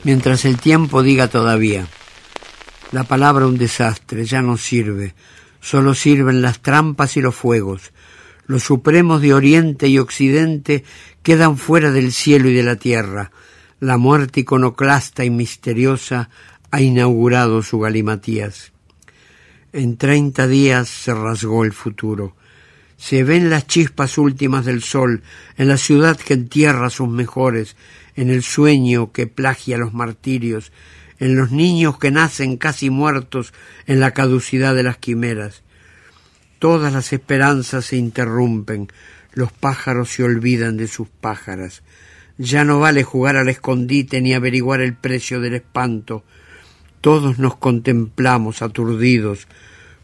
Mientras 0.04 0.46
el 0.46 0.58
tiempo 0.58 1.04
diga 1.04 1.28
todavía. 1.28 1.88
La 2.92 3.04
palabra 3.04 3.48
un 3.48 3.58
desastre 3.58 4.26
ya 4.26 4.42
no 4.42 4.58
sirve. 4.58 5.14
Solo 5.60 5.94
sirven 5.94 6.42
las 6.42 6.62
trampas 6.62 7.18
y 7.18 7.22
los 7.22 7.36
fuegos. 7.36 7.92
Los 8.46 8.64
supremos 8.64 9.22
de 9.22 9.34
Oriente 9.34 9.88
y 9.90 10.00
Occidente 10.00 10.86
quedan 11.22 11.58
fuera 11.58 11.92
del 11.92 12.14
cielo 12.14 12.50
y 12.50 12.54
de 12.54 12.64
la 12.64 12.78
tierra. 12.78 13.32
La 13.80 13.98
muerte 13.98 14.40
iconoclasta 14.42 15.26
y 15.26 15.30
misteriosa 15.30 16.30
ha 16.72 16.82
inaugurado 16.82 17.62
su 17.62 17.80
galimatías. 17.80 18.72
En 19.74 19.98
treinta 19.98 20.48
días 20.48 20.88
se 20.88 21.14
rasgó 21.14 21.66
el 21.66 21.74
futuro. 21.74 22.36
Se 22.96 23.24
ven 23.24 23.50
las 23.50 23.68
chispas 23.68 24.18
últimas 24.18 24.66
del 24.66 24.82
sol 24.82 25.22
en 25.58 25.68
la 25.68 25.78
ciudad 25.78 26.18
que 26.18 26.34
entierra 26.34 26.90
sus 26.90 27.10
mejores, 27.10 27.76
en 28.18 28.30
el 28.30 28.44
sueño 28.44 29.14
que 29.14 29.28
plagia 29.28 29.78
los 29.78 29.94
martirios, 29.94 30.74
en 31.20 31.38
los 31.38 31.52
niños 31.52 31.98
que 31.98 32.12
nacen 32.12 32.58
casi 32.58 32.90
muertos 32.90 33.54
en 33.86 34.00
la 34.02 34.12
caducidad 34.12 34.76
de 34.76 34.84
las 34.84 34.98
quimeras. 34.98 35.64
Todas 36.60 36.92
las 36.92 37.14
esperanzas 37.14 37.86
se 37.86 37.98
interrumpen, 37.98 38.88
los 39.34 39.52
pájaros 39.52 40.10
se 40.10 40.24
olvidan 40.24 40.76
de 40.78 40.88
sus 40.88 41.08
pájaras. 41.08 41.84
Ya 42.40 42.64
no 42.64 42.80
vale 42.80 43.04
jugar 43.04 43.38
al 43.38 43.50
escondite 43.50 44.22
ni 44.22 44.34
averiguar 44.34 44.82
el 44.82 44.96
precio 44.96 45.40
del 45.40 45.54
espanto. 45.54 46.24
Todos 47.02 47.38
nos 47.38 47.56
contemplamos 47.56 48.64
aturdidos, 48.64 49.48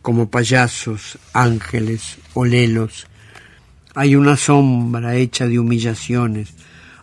como 0.03 0.30
payasos, 0.30 1.18
ángeles 1.34 2.18
o 2.36 2.45
lelos. 2.45 3.07
Hay 3.95 4.16
una 4.16 4.38
sombra 4.38 5.16
hecha 5.16 5.47
de 5.47 5.59
humillaciones, 5.59 6.53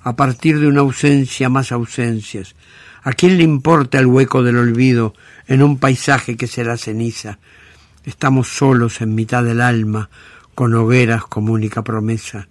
a 0.03 0.16
partir 0.16 0.59
de 0.61 0.66
una 0.66 0.80
ausencia 0.80 1.48
más 1.48 1.72
ausencias. 1.72 2.55
¿A 3.03 3.12
quién 3.12 3.38
le 3.38 3.44
importa 3.44 3.98
el 3.98 4.07
hueco 4.07 4.42
del 4.42 4.57
olvido 4.57 5.14
en 5.46 5.62
un 5.62 5.78
paisaje 5.78 6.36
que 6.36 6.46
será 6.46 6.76
ceniza? 6.76 7.38
Estamos 8.05 8.48
solos 8.48 9.01
en 9.01 9.14
mitad 9.14 9.42
del 9.42 9.61
alma, 9.61 10.11
con 10.55 10.74
hogueras 10.74 11.24
como 11.24 11.53
única 11.53 11.82
promesa. 11.82 12.48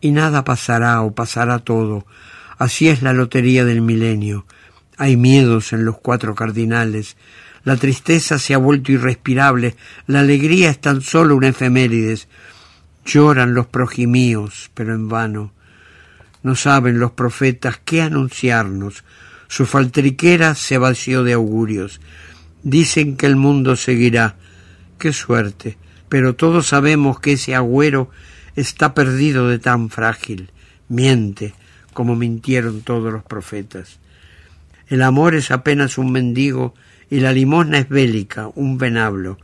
Y 0.00 0.10
nada 0.10 0.44
pasará 0.44 1.02
o 1.02 1.14
pasará 1.14 1.58
todo. 1.58 2.06
Así 2.58 2.88
es 2.88 3.02
la 3.02 3.12
lotería 3.12 3.64
del 3.64 3.80
milenio. 3.80 4.46
Hay 4.96 5.16
miedos 5.16 5.72
en 5.72 5.84
los 5.84 5.98
cuatro 5.98 6.34
cardinales. 6.34 7.16
La 7.64 7.76
tristeza 7.76 8.38
se 8.38 8.54
ha 8.54 8.58
vuelto 8.58 8.92
irrespirable. 8.92 9.76
La 10.06 10.20
alegría 10.20 10.70
es 10.70 10.80
tan 10.80 11.00
solo 11.00 11.36
una 11.36 11.48
efemérides. 11.48 12.28
Lloran 13.04 13.54
los 13.54 13.66
progimíos, 13.66 14.70
pero 14.74 14.94
en 14.94 15.08
vano. 15.08 15.52
No 16.44 16.54
saben 16.54 17.00
los 17.00 17.12
profetas 17.12 17.80
qué 17.84 18.02
anunciarnos. 18.02 19.02
Su 19.48 19.64
faltriquera 19.66 20.54
se 20.54 20.78
vació 20.78 21.24
de 21.24 21.32
augurios. 21.32 22.00
Dicen 22.62 23.16
que 23.16 23.26
el 23.26 23.34
mundo 23.34 23.76
seguirá. 23.76 24.36
Qué 24.98 25.12
suerte. 25.12 25.78
Pero 26.10 26.36
todos 26.36 26.66
sabemos 26.66 27.18
que 27.18 27.32
ese 27.32 27.54
agüero 27.54 28.10
está 28.56 28.92
perdido 28.92 29.48
de 29.48 29.58
tan 29.58 29.88
frágil. 29.88 30.50
Miente, 30.88 31.54
como 31.94 32.14
mintieron 32.14 32.82
todos 32.82 33.10
los 33.10 33.24
profetas. 33.24 33.98
El 34.86 35.00
amor 35.00 35.34
es 35.34 35.50
apenas 35.50 35.96
un 35.96 36.12
mendigo 36.12 36.74
y 37.08 37.20
la 37.20 37.32
limosna 37.32 37.78
es 37.78 37.88
bélica, 37.88 38.50
un 38.54 38.76
venablo. 38.76 39.38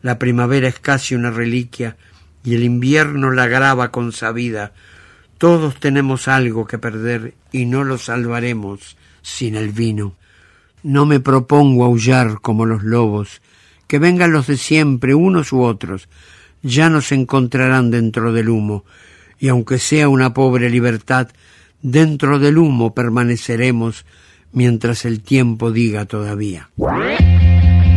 La 0.00 0.18
primavera 0.18 0.66
es 0.66 0.78
casi 0.78 1.14
una 1.14 1.30
reliquia 1.30 1.98
y 2.42 2.54
el 2.54 2.64
invierno 2.64 3.32
la 3.32 3.46
graba 3.48 3.90
con 3.90 4.12
sabida. 4.12 4.72
Todos 5.38 5.78
tenemos 5.78 6.26
algo 6.26 6.66
que 6.66 6.78
perder 6.78 7.34
y 7.52 7.66
no 7.66 7.84
lo 7.84 7.96
salvaremos 7.96 8.96
sin 9.22 9.54
el 9.54 9.70
vino. 9.70 10.14
No 10.82 11.06
me 11.06 11.20
propongo 11.20 11.84
aullar 11.84 12.40
como 12.40 12.66
los 12.66 12.82
lobos, 12.82 13.40
que 13.86 13.98
vengan 13.98 14.32
los 14.32 14.48
de 14.48 14.56
siempre, 14.56 15.14
unos 15.14 15.52
u 15.52 15.62
otros, 15.62 16.08
ya 16.62 16.90
nos 16.90 17.12
encontrarán 17.12 17.90
dentro 17.90 18.32
del 18.32 18.48
humo, 18.48 18.84
y 19.38 19.48
aunque 19.48 19.78
sea 19.78 20.08
una 20.08 20.34
pobre 20.34 20.70
libertad, 20.70 21.28
dentro 21.82 22.38
del 22.38 22.58
humo 22.58 22.92
permaneceremos 22.92 24.04
mientras 24.52 25.04
el 25.04 25.20
tiempo 25.20 25.70
diga 25.70 26.04
todavía. 26.04 26.70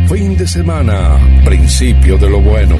Fin 0.08 0.36
de 0.36 0.46
semana, 0.46 1.18
principio 1.44 2.18
de 2.18 2.30
lo 2.30 2.40
bueno. 2.40 2.78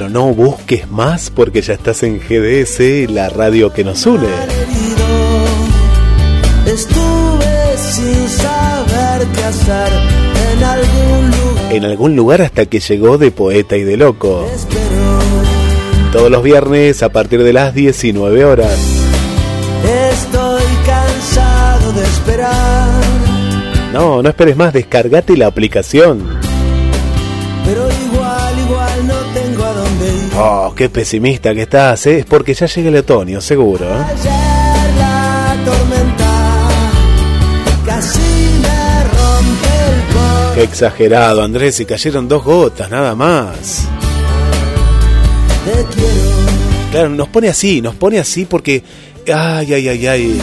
No 0.09 0.33
busques 0.33 0.89
más 0.89 1.29
porque 1.29 1.61
ya 1.61 1.73
estás 1.73 2.01
en 2.01 2.19
GDS, 2.19 3.09
la 3.11 3.29
radio 3.29 3.71
que 3.71 3.83
nos 3.83 4.07
une. 4.07 4.27
Estuve 6.65 7.77
sin 7.77 8.27
saber 8.27 9.27
qué 9.35 9.43
hacer 9.43 9.91
en 10.51 10.63
algún 10.63 11.31
lugar. 11.31 11.73
en 11.73 11.85
algún 11.85 12.15
lugar 12.15 12.41
hasta 12.41 12.65
que 12.65 12.79
llegó 12.79 13.19
de 13.19 13.29
poeta 13.29 13.77
y 13.77 13.83
de 13.83 13.97
loco. 13.97 14.47
Todos 16.11 16.31
los 16.31 16.41
viernes 16.41 17.03
a 17.03 17.09
partir 17.09 17.43
de 17.43 17.53
las 17.53 17.75
19 17.75 18.45
horas. 18.45 18.79
Estoy 20.11 20.63
cansado 20.87 21.93
de 21.93 22.03
esperar. 22.03 23.01
No, 23.93 24.23
no 24.23 24.29
esperes 24.29 24.57
más, 24.57 24.73
descargate 24.73 25.37
la 25.37 25.45
aplicación. 25.45 26.48
Oh, 30.41 30.73
qué 30.73 30.87
pesimista 30.87 31.53
que 31.53 31.63
estás, 31.63 32.05
¿eh? 32.05 32.19
es 32.19 32.25
porque 32.25 32.53
ya 32.53 32.65
llega 32.65 32.87
el 32.87 32.95
otoño, 32.95 33.41
seguro. 33.41 33.85
¿eh? 33.85 34.05
Ayer 34.07 34.95
la 34.97 35.57
tormenta 35.65 36.69
casi 37.85 38.21
me 38.61 39.03
rompe 39.03 39.67
el. 39.89 40.55
Qué 40.55 40.63
exagerado, 40.63 41.43
Andrés, 41.43 41.81
y 41.81 41.85
cayeron 41.85 42.29
dos 42.29 42.41
gotas, 42.45 42.89
nada 42.89 43.15
más. 43.15 43.85
Te. 45.65 45.85
Claro, 46.91 47.09
nos 47.09 47.27
pone 47.27 47.49
así, 47.49 47.81
nos 47.81 47.95
pone 47.95 48.17
así 48.17 48.45
porque... 48.45 48.81
Ay, 49.27 49.73
ay, 49.73 49.89
ay, 49.89 50.07
ay. 50.07 50.41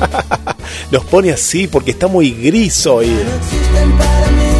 nos 0.90 1.04
pone 1.04 1.32
así 1.32 1.68
porque 1.68 1.90
está 1.90 2.06
muy 2.06 2.30
gris 2.30 2.86
hoy. 2.86 3.10
Existen 3.10 4.55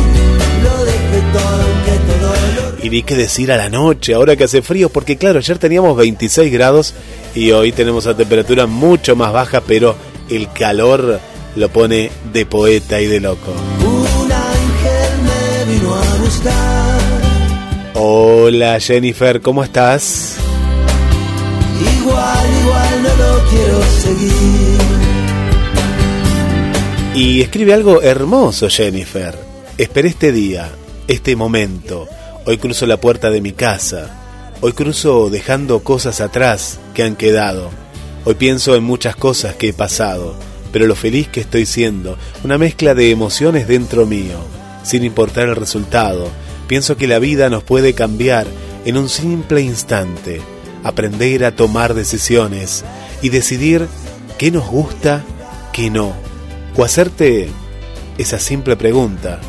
Y 2.87 2.89
ni 2.89 3.03
qué 3.03 3.17
decir 3.17 3.51
a 3.51 3.57
la 3.57 3.69
noche, 3.69 4.15
ahora 4.15 4.37
que 4.37 4.45
hace 4.45 4.63
frío, 4.63 4.91
porque 4.91 5.17
claro, 5.17 5.41
ayer 5.41 5.59
teníamos 5.59 5.97
26 5.97 6.53
grados 6.53 6.95
y 7.35 7.51
hoy 7.51 7.73
tenemos 7.73 8.07
la 8.07 8.17
temperatura 8.17 8.67
mucho 8.67 9.17
más 9.17 9.33
baja, 9.33 9.61
pero 9.61 9.97
el 10.31 10.53
calor 10.53 11.19
lo 11.57 11.69
pone 11.69 12.13
de 12.33 12.47
poeta 12.47 13.01
y 13.01 13.09
de 13.09 13.19
loco. 13.19 13.51
Un 13.81 14.31
ángel 14.31 15.19
me 15.25 15.75
vino 15.75 15.93
a 15.97 16.15
buscar. 16.23 17.01
Hola 17.95 18.79
Jennifer, 18.79 19.41
¿cómo 19.41 19.65
estás? 19.65 20.37
Igual, 21.99 22.47
igual 22.63 23.03
no 23.03 23.17
lo 23.17 23.49
quiero 23.51 23.83
seguir. 24.01 24.79
Y 27.17 27.43
escribe 27.43 27.75
algo 27.75 28.01
hermoso 28.01 28.69
Jennifer. 28.71 29.37
Esperé 29.77 30.11
este 30.11 30.31
día, 30.31 30.71
este 31.09 31.35
momento. 31.35 32.07
Hoy 32.49 32.59
cruzo 32.59 32.87
la 32.87 33.01
puerta 33.01 33.31
de 33.31 33.41
mi 33.41 33.51
casa. 33.51 34.09
Hoy 34.61 34.73
cruzo 34.73 35.31
dejando 35.31 35.83
cosas 35.83 36.21
atrás 36.21 36.79
que 36.95 37.03
han 37.03 37.17
quedado. 37.17 37.71
Hoy 38.25 38.37
pienso 38.37 38.77
en 38.77 38.85
muchas 38.85 39.17
cosas 39.17 39.57
que 39.57 39.71
he 39.71 39.73
pasado, 39.73 40.37
pero 40.71 40.87
lo 40.87 40.95
feliz 40.95 41.27
que 41.27 41.41
estoy 41.41 41.67
siendo, 41.67 42.17
una 42.45 42.57
mezcla 42.57 42.95
de 42.95 43.11
emociones 43.11 43.67
dentro 43.67 44.07
mío, 44.07 44.39
sin 44.85 45.03
importar 45.03 45.49
el 45.49 45.57
resultado. 45.57 46.29
Pienso 46.69 46.97
que 46.97 47.09
la 47.09 47.19
vida 47.19 47.51
nos 47.51 47.65
puede 47.65 47.95
cambiar 47.95 48.47
en 48.85 48.97
un 48.97 49.09
simple 49.09 49.61
instante, 49.63 50.41
aprender 50.85 51.45
a 51.45 51.57
tomar 51.57 51.95
decisiones 51.95 52.85
y 53.23 53.31
decidir 53.31 53.89
qué 54.39 54.53
nos 54.53 54.69
gusta, 54.69 55.25
qué 55.73 55.91
no, 55.91 56.15
o 56.77 56.85
hacerte 56.85 57.49
esa 58.19 58.39
simple 58.39 58.77
pregunta, 58.77 59.41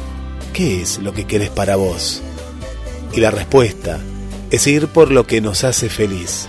¿qué 0.52 0.82
es 0.82 0.98
lo 0.98 1.14
que 1.14 1.26
querés 1.26 1.52
para 1.52 1.76
vos? 1.76 2.24
Y 3.14 3.20
la 3.20 3.32
respuesta 3.32 4.00
es 4.52 4.68
ir 4.68 4.88
por 4.88 5.12
lo 5.12 5.26
que 5.26 5.42
nos 5.42 5.64
hace 5.64 5.90
feliz. 5.90 6.48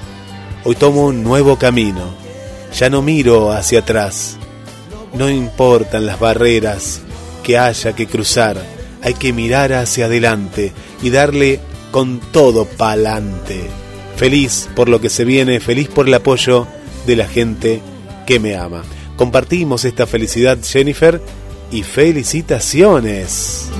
Hoy 0.64 0.74
tomo 0.74 1.06
un 1.06 1.22
nuevo 1.22 1.56
camino, 1.56 2.14
ya 2.76 2.90
no 2.90 3.02
miro 3.02 3.52
hacia 3.52 3.80
atrás, 3.80 4.36
no 5.14 5.30
importan 5.30 6.06
las 6.06 6.20
barreras 6.20 7.00
que 7.42 7.58
haya 7.58 7.94
que 7.94 8.06
cruzar, 8.06 8.62
hay 9.02 9.14
que 9.14 9.32
mirar 9.32 9.72
hacia 9.72 10.06
adelante 10.06 10.72
y 11.02 11.10
darle 11.10 11.60
con 11.90 12.20
todo 12.20 12.66
pa'lante. 12.66 13.68
Feliz 14.16 14.68
por 14.74 14.88
lo 14.88 15.00
que 15.00 15.08
se 15.08 15.24
viene, 15.24 15.60
feliz 15.60 15.88
por 15.88 16.08
el 16.08 16.14
apoyo 16.14 16.66
de 17.06 17.16
la 17.16 17.28
gente 17.28 17.80
que 18.26 18.40
me 18.40 18.56
ama. 18.56 18.82
Compartimos 19.16 19.84
esta 19.84 20.06
felicidad, 20.06 20.58
Jennifer, 20.62 21.22
y 21.70 21.82
felicitaciones 21.82 23.70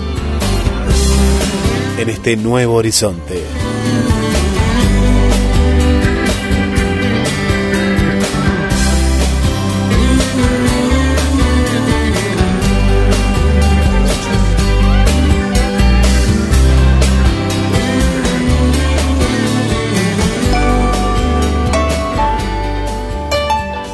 en 1.98 2.08
este 2.08 2.36
nuevo 2.36 2.74
horizonte. 2.74 3.42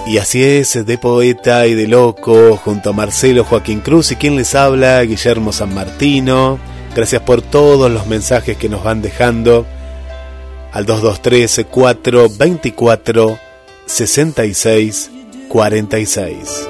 Y 0.07 0.18
así 0.18 0.44
es, 0.44 0.86
de 0.86 0.98
poeta 0.98 1.66
y 1.66 1.74
de 1.74 1.88
loco, 1.88 2.57
junto 2.57 2.90
a 2.90 2.92
Marcelo 2.92 3.42
Joaquín 3.42 3.80
Cruz 3.80 4.12
y 4.12 4.16
quien 4.16 4.36
les 4.36 4.55
habla, 4.55 5.02
Guillermo 5.02 5.50
San 5.50 5.74
Martino. 5.74 6.74
Gracias 6.95 7.22
por 7.22 7.42
todos 7.42 7.90
los 7.90 8.07
mensajes 8.07 8.57
que 8.57 8.68
nos 8.68 8.84
van 8.84 9.03
dejando 9.03 9.66
al 10.72 10.86
223 10.86 11.66
424 11.68 13.38
66 13.86 15.11
46. 15.49 16.68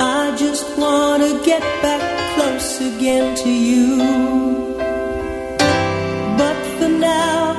I 0.00 0.32
just 0.36 0.64
wanna 0.76 1.28
get 1.44 1.62
back 1.82 2.00
close 2.34 2.80
again 2.80 3.34
to 3.36 3.48
you. 3.48 3.96
But 6.36 6.56
for 6.80 6.90
now, 6.90 7.54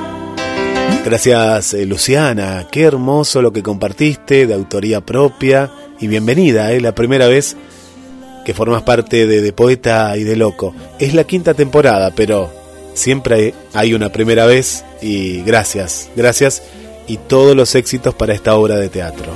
Gracias 1.04 1.72
eh, 1.72 1.86
Luciana, 1.86 2.66
qué 2.70 2.82
hermoso 2.82 3.40
lo 3.40 3.52
que 3.52 3.62
compartiste 3.62 4.46
de 4.46 4.52
autoría 4.52 5.00
propia 5.00 5.70
y 5.98 6.08
bienvenida, 6.08 6.72
es 6.72 6.82
la 6.82 6.94
primera 6.94 7.26
vez 7.26 7.56
que 8.44 8.54
formas 8.54 8.82
parte 8.82 9.26
de, 9.26 9.40
de 9.40 9.52
Poeta 9.52 10.16
y 10.16 10.24
de 10.24 10.36
Loco. 10.36 10.74
Es 10.98 11.14
la 11.14 11.24
quinta 11.24 11.54
temporada, 11.54 12.12
pero 12.14 12.50
siempre 12.94 13.54
hay- 13.74 13.94
una 13.94 14.10
primera 14.10 14.46
vez 14.46 14.84
y 15.00 15.42
gracias, 15.42 16.08
gracias 16.16 16.62
y 17.06 17.16
todos 17.16 17.54
los 17.56 17.74
éxitos 17.74 18.14
para 18.14 18.32
esta 18.34 18.54
obra 18.56 18.76
de 18.76 18.88
teatro. 18.88 19.32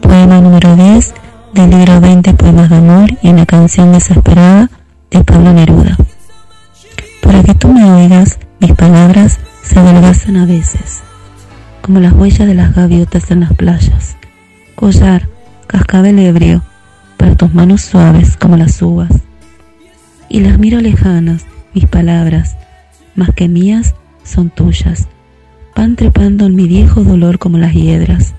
Poema 0.00 0.40
número 0.40 0.74
10 0.76 1.12
del 1.52 1.70
libro 1.70 2.00
20 2.00 2.32
Poemas 2.34 2.70
de 2.70 2.76
Amor 2.76 3.10
y 3.22 3.28
una 3.28 3.44
canción 3.44 3.92
desesperada 3.92 4.70
de 5.10 5.22
Pablo 5.22 5.52
Neruda. 5.52 5.96
Para 7.22 7.42
que 7.42 7.54
tú 7.54 7.68
me 7.68 7.84
oigas, 7.90 8.38
mis 8.60 8.72
palabras 8.72 9.38
se 9.62 9.78
adelgazan 9.78 10.36
a 10.38 10.46
veces, 10.46 11.02
como 11.82 12.00
las 12.00 12.12
huellas 12.14 12.46
de 12.48 12.54
las 12.54 12.74
gaviotas 12.74 13.30
en 13.30 13.40
las 13.40 13.52
playas. 13.52 14.16
Collar, 14.74 15.28
cascabel 15.68 16.18
ebrio, 16.18 16.62
para 17.16 17.36
tus 17.36 17.54
manos 17.54 17.82
suaves 17.82 18.36
como 18.36 18.56
las 18.56 18.82
uvas. 18.82 19.10
Y 20.28 20.40
las 20.40 20.58
miro 20.58 20.80
lejanas, 20.80 21.46
mis 21.74 21.86
palabras, 21.86 22.56
más 23.14 23.30
que 23.34 23.48
mías, 23.48 23.94
son 24.24 24.50
tuyas. 24.50 25.06
Van 25.76 25.94
trepando 25.94 26.46
en 26.46 26.56
mi 26.56 26.66
viejo 26.66 27.04
dolor 27.04 27.38
como 27.38 27.58
las 27.58 27.72
hiedras. 27.72 28.34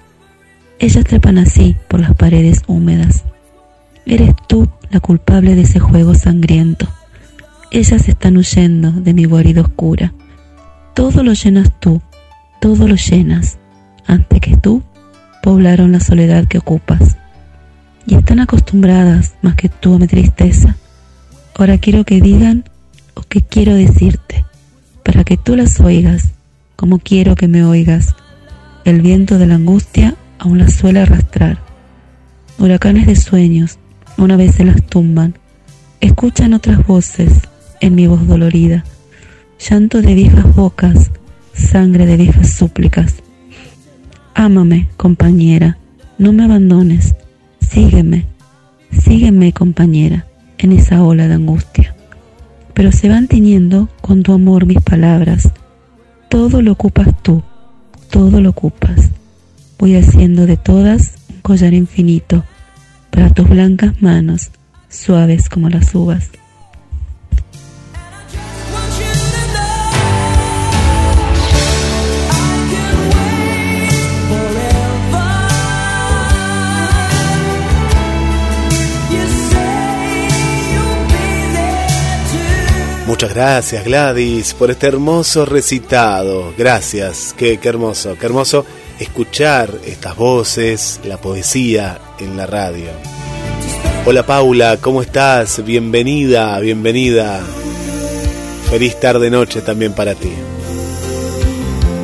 Ellas 0.77 1.05
trepan 1.05 1.37
así 1.37 1.77
por 1.87 2.01
las 2.01 2.13
paredes 2.15 2.63
húmedas. 2.67 3.23
Eres 4.05 4.35
tú 4.47 4.67
la 4.89 4.99
culpable 4.99 5.55
de 5.55 5.61
ese 5.61 5.79
juego 5.79 6.15
sangriento. 6.15 6.87
Ellas 7.71 8.09
están 8.09 8.35
huyendo 8.35 8.91
de 8.91 9.13
mi 9.13 9.23
guarida 9.23 9.61
oscura. 9.61 10.13
Todo 10.93 11.23
lo 11.23 11.33
llenas 11.33 11.71
tú, 11.79 12.01
todo 12.59 12.87
lo 12.87 12.95
llenas, 12.95 13.57
antes 14.05 14.41
que 14.41 14.57
tú 14.57 14.83
poblaron 15.45 15.91
la 15.91 15.99
soledad 15.99 16.47
que 16.47 16.57
ocupas. 16.57 17.17
Y 18.07 18.15
están 18.15 18.39
acostumbradas 18.39 19.35
más 19.43 19.53
que 19.53 19.69
tú 19.69 19.93
a 19.93 19.99
mi 19.99 20.07
tristeza. 20.07 20.75
Ahora 21.53 21.77
quiero 21.77 22.03
que 22.03 22.19
digan 22.19 22.63
o 23.13 23.21
que 23.21 23.43
quiero 23.43 23.75
decirte, 23.75 24.43
para 25.03 25.23
que 25.23 25.37
tú 25.37 25.55
las 25.55 25.79
oigas, 25.79 26.31
como 26.75 26.97
quiero 26.97 27.35
que 27.35 27.47
me 27.47 27.63
oigas. 27.63 28.15
El 28.85 29.01
viento 29.01 29.37
de 29.37 29.45
la 29.45 29.55
angustia 29.55 30.15
aún 30.39 30.57
las 30.57 30.73
suele 30.73 31.01
arrastrar. 31.01 31.59
Huracanes 32.57 33.05
de 33.05 33.15
sueños 33.15 33.77
una 34.17 34.37
vez 34.37 34.55
se 34.55 34.65
las 34.65 34.81
tumban. 34.81 35.37
Escuchan 36.01 36.55
otras 36.55 36.87
voces 36.87 37.31
en 37.81 37.93
mi 37.93 38.07
voz 38.07 38.27
dolorida. 38.27 38.83
Llanto 39.59 40.01
de 40.01 40.15
viejas 40.15 40.55
bocas, 40.55 41.11
sangre 41.53 42.07
de 42.07 42.17
viejas 42.17 42.49
súplicas. 42.49 43.24
Ámame, 44.37 44.89
compañera, 44.97 45.77
no 46.17 46.33
me 46.33 46.43
abandones. 46.43 47.15
Sígueme, 47.61 48.25
sígueme, 48.91 49.53
compañera, 49.53 50.25
en 50.57 50.73
esa 50.73 51.01
ola 51.03 51.29
de 51.29 51.35
angustia. 51.35 51.95
Pero 52.73 52.91
se 52.91 53.07
van 53.07 53.29
tiñendo 53.29 53.87
con 54.01 54.23
tu 54.23 54.33
amor 54.33 54.65
mis 54.65 54.81
palabras. 54.81 55.49
Todo 56.29 56.61
lo 56.61 56.73
ocupas 56.73 57.07
tú, 57.23 57.43
todo 58.09 58.41
lo 58.41 58.49
ocupas. 58.49 59.09
Voy 59.79 59.95
haciendo 59.95 60.45
de 60.45 60.57
todas 60.57 61.15
un 61.33 61.39
collar 61.39 61.73
infinito 61.73 62.43
para 63.11 63.29
tus 63.29 63.47
blancas 63.47 64.01
manos, 64.01 64.51
suaves 64.89 65.47
como 65.47 65.69
las 65.69 65.95
uvas. 65.95 66.29
Muchas 83.05 83.35
gracias 83.35 83.85
Gladys 83.85 84.55
por 84.55 84.71
este 84.71 84.87
hermoso 84.87 85.45
recitado. 85.45 86.55
Gracias, 86.57 87.35
qué, 87.37 87.59
qué 87.59 87.69
hermoso, 87.69 88.17
qué 88.19 88.25
hermoso 88.25 88.65
escuchar 88.99 89.69
estas 89.85 90.15
voces, 90.15 90.99
la 91.05 91.17
poesía 91.17 91.99
en 92.17 92.35
la 92.35 92.47
radio. 92.47 92.89
Hola 94.07 94.25
Paula, 94.25 94.77
¿cómo 94.81 95.03
estás? 95.03 95.63
Bienvenida, 95.63 96.59
bienvenida. 96.59 97.41
Feliz 98.71 98.99
tarde 98.99 99.29
noche 99.29 99.61
también 99.61 99.93
para 99.93 100.15
ti. 100.15 100.31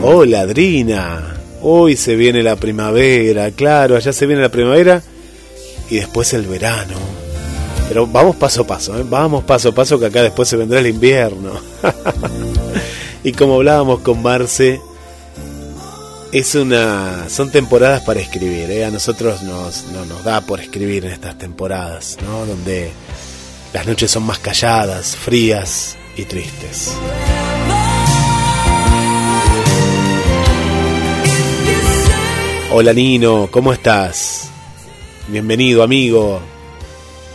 Hola 0.03 0.41
Adrina, 0.41 1.35
hoy 1.63 1.97
se 1.97 2.15
viene 2.15 2.43
la 2.43 2.57
primavera, 2.57 3.49
claro, 3.49 3.95
allá 3.95 4.13
se 4.13 4.27
viene 4.27 4.43
la 4.43 4.49
primavera 4.49 5.01
y 5.89 5.95
después 5.95 6.31
el 6.33 6.43
verano. 6.43 7.20
Pero 7.91 8.07
vamos 8.07 8.37
paso 8.37 8.61
a 8.61 8.67
paso, 8.67 8.97
¿eh? 8.97 9.03
vamos 9.05 9.43
paso 9.43 9.67
a 9.67 9.71
paso 9.73 9.99
que 9.99 10.05
acá 10.05 10.23
después 10.23 10.47
se 10.47 10.55
vendrá 10.55 10.79
el 10.79 10.87
invierno. 10.87 11.51
y 13.25 13.33
como 13.33 13.55
hablábamos 13.55 13.99
con 13.99 14.21
Marce, 14.21 14.79
es 16.31 16.55
una 16.55 17.27
son 17.27 17.51
temporadas 17.51 18.01
para 18.03 18.21
escribir. 18.21 18.71
¿eh? 18.71 18.85
A 18.85 18.91
nosotros 18.91 19.43
nos, 19.43 19.87
no 19.91 20.05
nos 20.05 20.23
da 20.23 20.39
por 20.39 20.61
escribir 20.61 21.03
en 21.03 21.11
estas 21.11 21.37
temporadas, 21.37 22.17
¿no? 22.23 22.45
donde 22.45 22.93
las 23.73 23.85
noches 23.85 24.09
son 24.09 24.23
más 24.23 24.39
calladas, 24.39 25.17
frías 25.17 25.97
y 26.15 26.23
tristes. 26.23 26.95
Hola 32.71 32.93
Nino, 32.93 33.49
¿cómo 33.51 33.73
estás? 33.73 34.49
Bienvenido 35.27 35.83
amigo, 35.83 36.39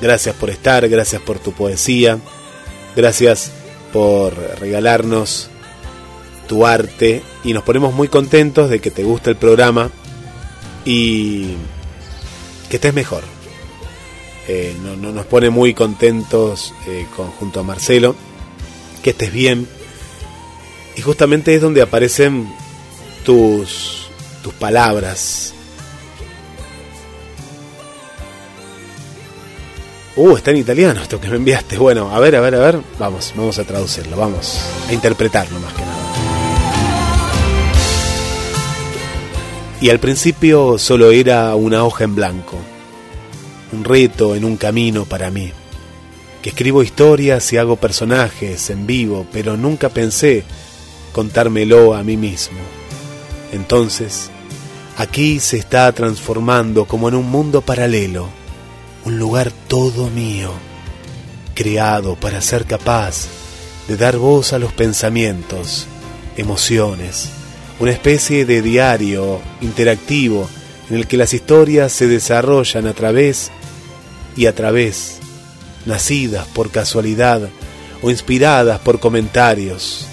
Gracias 0.00 0.34
por 0.34 0.50
estar, 0.50 0.88
gracias 0.88 1.22
por 1.22 1.38
tu 1.38 1.52
poesía, 1.52 2.18
gracias 2.94 3.50
por 3.92 4.34
regalarnos 4.60 5.48
tu 6.46 6.66
arte 6.66 7.22
y 7.44 7.52
nos 7.52 7.64
ponemos 7.64 7.94
muy 7.94 8.08
contentos 8.08 8.70
de 8.70 8.80
que 8.80 8.90
te 8.90 9.04
guste 9.04 9.30
el 9.30 9.36
programa 9.36 9.90
y 10.84 11.54
que 12.68 12.76
estés 12.76 12.94
mejor. 12.94 13.22
Eh, 14.48 14.76
no, 14.82 14.96
nos 14.96 15.26
pone 15.26 15.50
muy 15.50 15.74
contentos 15.74 16.72
eh, 16.86 17.06
junto 17.38 17.60
a 17.60 17.62
Marcelo, 17.64 18.14
que 19.02 19.10
estés 19.10 19.32
bien. 19.32 19.66
Y 20.96 21.02
justamente 21.02 21.54
es 21.54 21.60
donde 21.60 21.82
aparecen 21.82 22.48
tus, 23.24 24.08
tus 24.42 24.54
palabras, 24.54 25.52
Uh, 30.18 30.34
está 30.34 30.50
en 30.50 30.56
italiano 30.56 31.02
esto 31.02 31.20
que 31.20 31.28
me 31.28 31.36
enviaste. 31.36 31.76
Bueno, 31.76 32.10
a 32.10 32.18
ver, 32.18 32.36
a 32.36 32.40
ver, 32.40 32.54
a 32.54 32.58
ver. 32.58 32.80
Vamos, 32.98 33.34
vamos 33.36 33.58
a 33.58 33.64
traducirlo, 33.64 34.16
vamos 34.16 34.58
a 34.88 34.92
interpretarlo 34.94 35.60
más 35.60 35.74
que 35.74 35.82
nada. 35.82 35.96
Y 39.78 39.90
al 39.90 40.00
principio 40.00 40.78
solo 40.78 41.10
era 41.10 41.54
una 41.54 41.84
hoja 41.84 42.04
en 42.04 42.14
blanco, 42.14 42.56
un 43.72 43.84
reto 43.84 44.34
en 44.34 44.46
un 44.46 44.56
camino 44.56 45.04
para 45.04 45.30
mí. 45.30 45.52
Que 46.40 46.48
escribo 46.48 46.82
historias 46.82 47.52
y 47.52 47.58
hago 47.58 47.76
personajes 47.76 48.70
en 48.70 48.86
vivo, 48.86 49.26
pero 49.30 49.58
nunca 49.58 49.90
pensé 49.90 50.44
contármelo 51.12 51.94
a 51.94 52.02
mí 52.02 52.16
mismo. 52.16 52.58
Entonces, 53.52 54.30
aquí 54.96 55.40
se 55.40 55.58
está 55.58 55.92
transformando 55.92 56.86
como 56.86 57.10
en 57.10 57.16
un 57.16 57.30
mundo 57.30 57.60
paralelo 57.60 58.45
un 59.06 59.20
lugar 59.20 59.52
todo 59.68 60.10
mío, 60.10 60.50
creado 61.54 62.16
para 62.16 62.40
ser 62.40 62.64
capaz 62.64 63.28
de 63.86 63.96
dar 63.96 64.16
voz 64.16 64.52
a 64.52 64.58
los 64.58 64.72
pensamientos, 64.72 65.86
emociones, 66.36 67.28
una 67.78 67.92
especie 67.92 68.44
de 68.44 68.62
diario 68.62 69.40
interactivo 69.60 70.48
en 70.90 70.96
el 70.96 71.06
que 71.06 71.16
las 71.16 71.32
historias 71.34 71.92
se 71.92 72.08
desarrollan 72.08 72.88
a 72.88 72.94
través 72.94 73.52
y 74.36 74.46
a 74.46 74.54
través, 74.56 75.18
nacidas 75.84 76.48
por 76.48 76.72
casualidad 76.72 77.48
o 78.02 78.10
inspiradas 78.10 78.80
por 78.80 78.98
comentarios. 78.98 80.08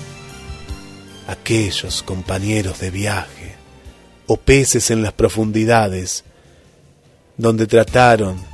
Aquellos 1.27 2.03
compañeros 2.03 2.79
de 2.79 2.91
viaje 2.91 3.55
o 4.27 4.37
peces 4.37 4.91
en 4.91 5.01
las 5.01 5.13
profundidades 5.13 6.25
donde 7.37 7.65
trataron 7.65 8.52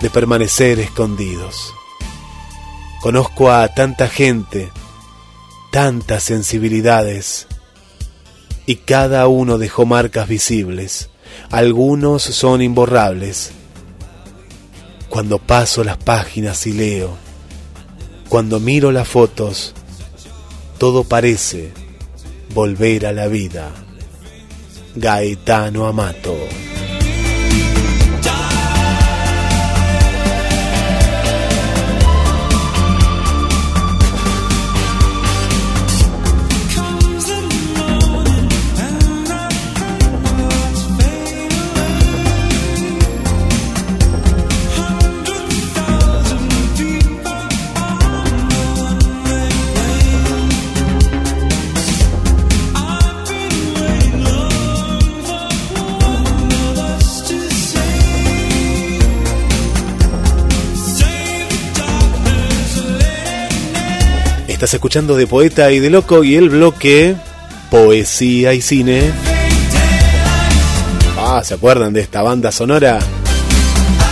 de 0.00 0.10
permanecer 0.10 0.78
escondidos. 0.78 1.72
Conozco 3.00 3.50
a 3.50 3.68
tanta 3.68 4.08
gente, 4.08 4.70
tantas 5.70 6.22
sensibilidades, 6.22 7.46
y 8.66 8.76
cada 8.76 9.28
uno 9.28 9.58
dejó 9.58 9.86
marcas 9.86 10.28
visibles. 10.28 11.08
Algunos 11.50 12.22
son 12.22 12.62
imborrables. 12.62 13.52
Cuando 15.08 15.38
paso 15.38 15.84
las 15.84 15.96
páginas 15.98 16.66
y 16.66 16.72
leo, 16.72 17.16
cuando 18.28 18.58
miro 18.58 18.90
las 18.90 19.06
fotos, 19.06 19.72
todo 20.78 21.04
parece 21.04 21.72
volver 22.52 23.06
a 23.06 23.12
la 23.12 23.28
vida. 23.28 23.70
Gaetano 24.96 25.86
Amato. 25.86 26.34
Estás 64.66 64.78
escuchando 64.78 65.14
de 65.14 65.28
Poeta 65.28 65.70
y 65.70 65.78
de 65.78 65.90
Loco 65.90 66.24
y 66.24 66.34
el 66.34 66.48
bloque 66.48 67.14
Poesía 67.70 68.52
y 68.52 68.60
Cine. 68.60 69.12
Ah, 71.16 71.40
¿se 71.44 71.54
acuerdan 71.54 71.92
de 71.92 72.00
esta 72.00 72.20
banda 72.22 72.50
sonora? 72.50 72.98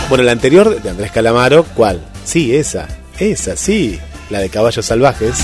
Bueno, 0.07 0.23
la 0.23 0.31
anterior 0.31 0.81
de 0.81 0.89
Andrés 0.89 1.11
Calamaro, 1.11 1.65
¿cuál? 1.75 1.99
Sí, 2.23 2.55
esa, 2.55 2.87
esa, 3.19 3.57
sí, 3.57 3.99
la 4.29 4.39
de 4.39 4.47
Caballos 4.47 4.85
Salvajes. 4.85 5.39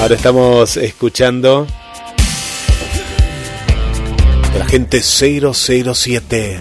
Ahora 0.00 0.14
estamos 0.14 0.76
escuchando 0.76 1.66
la 4.56 4.64
gente 4.64 5.02
007. 5.02 6.60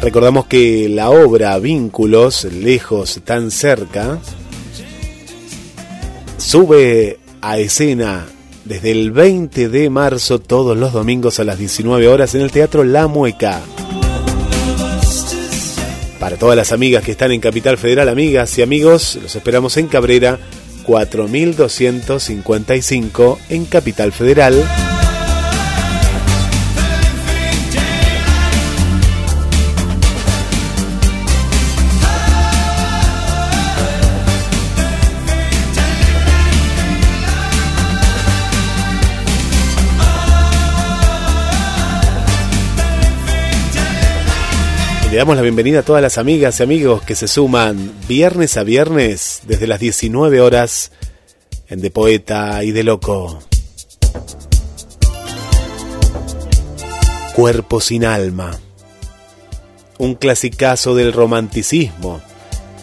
Recordamos 0.00 0.46
que 0.46 0.88
la 0.88 1.10
obra 1.10 1.58
Vínculos, 1.58 2.44
lejos, 2.44 3.20
tan 3.24 3.50
cerca, 3.50 4.20
sube 6.36 7.18
a 7.40 7.58
escena 7.58 8.26
desde 8.64 8.92
el 8.92 9.10
20 9.10 9.68
de 9.68 9.90
marzo 9.90 10.38
todos 10.38 10.76
los 10.76 10.92
domingos 10.92 11.40
a 11.40 11.44
las 11.44 11.58
19 11.58 12.06
horas 12.06 12.32
en 12.34 12.42
el 12.42 12.52
Teatro 12.52 12.84
La 12.84 13.08
Mueca. 13.08 13.60
Para 16.20 16.36
todas 16.36 16.56
las 16.56 16.70
amigas 16.72 17.02
que 17.02 17.10
están 17.12 17.32
en 17.32 17.40
Capital 17.40 17.78
Federal, 17.78 18.08
amigas 18.08 18.56
y 18.58 18.62
amigos, 18.62 19.18
los 19.20 19.34
esperamos 19.34 19.76
en 19.78 19.88
Cabrera 19.88 20.38
4255 20.84 23.38
en 23.50 23.64
Capital 23.66 24.12
Federal. 24.12 24.64
Damos 45.18 45.34
la 45.34 45.42
bienvenida 45.42 45.80
a 45.80 45.82
todas 45.82 46.00
las 46.00 46.16
amigas 46.16 46.60
y 46.60 46.62
amigos 46.62 47.02
que 47.02 47.16
se 47.16 47.26
suman 47.26 47.92
viernes 48.06 48.56
a 48.56 48.62
viernes 48.62 49.40
desde 49.48 49.66
las 49.66 49.80
19 49.80 50.40
horas 50.40 50.92
en 51.68 51.80
De 51.80 51.90
Poeta 51.90 52.62
y 52.62 52.70
de 52.70 52.84
Loco. 52.84 53.40
Cuerpo 57.34 57.80
sin 57.80 58.04
alma. 58.04 58.56
Un 59.98 60.14
clasicazo 60.14 60.94
del 60.94 61.12
romanticismo. 61.12 62.20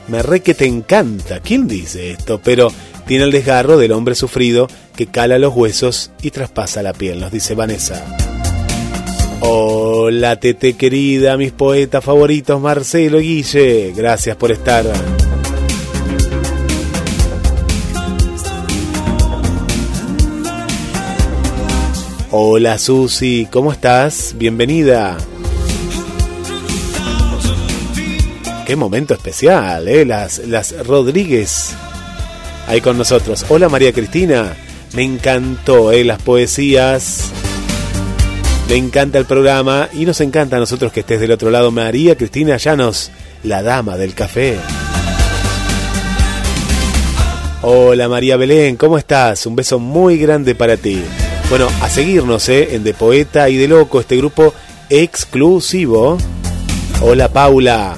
Me 0.10 0.22
re 0.22 0.42
que 0.42 0.54
te 0.54 0.66
encanta. 0.66 1.40
¿Quién 1.40 1.70
dice 1.70 2.12
esto? 2.12 2.42
Pero 2.44 2.68
tiene 3.08 3.24
el 3.24 3.32
desgarro 3.32 3.78
del 3.78 3.94
hombre 3.94 4.14
sufrido 4.14 4.68
que 4.98 5.08
cala 5.08 5.40
los 5.40 5.56
huesos 5.56 6.12
y 6.22 6.32
traspasa 6.32 6.84
la 6.84 6.92
piel, 6.92 7.22
nos 7.22 7.32
dice 7.32 7.56
Vanessa. 7.56 8.25
Hola, 9.42 10.40
Tete 10.40 10.74
querida, 10.74 11.38
mis 11.38 11.52
poetas 11.52 12.04
favoritos, 12.04 12.60
Marcelo 12.62 13.20
Guille. 13.20 13.94
Gracias 13.96 14.36
por 14.38 14.52
estar. 14.52 14.86
Hola, 22.32 22.78
Susi, 22.78 23.48
¿cómo 23.52 23.72
estás? 23.72 24.36
Bienvenida. 24.38 25.18
Qué 28.66 28.76
momento 28.76 29.14
especial, 29.14 29.88
¿eh? 29.88 30.06
Las, 30.06 30.40
las 30.40 30.86
Rodríguez 30.86 31.76
ahí 32.68 32.82
con 32.82 32.98
nosotros. 32.98 33.46
Hola, 33.50 33.70
María 33.70 33.94
Cristina. 33.94 34.56
Me 34.94 35.04
encantó, 35.04 35.92
¿eh? 35.92 36.04
Las 36.04 36.22
poesías 36.22 37.32
le 38.68 38.76
encanta 38.78 39.20
el 39.20 39.26
programa 39.26 39.90
y 39.94 40.06
nos 40.06 40.22
encanta 40.22 40.58
a 40.58 40.60
nosotros 40.60 40.92
que 40.92 41.02
estés 41.02 41.20
del 41.20 41.32
otro 41.32 41.52
lado. 41.52 41.72
María 41.72 42.16
Cristina 42.16 42.58
Llanos, 42.58 43.12
la 43.44 43.62
dama 43.62 43.98
del 43.98 44.14
café. 44.14 44.58
Hola 47.62 48.08
María 48.10 48.38
Belén, 48.38 48.76
¿cómo 48.76 48.98
estás? 48.98 49.46
Un 49.46 49.56
beso 49.56 49.80
muy 49.80 50.18
grande 50.18 50.56
para 50.56 50.78
ti. 50.78 51.02
Bueno, 51.50 51.68
a 51.82 51.90
seguirnos 51.90 52.48
¿eh? 52.50 52.76
en 52.76 52.84
De 52.84 52.94
Poeta 52.94 53.50
y 53.50 53.58
de 53.58 53.68
Loco, 53.68 54.00
este 54.00 54.18
grupo 54.18 54.54
exclusivo. 54.90 56.18
Hola 57.02 57.32
Paula. 57.32 57.98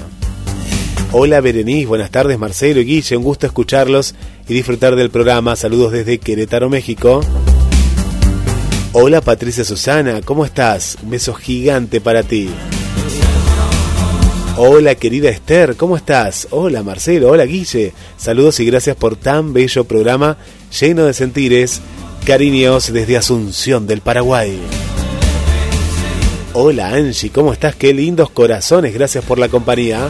Hola 1.12 1.40
Berenice, 1.40 1.86
buenas 1.86 2.10
tardes 2.10 2.38
Marcelo 2.38 2.80
y 2.80 2.84
Guille, 2.84 3.16
un 3.16 3.24
gusto 3.24 3.46
escucharlos 3.46 4.14
y 4.46 4.54
disfrutar 4.54 4.96
del 4.96 5.10
programa. 5.10 5.56
Saludos 5.56 5.92
desde 5.92 6.18
Querétaro, 6.18 6.68
México. 6.68 7.22
Hola 8.92 9.20
Patricia 9.20 9.64
Susana, 9.64 10.22
¿cómo 10.24 10.46
estás? 10.46 10.96
Un 11.02 11.10
beso 11.10 11.34
gigante 11.34 12.00
para 12.00 12.22
ti. 12.22 12.48
Hola 14.56 14.94
querida 14.94 15.28
Esther, 15.28 15.76
¿cómo 15.76 15.94
estás? 15.94 16.48
Hola 16.50 16.82
Marcelo, 16.82 17.30
hola 17.30 17.44
Guille. 17.44 17.92
Saludos 18.16 18.58
y 18.60 18.64
gracias 18.64 18.96
por 18.96 19.14
tan 19.14 19.52
bello 19.52 19.84
programa 19.84 20.38
lleno 20.80 21.04
de 21.04 21.12
sentires. 21.12 21.82
Cariños 22.24 22.90
desde 22.90 23.18
Asunción 23.18 23.86
del 23.86 24.00
Paraguay. 24.00 24.58
Hola 26.54 26.88
Angie, 26.88 27.30
¿cómo 27.30 27.52
estás? 27.52 27.76
Qué 27.76 27.92
lindos 27.92 28.30
corazones, 28.30 28.94
gracias 28.94 29.22
por 29.22 29.38
la 29.38 29.50
compañía. 29.50 30.08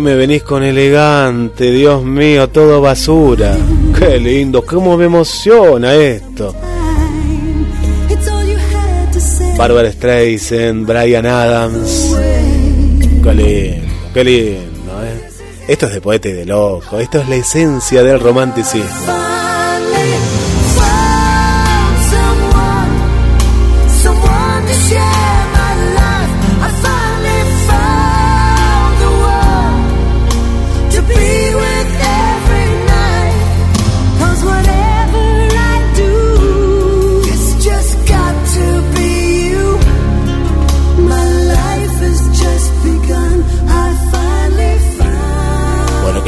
Me 0.00 0.14
venís 0.14 0.42
con 0.42 0.62
elegante? 0.62 1.70
Dios 1.70 2.02
mío, 2.04 2.48
todo 2.48 2.80
basura. 2.80 3.56
Qué 3.98 4.18
lindo, 4.18 4.64
cómo 4.64 4.96
me 4.96 5.06
emociona 5.06 5.94
esto. 5.94 6.54
Barbara 9.56 9.90
Streisand, 9.90 10.86
Brian 10.86 11.26
Adams. 11.26 12.16
Qué 13.22 13.34
lindo, 13.34 13.94
qué 14.12 14.24
lindo. 14.24 15.04
¿eh? 15.04 15.28
Esto 15.68 15.86
es 15.86 15.94
de 15.94 16.00
poeta 16.00 16.28
y 16.28 16.32
de 16.32 16.44
loco. 16.44 16.98
Esto 16.98 17.20
es 17.20 17.28
la 17.28 17.36
esencia 17.36 18.02
del 18.02 18.20
romanticismo. 18.20 19.35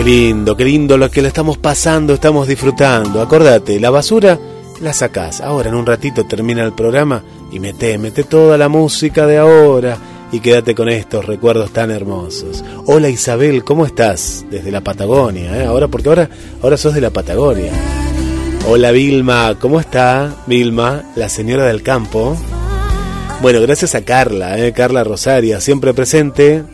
Lindo, 0.09 0.57
qué 0.57 0.65
lindo 0.65 0.97
lo 0.97 1.11
que 1.11 1.21
le 1.21 1.29
estamos 1.29 1.59
pasando, 1.59 2.15
estamos 2.15 2.49
disfrutando. 2.49 3.21
Acordate, 3.21 3.79
la 3.79 3.91
basura 3.91 4.39
la 4.81 4.95
sacás. 4.95 5.43
Ahora 5.43 5.69
en 5.69 5.75
un 5.75 5.85
ratito 5.85 6.25
termina 6.25 6.65
el 6.65 6.73
programa 6.73 7.23
y 7.53 7.61
mete, 7.61 7.99
mete 7.99 8.25
toda 8.25 8.57
la 8.57 8.71
música 8.71 9.27
de 9.27 9.37
ahora 9.37 9.99
y 10.33 10.41
quédate 10.41 10.75
con 10.75 10.89
estos 10.89 11.27
recuerdos 11.27 11.75
tan 11.75 11.91
hermosos. 11.91 12.65
Hola 12.87 13.11
Isabel, 13.11 13.65
¿cómo 13.65 13.85
estás? 13.85 14.47
Desde 14.51 14.71
la 14.71 14.81
Patagonia, 14.81 15.63
¿eh? 15.63 15.67
Ahora, 15.67 15.89
porque 15.89 16.09
ahora, 16.09 16.31
ahora 16.63 16.79
sos 16.79 16.95
de 16.95 17.03
la 17.03 17.11
Patagonia. 17.11 17.73
Hola 18.67 18.93
Vilma, 18.93 19.57
¿cómo 19.61 19.79
está 19.79 20.35
Vilma, 20.47 21.03
la 21.17 21.29
señora 21.29 21.67
del 21.67 21.83
campo? 21.83 22.35
Bueno, 23.43 23.61
gracias 23.61 23.95
a 23.95 24.07
Carla, 24.07 24.59
¿eh? 24.59 24.73
Carla 24.73 25.05
Rosaria, 25.05 25.61
siempre 25.61 25.93
presente. 25.93 26.65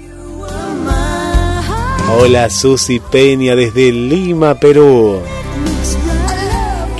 Hola 2.16 2.48
Susi 2.48 3.00
Peña 3.00 3.56
desde 3.56 3.90
Lima, 3.90 4.54
Perú. 4.54 5.18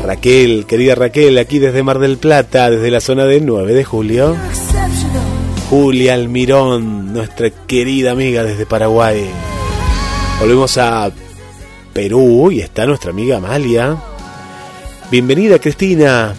Raquel, 0.02 0.66
querida 0.66 0.96
Raquel, 0.96 1.38
aquí 1.38 1.60
desde 1.60 1.84
Mar 1.84 2.00
del 2.00 2.18
Plata, 2.18 2.68
desde 2.68 2.90
la 2.90 3.00
zona 3.00 3.24
del 3.24 3.46
9 3.46 3.74
de 3.74 3.84
julio. 3.84 4.36
Julia 5.70 6.14
Almirón, 6.14 7.12
nuestra 7.12 7.48
querida 7.50 8.10
amiga 8.10 8.42
desde 8.42 8.66
Paraguay. 8.66 9.24
Volvemos 10.40 10.76
a 10.78 11.12
Perú 11.92 12.50
y 12.50 12.60
está 12.60 12.84
nuestra 12.84 13.12
amiga 13.12 13.36
Amalia. 13.36 13.96
Bienvenida 15.12 15.60
Cristina. 15.60 16.34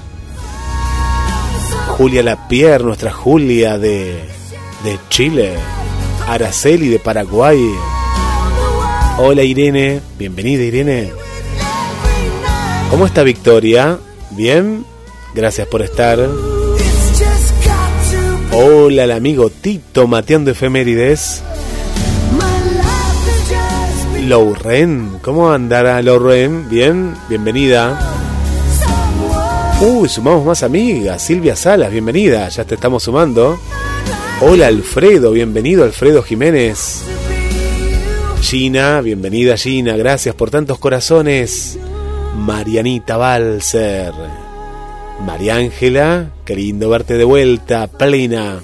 Julia 1.98 2.24
Lapierre, 2.24 2.84
nuestra 2.84 3.12
Julia 3.12 3.78
de, 3.78 4.20
de 4.84 5.00
Chile. 5.10 5.54
Araceli 6.28 6.90
de 6.90 7.00
Paraguay. 7.00 7.72
Hola 9.18 9.44
Irene, 9.44 10.02
bienvenida 10.20 10.62
Irene. 10.64 11.10
¿Cómo 12.92 13.06
está 13.06 13.24
Victoria? 13.24 13.98
¿Bien? 14.32 14.86
Gracias 15.34 15.68
por 15.70 15.82
estar. 15.82 16.20
Hola 18.52 19.06
el 19.06 19.12
amigo 19.12 19.50
Tito 19.50 20.06
mateando 20.08 20.52
efemérides. 20.52 21.42
Lauren, 24.28 25.20
¿cómo 25.22 25.50
andará 25.50 26.02
Lauren? 26.02 26.68
Bien, 26.70 27.16
bienvenida. 27.30 27.98
Uy, 29.80 30.10
sumamos 30.10 30.46
más 30.46 30.62
amigas. 30.62 31.22
Silvia 31.22 31.56
Salas, 31.56 31.90
bienvenida, 31.90 32.50
ya 32.50 32.66
te 32.66 32.76
estamos 32.76 33.04
sumando. 33.04 33.58
Hola 34.42 34.68
Alfredo, 34.68 35.32
bienvenido 35.32 35.86
Alfredo 35.86 36.22
Jiménez. 36.22 37.15
Gina, 38.46 39.02
bienvenida 39.02 39.58
Gina, 39.58 39.98
gracias 39.98 40.36
por 40.36 40.52
tantos 40.52 40.78
corazones. 40.78 41.80
Marianita 42.38 43.18
Balser. 43.18 44.14
María 45.26 45.56
Ángela, 45.56 46.30
qué 46.46 46.56
lindo 46.56 46.88
verte 46.92 47.16
de 47.18 47.24
vuelta, 47.24 47.88
plena. 47.88 48.62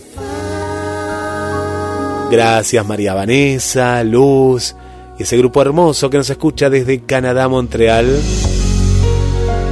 Gracias 2.30 2.86
María 2.86 3.16
Vanessa, 3.16 4.04
Luz 4.04 4.76
y 5.18 5.24
ese 5.24 5.36
grupo 5.40 5.64
hermoso 5.64 6.12
que 6.12 6.18
nos 6.18 6.30
escucha 6.30 6.70
desde 6.70 7.00
Canadá, 7.00 7.48
Montreal. 7.48 8.22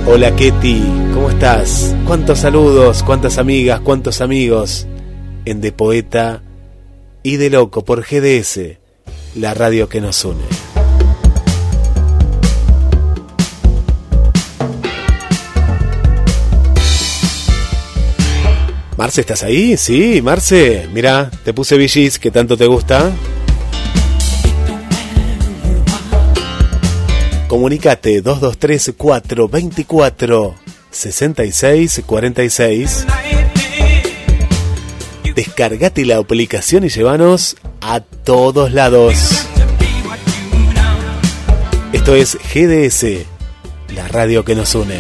Hola 0.08 0.36
Ketty, 0.36 0.82
¿cómo 1.14 1.30
estás? 1.30 1.96
Cuántos 2.08 2.40
saludos, 2.40 3.04
cuántas 3.04 3.38
amigas, 3.38 3.82
cuántos 3.82 4.22
amigos 4.22 4.88
en 5.46 5.62
De 5.62 5.72
Poeta 5.72 6.42
y 7.22 7.36
de 7.36 7.52
Loco 7.52 7.86
por 7.86 8.02
GDS, 8.02 8.79
la 9.40 9.54
radio 9.54 9.88
que 9.88 10.02
nos 10.02 10.26
une. 10.26 10.44
Marce, 18.98 19.22
¿estás 19.22 19.44
ahí? 19.44 19.78
Sí, 19.78 20.22
Marce. 20.22 20.90
Mira, 20.92 21.32
te 21.46 21.54
puse 21.54 21.78
VGs 21.78 22.20
que 22.20 22.32
tanto 22.32 22.58
te 22.58 22.66
gusta. 22.66 23.10
Comunicate 27.48 28.22
223 28.22 28.96
424 28.98 30.56
6646. 30.92 33.06
Descargate 35.40 36.06
la 36.06 36.18
aplicación 36.18 36.84
y 36.84 36.90
llévanos 36.90 37.56
a 37.80 38.02
todos 38.02 38.74
lados. 38.74 39.48
Esto 41.94 42.14
es 42.14 42.38
GDS, 42.54 43.26
la 43.96 44.10
radio 44.10 44.44
que 44.44 44.54
nos 44.54 44.76
une. 44.76 45.00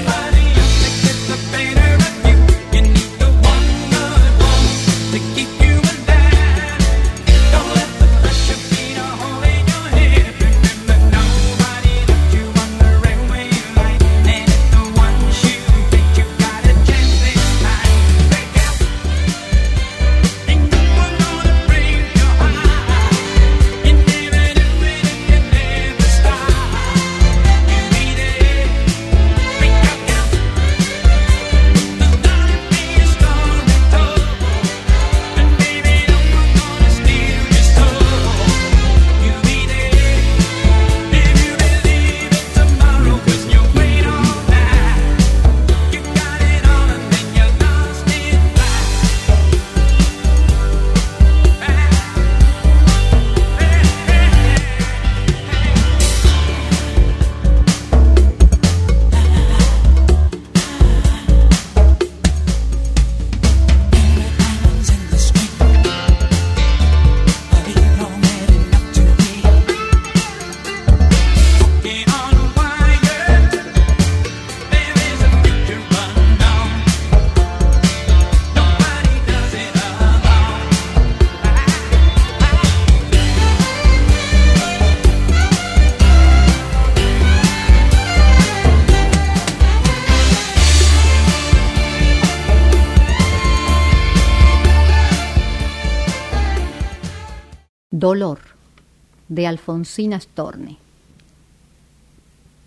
Alfonsina 99.49 100.19
Storni. 100.19 100.77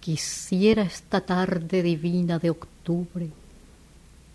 Quisiera 0.01 0.83
esta 0.83 1.21
tarde 1.21 1.83
divina 1.83 2.39
de 2.39 2.51
octubre 2.51 3.31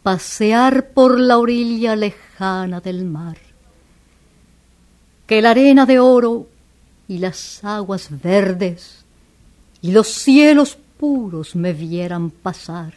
pasear 0.01 0.91
por 0.91 1.19
la 1.19 1.37
orilla 1.37 1.95
lejana 1.95 2.79
del 2.79 3.03
mar, 3.03 3.37
que 5.25 5.41
la 5.41 5.49
arena 5.49 5.85
de 5.85 5.99
oro 5.99 6.47
y 7.09 7.17
las 7.17 7.61
aguas 7.65 8.07
verdes 8.09 9.03
y 9.81 9.91
los 9.91 10.07
cielos 10.07 10.77
puros 10.97 11.57
me 11.57 11.73
vieran 11.73 12.29
pasar. 12.29 12.93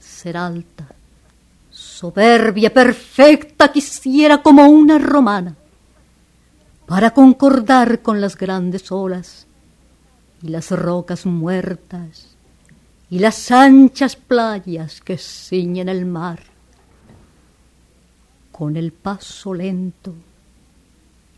Ser 0.00 0.36
alta, 0.36 0.88
soberbia, 1.70 2.74
perfecta, 2.74 3.70
quisiera 3.70 4.42
como 4.42 4.66
una 4.66 4.98
romana 4.98 5.54
para 6.90 7.12
concordar 7.12 8.02
con 8.02 8.20
las 8.20 8.36
grandes 8.36 8.90
olas 8.90 9.46
y 10.42 10.48
las 10.48 10.72
rocas 10.72 11.24
muertas 11.24 12.34
y 13.08 13.20
las 13.20 13.52
anchas 13.52 14.16
playas 14.16 15.00
que 15.00 15.16
ciñen 15.16 15.88
el 15.88 16.04
mar. 16.04 16.40
Con 18.50 18.76
el 18.76 18.90
paso 18.90 19.54
lento 19.54 20.12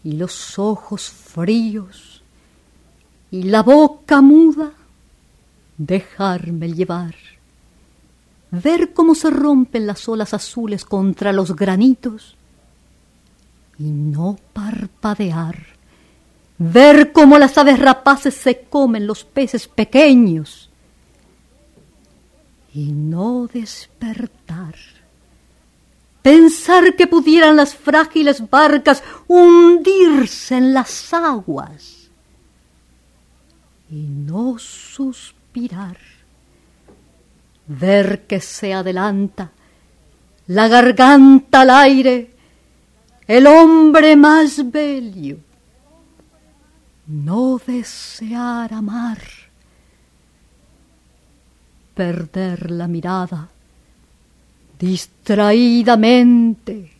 y 0.03 0.13
los 0.13 0.59
ojos 0.59 1.11
fríos 1.11 2.23
y 3.31 3.43
la 3.43 3.63
boca 3.63 4.23
muda, 4.23 4.73
dejarme 5.77 6.73
llevar, 6.73 7.15
ver 8.51 8.95
cómo 8.95 9.15
se 9.15 9.29
rompen 9.29 9.87
las 9.87 10.09
olas 10.09 10.33
azules 10.33 10.87
contra 10.87 11.31
los 11.31 11.55
granitos 11.55 12.39
y 13.79 13.85
no 13.85 14.39
parpadear, 14.53 15.57
ver 16.59 17.13
cómo 17.13 17.39
las 17.39 17.57
aves 17.59 17.79
rapaces 17.79 18.35
se 18.35 18.61
comen 18.61 19.07
los 19.07 19.25
peces 19.25 19.67
pequeños 19.69 20.71
y 22.75 22.93
no 22.93 23.49
despertar. 23.53 24.75
Pensar 26.23 26.95
que 26.95 27.09
pudieran 27.09 27.57
las 27.57 27.75
frágiles 27.75 28.49
barcas 28.49 29.03
hundirse 29.27 30.57
en 30.57 30.73
las 30.73 31.13
aguas 31.13 32.11
y 33.91 33.97
no 33.97 34.59
suspirar. 34.59 35.99
Ver 37.67 38.27
que 38.27 38.41
se 38.41 38.73
adelanta 38.73 39.51
la 40.47 40.69
garganta 40.69 41.63
al 41.63 41.71
aire 41.71 42.31
el 43.27 43.47
hombre 43.47 44.17
más 44.17 44.71
bello, 44.71 45.39
no 47.07 47.59
desear 47.65 48.75
amar, 48.75 49.21
perder 51.95 52.71
la 52.71 52.89
mirada 52.89 53.49
distraídamente, 54.79 56.91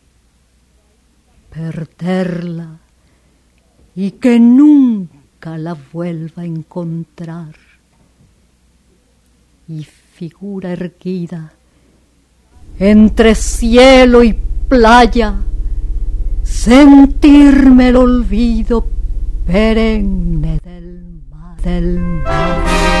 perderla 1.53 2.79
y 3.95 4.11
que 4.11 4.39
nunca 4.39 5.57
la 5.57 5.75
vuelva 5.91 6.43
a 6.43 6.45
encontrar. 6.45 7.55
Y 9.67 9.83
figura 9.83 10.71
erguida 10.71 11.51
entre 12.79 13.35
cielo 13.35 14.23
y 14.23 14.37
playa, 14.69 15.35
sentirme 16.53 17.89
el 17.89 17.95
olvido 17.95 18.85
perenne 19.45 20.59
del 20.63 21.03
mar. 21.29 21.57
Del. 21.61 22.92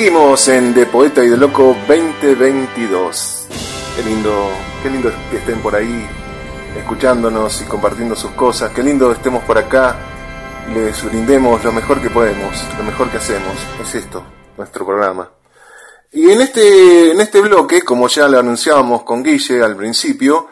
Seguimos 0.00 0.48
en 0.48 0.72
De 0.72 0.86
Poeta 0.86 1.22
y 1.22 1.28
de 1.28 1.36
Loco 1.36 1.76
2022. 1.86 3.46
Qué 3.94 4.02
lindo, 4.02 4.48
qué 4.82 4.88
lindo 4.88 5.12
que 5.30 5.36
estén 5.36 5.60
por 5.60 5.74
ahí 5.74 6.08
escuchándonos 6.74 7.60
y 7.60 7.66
compartiendo 7.66 8.16
sus 8.16 8.30
cosas. 8.30 8.72
Qué 8.72 8.82
lindo 8.82 9.12
estemos 9.12 9.44
por 9.44 9.58
acá 9.58 9.98
les 10.72 11.04
brindemos 11.04 11.62
lo 11.62 11.72
mejor 11.72 12.00
que 12.00 12.08
podemos, 12.08 12.64
lo 12.78 12.84
mejor 12.84 13.10
que 13.10 13.18
hacemos. 13.18 13.52
Es 13.78 13.94
esto, 13.94 14.24
nuestro 14.56 14.86
programa. 14.86 15.30
Y 16.12 16.30
en 16.30 16.40
este, 16.40 17.10
en 17.10 17.20
este 17.20 17.42
bloque, 17.42 17.82
como 17.82 18.08
ya 18.08 18.26
lo 18.26 18.38
anunciábamos 18.38 19.02
con 19.02 19.22
Guille 19.22 19.62
al 19.62 19.76
principio, 19.76 20.48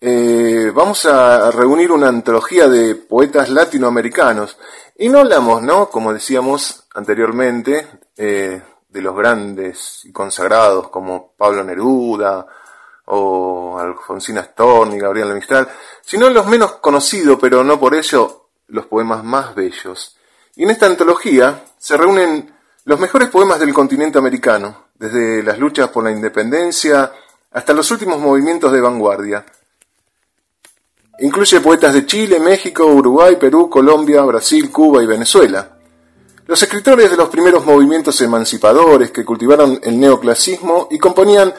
eh, 0.00 0.72
vamos 0.74 1.04
a 1.04 1.50
reunir 1.50 1.92
una 1.92 2.08
antología 2.08 2.66
de 2.68 2.94
poetas 2.94 3.50
latinoamericanos. 3.50 4.56
Y 4.96 5.10
no 5.10 5.18
hablamos, 5.18 5.62
¿no? 5.62 5.90
Como 5.90 6.14
decíamos 6.14 6.86
anteriormente, 6.94 7.86
eh, 8.16 8.62
de 8.88 9.02
los 9.02 9.16
grandes 9.16 10.04
y 10.04 10.12
consagrados 10.12 10.88
como 10.88 11.32
Pablo 11.36 11.62
Neruda 11.62 12.46
o 13.06 13.78
Alfonsina 13.78 14.42
Storni, 14.42 14.98
Gabriel 14.98 15.34
Mistral, 15.34 15.68
sino 16.02 16.28
los 16.28 16.46
menos 16.46 16.72
conocidos, 16.76 17.38
pero 17.40 17.62
no 17.64 17.78
por 17.78 17.94
ello 17.94 18.48
los 18.68 18.86
poemas 18.86 19.24
más 19.24 19.54
bellos. 19.54 20.16
Y 20.56 20.64
en 20.64 20.70
esta 20.70 20.86
antología 20.86 21.64
se 21.78 21.96
reúnen 21.96 22.54
los 22.84 22.98
mejores 22.98 23.28
poemas 23.28 23.60
del 23.60 23.72
continente 23.72 24.18
americano, 24.18 24.88
desde 24.94 25.42
las 25.42 25.58
luchas 25.58 25.88
por 25.88 26.04
la 26.04 26.10
independencia 26.10 27.12
hasta 27.52 27.72
los 27.72 27.90
últimos 27.90 28.18
movimientos 28.18 28.72
de 28.72 28.80
vanguardia. 28.80 29.44
Incluye 31.20 31.60
poetas 31.60 31.94
de 31.94 32.06
Chile, 32.06 32.38
México, 32.40 32.86
Uruguay, 32.86 33.36
Perú, 33.36 33.68
Colombia, 33.68 34.22
Brasil, 34.22 34.70
Cuba 34.70 35.02
y 35.02 35.06
Venezuela. 35.06 35.77
Los 36.48 36.62
escritores 36.62 37.10
de 37.10 37.16
los 37.18 37.28
primeros 37.28 37.66
movimientos 37.66 38.18
emancipadores 38.22 39.10
que 39.10 39.22
cultivaron 39.22 39.78
el 39.82 40.00
neoclasismo 40.00 40.88
y 40.90 40.98
componían 40.98 41.52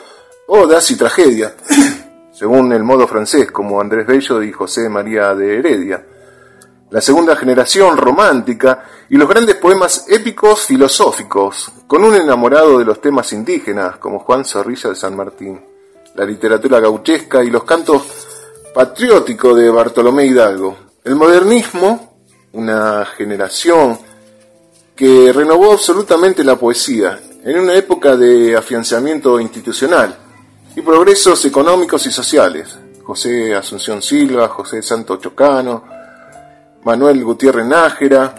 odas 0.47 0.89
y 0.89 0.97
tragedias, 0.97 1.53
según 2.33 2.73
el 2.73 2.81
modo 2.81 3.07
francés, 3.07 3.51
como 3.51 3.79
Andrés 3.79 4.07
Bello 4.07 4.41
y 4.41 4.51
José 4.51 4.89
María 4.89 5.35
de 5.35 5.59
Heredia. 5.59 6.03
La 6.89 7.01
segunda 7.01 7.35
generación 7.35 7.97
romántica 7.97 8.83
y 9.09 9.17
los 9.17 9.29
grandes 9.29 9.57
poemas 9.57 10.05
épicos 10.09 10.65
filosóficos, 10.65 11.71
con 11.85 12.03
un 12.03 12.15
enamorado 12.15 12.79
de 12.79 12.85
los 12.85 12.99
temas 12.99 13.31
indígenas, 13.31 13.97
como 13.97 14.17
Juan 14.17 14.43
Zorrilla 14.43 14.89
de 14.89 14.95
San 14.95 15.15
Martín. 15.15 15.63
La 16.15 16.25
literatura 16.25 16.79
gauchesca 16.79 17.43
y 17.43 17.51
los 17.51 17.63
cantos 17.63 18.01
patrióticos 18.73 19.55
de 19.55 19.69
Bartolomé 19.69 20.25
Hidalgo. 20.25 20.75
El 21.03 21.15
modernismo, 21.15 22.17
una 22.53 23.05
generación 23.05 24.08
que 24.99 25.31
renovó 25.31 25.71
absolutamente 25.71 26.43
la 26.43 26.57
poesía 26.57 27.17
en 27.45 27.57
una 27.57 27.73
época 27.73 28.17
de 28.17 28.57
afianzamiento 28.57 29.39
institucional 29.39 30.13
y 30.75 30.81
progresos 30.81 31.45
económicos 31.45 32.05
y 32.05 32.11
sociales. 32.11 32.77
José 33.01 33.55
Asunción 33.55 34.01
Silva, 34.01 34.49
José 34.49 34.81
Santo 34.81 35.15
Chocano, 35.15 35.85
Manuel 36.83 37.23
Gutiérrez 37.23 37.65
Nájera, 37.65 38.35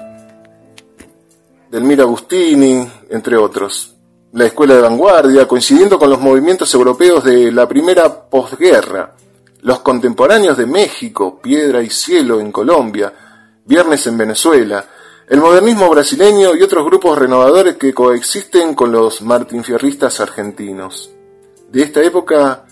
Delmira 1.71 2.03
Agustini, 2.03 2.87
entre 3.09 3.39
otros. 3.39 3.95
La 4.35 4.45
escuela 4.45 4.75
de 4.75 4.83
vanguardia, 4.83 5.49
coincidiendo 5.49 5.99
con 5.99 6.11
los 6.11 6.21
movimientos 6.21 6.75
europeos 6.75 7.25
de 7.25 7.51
la 7.51 7.67
primera 7.67 8.29
posguerra, 8.29 9.15
los 9.63 9.79
contemporáneos 9.79 10.59
de 10.59 10.67
México, 10.67 11.41
Piedra 11.41 11.81
y 11.81 11.89
Cielo 11.89 12.39
en 12.39 12.53
Colombia, 12.53 13.15
Viernes 13.65 14.07
en 14.07 14.19
Venezuela, 14.19 14.85
el 15.31 15.41
modernismo 15.41 15.89
brasileño 15.89 16.57
y 16.57 16.63
otros 16.63 16.85
grupos 16.85 17.17
renovadores 17.17 17.77
que 17.77 17.95
coexisten 17.95 18.75
con 18.75 18.91
los 18.91 19.23
martinfierristas 19.23 20.19
argentinos. 20.19 21.09
De 21.71 21.85
esta 21.85 22.03
época 22.03 22.65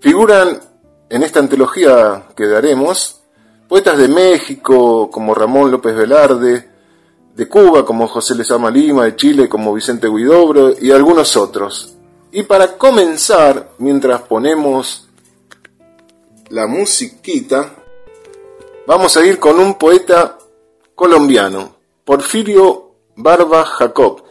figuran 0.00 0.60
en 1.08 1.22
esta 1.22 1.38
antología 1.38 2.24
que 2.36 2.48
daremos 2.48 3.20
poetas 3.68 3.96
de 3.96 4.08
México 4.08 5.08
como 5.08 5.36
Ramón 5.36 5.70
López 5.70 5.94
Velarde, 5.94 6.68
de 7.36 7.48
Cuba 7.48 7.86
como 7.86 8.08
José 8.08 8.34
Lezama 8.34 8.72
Lima, 8.72 9.04
de 9.04 9.14
Chile 9.14 9.48
como 9.48 9.72
Vicente 9.72 10.08
Guidobro 10.08 10.72
y 10.80 10.90
algunos 10.90 11.36
otros. 11.36 11.94
Y 12.32 12.42
para 12.42 12.76
comenzar, 12.76 13.70
mientras 13.78 14.22
ponemos 14.22 15.08
la 16.48 16.66
musiquita, 16.66 17.72
vamos 18.84 19.16
a 19.16 19.24
ir 19.24 19.38
con 19.38 19.60
un 19.60 19.74
poeta 19.74 20.36
colombiano, 20.96 21.79
Porfirio 22.10 22.96
Barba 23.14 23.64
Jacob, 23.64 24.24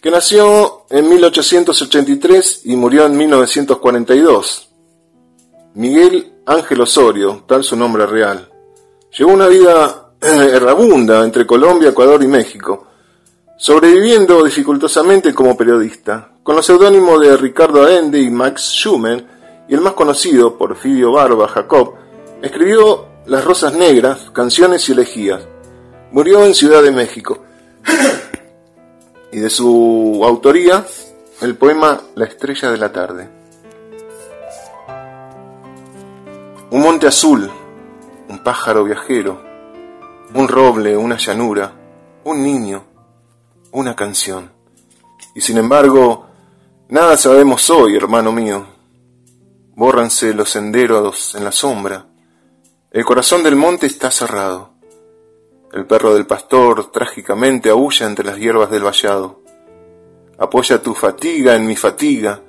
que 0.00 0.10
nació 0.10 0.86
en 0.88 1.06
1883 1.06 2.62
y 2.64 2.74
murió 2.74 3.04
en 3.04 3.18
1942. 3.18 4.70
Miguel 5.74 6.32
Ángel 6.46 6.80
Osorio, 6.80 7.44
tal 7.46 7.64
su 7.64 7.76
nombre 7.76 8.06
real. 8.06 8.50
Llevó 9.14 9.30
una 9.30 9.46
vida 9.46 10.12
errabunda 10.22 11.22
entre 11.22 11.46
Colombia, 11.46 11.90
Ecuador 11.90 12.22
y 12.22 12.28
México, 12.28 12.86
sobreviviendo 13.58 14.42
dificultosamente 14.42 15.34
como 15.34 15.54
periodista, 15.54 16.32
con 16.42 16.56
los 16.56 16.64
seudónimos 16.64 17.20
de 17.20 17.36
Ricardo 17.36 17.84
Allende 17.84 18.22
y 18.22 18.30
Max 18.30 18.70
Schumann, 18.70 19.22
y 19.68 19.74
el 19.74 19.82
más 19.82 19.92
conocido, 19.92 20.56
Porfirio 20.56 21.12
Barba 21.12 21.46
Jacob, 21.46 21.92
escribió 22.40 23.04
Las 23.26 23.44
Rosas 23.44 23.74
Negras, 23.74 24.30
canciones 24.32 24.88
y 24.88 24.92
elegías, 24.92 25.46
Murió 26.12 26.44
en 26.44 26.54
Ciudad 26.54 26.82
de 26.82 26.92
México. 26.92 27.38
y 29.32 29.40
de 29.40 29.50
su 29.50 30.22
autoría, 30.24 30.86
el 31.40 31.56
poema 31.56 32.00
La 32.14 32.26
estrella 32.26 32.70
de 32.70 32.78
la 32.78 32.92
tarde. 32.92 33.28
Un 36.70 36.80
monte 36.80 37.08
azul, 37.08 37.50
un 38.28 38.38
pájaro 38.38 38.84
viajero, 38.84 39.42
un 40.34 40.46
roble, 40.46 40.96
una 40.96 41.16
llanura, 41.16 41.72
un 42.24 42.42
niño, 42.42 42.84
una 43.72 43.96
canción. 43.96 44.52
Y 45.34 45.40
sin 45.40 45.58
embargo, 45.58 46.26
nada 46.88 47.16
sabemos 47.16 47.68
hoy, 47.68 47.96
hermano 47.96 48.30
mío. 48.30 48.64
Bórranse 49.74 50.32
los 50.34 50.50
senderos 50.50 51.34
en 51.34 51.44
la 51.44 51.52
sombra. 51.52 52.06
El 52.90 53.04
corazón 53.04 53.42
del 53.42 53.56
monte 53.56 53.86
está 53.86 54.10
cerrado. 54.10 54.75
El 55.72 55.86
perro 55.86 56.14
del 56.14 56.26
pastor 56.26 56.90
trágicamente 56.90 57.70
aúlla 57.70 58.06
entre 58.06 58.24
las 58.24 58.38
hierbas 58.38 58.70
del 58.70 58.84
vallado. 58.84 59.42
Apoya 60.38 60.80
tu 60.80 60.94
fatiga 60.94 61.54
en 61.54 61.66
mi 61.66 61.76
fatiga, 61.76 62.40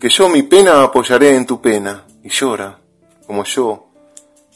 que 0.00 0.08
yo 0.08 0.28
mi 0.28 0.42
pena 0.42 0.82
apoyaré 0.82 1.36
en 1.36 1.46
tu 1.46 1.60
pena, 1.60 2.04
y 2.22 2.28
llora, 2.28 2.78
como 3.26 3.44
yo, 3.44 3.88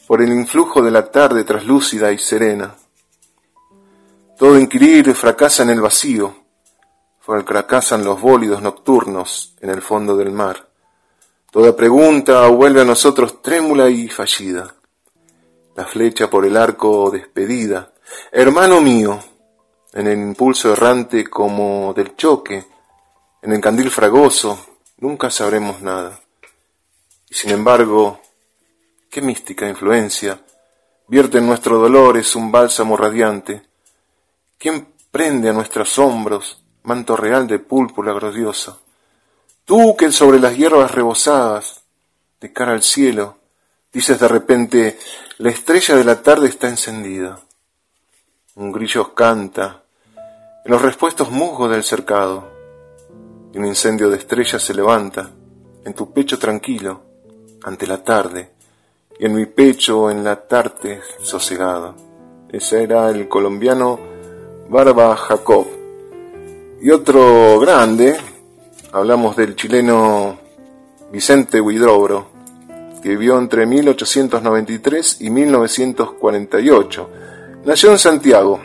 por 0.06 0.22
el 0.22 0.32
influjo 0.32 0.82
de 0.82 0.90
la 0.90 1.10
tarde 1.10 1.44
traslúcida 1.44 2.10
y 2.10 2.18
serena. 2.18 2.74
Todo 4.38 4.58
inquirir 4.58 5.14
fracasa 5.14 5.62
en 5.62 5.70
el 5.70 5.80
vacío, 5.80 6.34
fracasan 7.20 8.04
los 8.04 8.20
bólidos 8.20 8.62
nocturnos 8.62 9.54
en 9.60 9.70
el 9.70 9.82
fondo 9.82 10.16
del 10.16 10.32
mar. 10.32 10.68
Toda 11.50 11.76
pregunta 11.76 12.46
vuelve 12.48 12.80
a 12.80 12.84
nosotros 12.84 13.42
trémula 13.42 13.88
y 13.88 14.08
fallida. 14.08 14.74
La 15.80 15.86
flecha 15.86 16.28
por 16.28 16.44
el 16.44 16.58
arco 16.58 17.10
despedida. 17.10 17.94
Hermano 18.30 18.82
mío, 18.82 19.18
en 19.94 20.08
el 20.08 20.18
impulso 20.18 20.74
errante 20.74 21.24
como 21.24 21.94
del 21.94 22.16
choque, 22.16 22.66
en 23.40 23.52
el 23.54 23.62
candil 23.62 23.90
fragoso, 23.90 24.60
nunca 24.98 25.30
sabremos 25.30 25.80
nada. 25.80 26.20
Y 27.30 27.34
sin 27.34 27.52
embargo, 27.52 28.20
qué 29.08 29.22
mística 29.22 29.66
influencia 29.66 30.42
vierte 31.08 31.38
en 31.38 31.46
nuestros 31.46 31.80
dolores 31.80 32.36
un 32.36 32.52
bálsamo 32.52 32.94
radiante. 32.98 33.62
¿Quién 34.58 34.86
prende 35.10 35.48
a 35.48 35.54
nuestros 35.54 35.98
hombros 35.98 36.62
manto 36.82 37.16
real 37.16 37.46
de 37.46 37.58
púrpura 37.58 38.12
gloriosa? 38.12 38.76
Tú 39.64 39.96
que 39.96 40.12
sobre 40.12 40.40
las 40.40 40.54
hierbas 40.58 40.90
rebosadas, 40.90 41.84
de 42.38 42.52
cara 42.52 42.72
al 42.72 42.82
cielo, 42.82 43.39
dices 43.92 44.20
de 44.20 44.28
repente, 44.28 44.98
la 45.38 45.50
estrella 45.50 45.96
de 45.96 46.04
la 46.04 46.22
tarde 46.22 46.48
está 46.48 46.68
encendida. 46.68 47.40
Un 48.54 48.72
grillo 48.72 49.14
canta 49.14 49.82
en 50.64 50.70
los 50.70 50.82
respuestos 50.82 51.30
musgos 51.30 51.70
del 51.70 51.82
cercado, 51.82 52.50
y 53.52 53.58
un 53.58 53.66
incendio 53.66 54.10
de 54.10 54.18
estrellas 54.18 54.62
se 54.62 54.74
levanta 54.74 55.30
en 55.84 55.94
tu 55.94 56.12
pecho 56.12 56.38
tranquilo 56.38 57.02
ante 57.62 57.86
la 57.86 58.02
tarde, 58.04 58.52
y 59.18 59.26
en 59.26 59.34
mi 59.34 59.46
pecho 59.46 60.10
en 60.10 60.22
la 60.22 60.36
tarde 60.36 61.00
sosegado. 61.22 61.94
Ese 62.50 62.82
era 62.82 63.10
el 63.10 63.28
colombiano 63.28 63.98
Barba 64.68 65.16
Jacob. 65.16 65.66
Y 66.80 66.90
otro 66.90 67.58
grande, 67.60 68.16
hablamos 68.92 69.36
del 69.36 69.56
chileno 69.56 70.38
Vicente 71.12 71.60
Huidrobro, 71.60 72.39
que 73.02 73.10
vivió 73.10 73.38
entre 73.38 73.66
1893 73.66 75.18
y 75.20 75.30
1948. 75.30 77.10
Nació 77.64 77.90
en 77.92 77.98
Santiago, 77.98 78.60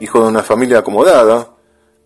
hijo 0.00 0.22
de 0.22 0.28
una 0.28 0.42
familia 0.42 0.78
acomodada, 0.78 1.50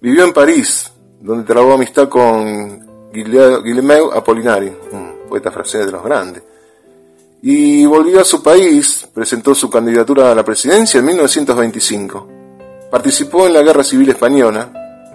vivió 0.01 0.25
en 0.25 0.33
París, 0.33 0.91
donde 1.21 1.45
trabó 1.45 1.73
amistad 1.73 2.09
con 2.09 3.11
Guillemeu 3.13 4.13
Apolinari, 4.13 4.73
un 4.93 5.29
poeta 5.29 5.51
francés 5.51 5.87
de 5.87 5.93
los 5.93 6.05
grandes. 6.05 6.43
Y 7.43 7.85
volvió 7.87 8.21
a 8.21 8.25
su 8.25 8.43
país, 8.43 9.09
presentó 9.13 9.55
su 9.55 9.69
candidatura 9.69 10.31
a 10.31 10.35
la 10.35 10.45
presidencia 10.45 10.99
en 10.99 11.07
1925. 11.07 12.29
Participó 12.91 13.47
en 13.47 13.55
la 13.55 13.63
Guerra 13.63 13.83
Civil 13.83 14.11
Española, 14.11 14.71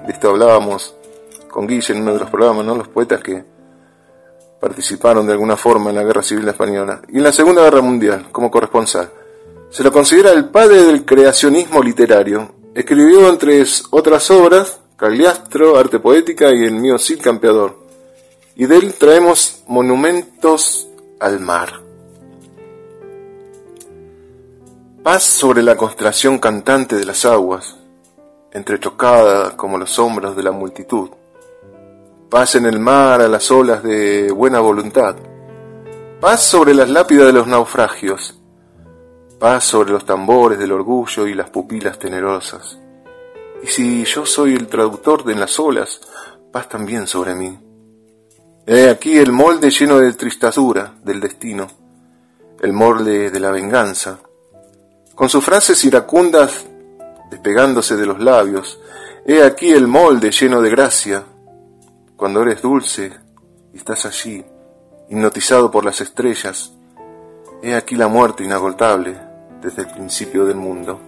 de 0.05 0.11
esto 0.11 0.29
hablábamos 0.29 0.95
con 1.49 1.67
Guille 1.67 1.93
en 1.93 2.01
uno 2.01 2.13
de 2.13 2.19
los 2.19 2.29
programas, 2.29 2.65
¿no? 2.65 2.75
Los 2.75 2.87
poetas 2.87 3.21
que 3.21 3.43
participaron 4.59 5.25
de 5.25 5.33
alguna 5.33 5.55
forma 5.55 5.89
en 5.89 5.95
la 5.97 6.03
Guerra 6.03 6.23
Civil 6.23 6.47
Española. 6.47 7.01
Y 7.09 7.17
en 7.17 7.23
la 7.23 7.31
Segunda 7.31 7.63
Guerra 7.63 7.81
Mundial, 7.81 8.27
como 8.31 8.51
corresponsal. 8.51 9.09
Se 9.69 9.83
lo 9.83 9.91
considera 9.91 10.31
el 10.31 10.45
padre 10.49 10.83
del 10.83 11.05
creacionismo 11.05 11.83
literario. 11.83 12.55
Escribió, 12.73 13.29
entre 13.29 13.63
otras 13.91 14.31
obras, 14.31 14.79
Cagliastro, 14.95 15.77
Arte 15.77 15.99
Poética 15.99 16.51
y 16.51 16.63
el 16.63 16.73
mío 16.73 16.97
Cid 16.97 17.21
Campeador. 17.21 17.77
Y 18.55 18.65
de 18.65 18.77
él 18.77 18.93
traemos 18.95 19.63
Monumentos 19.67 20.87
al 21.19 21.39
Mar. 21.39 21.81
Paz 25.03 25.23
sobre 25.23 25.63
la 25.63 25.77
constelación 25.77 26.39
cantante 26.39 26.95
de 26.95 27.05
las 27.05 27.23
aguas, 27.25 27.77
entrechocadas 28.51 29.53
como 29.53 29.77
los 29.77 29.97
hombros 29.99 30.35
de 30.35 30.43
la 30.43 30.51
multitud. 30.51 31.09
Paz 32.29 32.55
en 32.55 32.65
el 32.65 32.77
mar 32.77 33.21
a 33.21 33.29
las 33.29 33.49
olas 33.51 33.81
de 33.83 34.29
buena 34.33 34.59
voluntad. 34.59 35.15
Paz 36.19 36.43
sobre 36.43 36.73
las 36.73 36.89
lápidas 36.89 37.27
de 37.27 37.31
los 37.31 37.47
naufragios. 37.47 38.37
Paz 39.39 39.63
sobre 39.63 39.91
los 39.91 40.05
tambores 40.05 40.59
del 40.59 40.73
orgullo 40.73 41.25
y 41.25 41.33
las 41.33 41.49
pupilas 41.49 41.97
tenerosas. 41.97 42.79
Y 43.63 43.67
si 43.67 44.03
yo 44.03 44.25
soy 44.25 44.55
el 44.55 44.67
traductor 44.67 45.23
de 45.23 45.35
las 45.35 45.57
olas, 45.57 46.01
paz 46.51 46.67
también 46.67 47.07
sobre 47.07 47.33
mí. 47.33 47.57
He 48.65 48.89
aquí 48.89 49.17
el 49.17 49.31
molde 49.31 49.69
lleno 49.69 49.97
de 49.97 50.11
tristazura 50.11 50.95
del 51.05 51.21
destino, 51.21 51.67
el 52.59 52.73
molde 52.73 53.31
de 53.31 53.39
la 53.39 53.51
venganza, 53.51 54.19
con 55.15 55.29
sus 55.29 55.45
frases 55.45 55.81
iracundas 55.85 56.65
despegándose 57.31 57.95
de 57.95 58.05
los 58.05 58.19
labios. 58.19 58.81
He 59.25 59.43
aquí 59.43 59.71
el 59.71 59.87
molde 59.87 60.31
lleno 60.31 60.61
de 60.61 60.69
gracia, 60.69 61.23
cuando 62.17 62.41
eres 62.41 62.63
dulce 62.63 63.11
y 63.73 63.77
estás 63.77 64.05
allí, 64.07 64.43
hipnotizado 65.07 65.69
por 65.69 65.85
las 65.85 66.01
estrellas. 66.01 66.73
He 67.61 67.75
aquí 67.75 67.95
la 67.95 68.07
muerte 68.07 68.43
inagotable 68.43 69.15
desde 69.61 69.83
el 69.83 69.89
principio 69.89 70.45
del 70.45 70.57
mundo. 70.57 71.01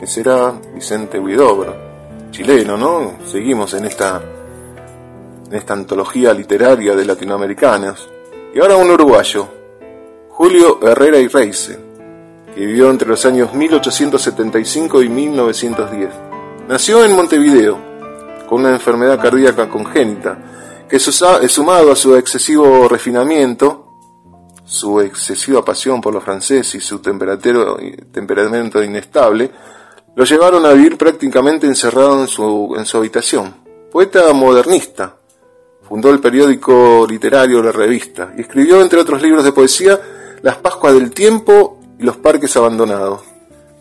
Que 0.00 0.06
será 0.06 0.52
Vicente 0.74 1.18
Huidobro 1.18 1.88
chileno, 2.30 2.76
¿no? 2.76 3.14
Seguimos 3.24 3.72
en 3.74 3.84
esta, 3.84 4.20
en 5.46 5.54
esta 5.54 5.74
antología 5.74 6.34
literaria 6.34 6.94
de 6.94 7.04
latinoamericanos. 7.04 8.08
Y 8.52 8.60
ahora 8.60 8.76
un 8.76 8.90
uruguayo, 8.90 9.48
Julio 10.30 10.80
Herrera 10.82 11.18
y 11.18 11.28
Reise, 11.28 11.78
que 12.54 12.66
vivió 12.66 12.90
entre 12.90 13.08
los 13.08 13.24
años 13.24 13.54
1875 13.54 15.02
y 15.02 15.08
1910. 15.08 16.10
Nació 16.68 17.04
en 17.04 17.14
Montevideo, 17.14 17.87
con 18.48 18.60
una 18.60 18.70
enfermedad 18.70 19.20
cardíaca 19.20 19.68
congénita, 19.68 20.38
que 20.88 20.98
sumado 20.98 21.92
a 21.92 21.96
su 21.96 22.16
excesivo 22.16 22.88
refinamiento, 22.88 23.84
su 24.64 25.00
excesiva 25.00 25.64
pasión 25.64 26.00
por 26.00 26.14
los 26.14 26.24
franceses 26.24 26.74
y 26.76 26.80
su 26.80 27.00
temperamento 27.00 28.82
inestable, 28.82 29.50
lo 30.14 30.24
llevaron 30.24 30.64
a 30.66 30.72
vivir 30.72 30.96
prácticamente 30.96 31.66
encerrado 31.66 32.20
en 32.20 32.28
su, 32.28 32.74
en 32.76 32.86
su 32.86 32.96
habitación. 32.96 33.54
Poeta 33.92 34.32
modernista, 34.32 35.14
fundó 35.88 36.10
el 36.10 36.20
periódico 36.20 37.06
literario 37.08 37.62
La 37.62 37.72
Revista 37.72 38.32
y 38.36 38.42
escribió, 38.42 38.82
entre 38.82 38.98
otros 38.98 39.22
libros 39.22 39.44
de 39.44 39.52
poesía, 39.52 39.98
Las 40.42 40.56
Pascuas 40.56 40.94
del 40.94 41.10
Tiempo 41.12 41.80
y 41.98 42.02
Los 42.02 42.16
Parques 42.16 42.56
Abandonados. 42.56 43.22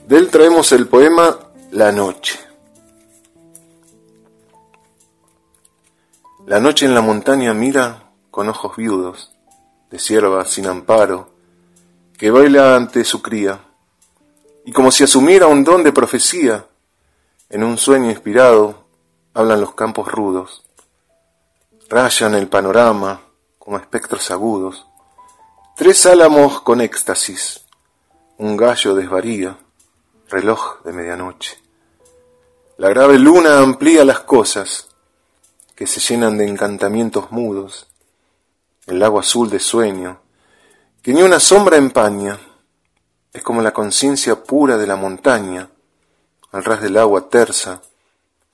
De 0.07 0.17
él 0.17 0.29
traemos 0.29 0.71
el 0.71 0.87
poema 0.87 1.37
La 1.71 1.91
Noche. 1.91 2.46
La 6.47 6.61
noche 6.61 6.85
en 6.85 6.95
la 6.95 7.01
montaña 7.01 7.53
mira 7.53 8.13
con 8.31 8.47
ojos 8.47 8.77
viudos, 8.77 9.35
de 9.91 9.99
sierva 9.99 10.45
sin 10.45 10.65
amparo, 10.67 11.33
que 12.17 12.31
baila 12.31 12.77
ante 12.77 13.03
su 13.03 13.21
cría 13.21 13.59
y 14.63 14.71
como 14.71 14.89
si 14.89 15.03
asumiera 15.03 15.47
un 15.47 15.65
don 15.65 15.83
de 15.83 15.91
profecía, 15.91 16.65
en 17.49 17.65
un 17.65 17.77
sueño 17.77 18.09
inspirado, 18.09 18.85
hablan 19.33 19.59
los 19.59 19.73
campos 19.73 20.09
rudos, 20.09 20.63
rayan 21.89 22.33
el 22.33 22.47
panorama 22.47 23.23
como 23.59 23.75
espectros 23.75 24.31
agudos, 24.31 24.87
tres 25.75 26.05
álamos 26.05 26.61
con 26.61 26.79
éxtasis, 26.79 27.65
un 28.37 28.55
gallo 28.55 28.95
desvaría, 28.95 29.57
reloj 30.29 30.81
de 30.85 30.93
medianoche. 30.93 31.61
La 32.77 32.87
grave 32.87 33.19
luna 33.19 33.59
amplía 33.59 34.05
las 34.05 34.21
cosas 34.21 34.86
que 35.77 35.85
se 35.85 35.99
llenan 35.99 36.39
de 36.39 36.47
encantamientos 36.47 37.31
mudos, 37.31 37.85
el 38.87 38.97
lago 38.97 39.19
azul 39.19 39.47
de 39.51 39.59
sueño, 39.59 40.19
que 41.03 41.13
ni 41.13 41.21
una 41.21 41.39
sombra 41.39 41.77
empaña, 41.77 42.39
es 43.31 43.43
como 43.43 43.61
la 43.61 43.73
conciencia 43.73 44.43
pura 44.43 44.75
de 44.75 44.87
la 44.87 44.95
montaña, 44.95 45.69
al 46.51 46.63
ras 46.63 46.81
del 46.81 46.97
agua 46.97 47.29
tersa, 47.29 47.83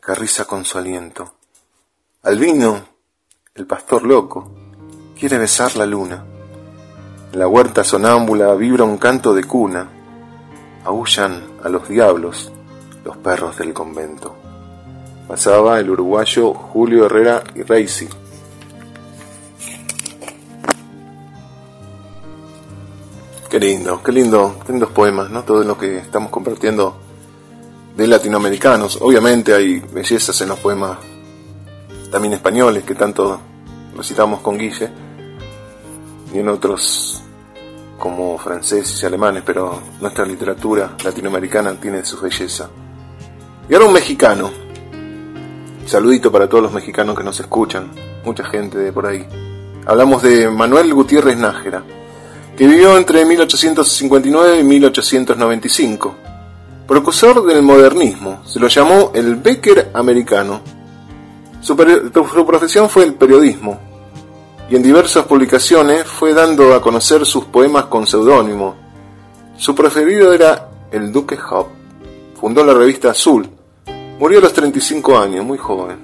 que 0.05 0.45
con 0.45 0.65
su 0.65 0.77
aliento. 0.77 1.35
Al 2.23 2.37
vino, 2.37 2.89
el 3.55 3.65
pastor 3.67 4.03
loco, 4.03 4.51
quiere 5.17 5.37
besar 5.37 5.77
la 5.77 5.85
luna. 5.85 6.25
En 7.31 7.39
la 7.39 7.47
huerta 7.47 7.85
sonámbula 7.85 8.53
vibra 8.55 8.83
un 8.83 8.97
canto 8.97 9.33
de 9.33 9.45
cuna. 9.45 9.89
Aullan 10.83 11.59
a 11.63 11.69
los 11.69 11.87
diablos 11.87 12.51
los 13.05 13.15
perros 13.15 13.57
del 13.57 13.73
convento. 13.73 14.52
Pasaba 15.27 15.79
el 15.79 15.89
uruguayo 15.89 16.53
Julio 16.53 17.05
Herrera 17.05 17.43
y 17.55 17.63
Reisi. 17.63 18.07
Qué 23.49 23.59
lindo, 23.59 24.01
qué 24.01 24.11
lindo, 24.11 24.55
qué 24.65 24.71
lindos 24.71 24.89
poemas, 24.89 25.29
¿no? 25.29 25.43
Todo 25.43 25.63
lo 25.63 25.77
que 25.77 25.97
estamos 25.99 26.31
compartiendo 26.31 26.97
de 27.95 28.07
latinoamericanos. 28.07 28.97
Obviamente 29.01 29.53
hay 29.53 29.79
bellezas 29.79 30.39
en 30.41 30.49
los 30.49 30.59
poemas 30.59 30.97
también 32.11 32.33
españoles 32.33 32.83
que 32.83 32.95
tanto 32.95 33.39
recitamos 33.95 34.41
con 34.41 34.57
Guille 34.57 34.89
y 36.33 36.39
en 36.39 36.49
otros 36.49 37.21
como 37.97 38.37
franceses 38.37 39.01
y 39.01 39.05
alemanes, 39.05 39.43
pero 39.45 39.81
nuestra 40.01 40.25
literatura 40.25 40.95
latinoamericana 41.03 41.73
tiene 41.79 42.03
su 42.03 42.19
belleza. 42.19 42.69
Y 43.69 43.73
ahora 43.73 43.85
un 43.85 43.93
mexicano. 43.93 44.62
Saludito 45.85 46.31
para 46.31 46.47
todos 46.47 46.63
los 46.63 46.73
mexicanos 46.73 47.17
que 47.17 47.23
nos 47.23 47.39
escuchan, 47.39 47.91
mucha 48.23 48.45
gente 48.45 48.77
de 48.77 48.93
por 48.93 49.05
ahí. 49.05 49.27
Hablamos 49.85 50.23
de 50.23 50.49
Manuel 50.49 50.93
Gutiérrez 50.93 51.37
Nájera, 51.37 51.83
que 52.55 52.65
vivió 52.65 52.97
entre 52.97 53.25
1859 53.25 54.59
y 54.59 54.63
1895. 54.63 56.15
Precursor 56.87 57.45
del 57.45 57.61
modernismo, 57.61 58.41
se 58.45 58.59
lo 58.59 58.69
llamó 58.69 59.11
el 59.13 59.35
Becker 59.35 59.91
americano. 59.93 60.61
Su, 61.61 61.75
profesión 61.75 62.89
fue 62.89 63.03
el 63.03 63.15
periodismo, 63.15 63.79
y 64.69 64.77
en 64.77 64.83
diversas 64.83 65.25
publicaciones 65.25 66.05
fue 66.05 66.33
dando 66.33 66.73
a 66.73 66.81
conocer 66.81 67.25
sus 67.25 67.45
poemas 67.45 67.85
con 67.85 68.07
seudónimo. 68.07 68.75
Su 69.57 69.75
preferido 69.75 70.33
era 70.33 70.69
el 70.91 71.11
Duque 71.11 71.37
Hop. 71.51 71.67
Fundó 72.39 72.63
la 72.63 72.73
revista 72.73 73.11
Azul. 73.11 73.49
Murió 74.23 74.39
a 74.39 74.43
los 74.43 74.53
35 74.53 75.19
años, 75.19 75.43
muy 75.43 75.57
joven, 75.57 75.97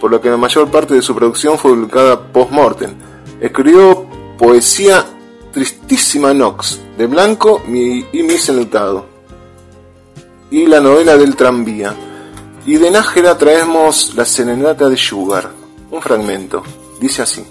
por 0.00 0.10
lo 0.10 0.20
que 0.20 0.28
la 0.28 0.36
mayor 0.36 0.68
parte 0.72 0.92
de 0.94 1.02
su 1.02 1.14
producción 1.14 1.56
fue 1.56 1.70
publicada 1.70 2.20
post-mortem. 2.20 2.96
Escribió 3.40 4.08
poesía 4.36 5.06
Tristísima 5.52 6.34
Nox, 6.34 6.80
de 6.98 7.06
Blanco 7.06 7.62
y 7.68 8.22
Mis 8.24 8.48
Enlutado, 8.48 9.06
y 10.50 10.66
la 10.66 10.80
novela 10.80 11.16
del 11.16 11.36
tranvía. 11.36 11.94
Y 12.66 12.74
de 12.74 12.90
Nájera 12.90 13.38
traemos 13.38 14.16
La 14.16 14.24
Serenata 14.24 14.88
de 14.88 14.96
Sugar, 14.96 15.48
un 15.92 16.02
fragmento. 16.02 16.64
Dice 17.00 17.22
así. 17.22 17.46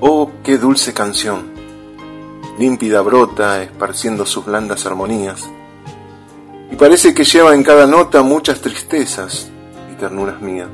Oh, 0.00 0.28
qué 0.42 0.58
dulce 0.58 0.92
canción, 0.92 1.52
límpida 2.58 3.00
brota, 3.00 3.62
esparciendo 3.62 4.26
sus 4.26 4.44
blandas 4.44 4.86
armonías, 4.86 5.48
y 6.74 6.76
parece 6.76 7.14
que 7.14 7.22
lleva 7.22 7.54
en 7.54 7.62
cada 7.62 7.86
nota 7.86 8.22
muchas 8.22 8.60
tristezas 8.60 9.48
y 9.92 9.94
ternuras 9.94 10.40
mías. 10.40 10.66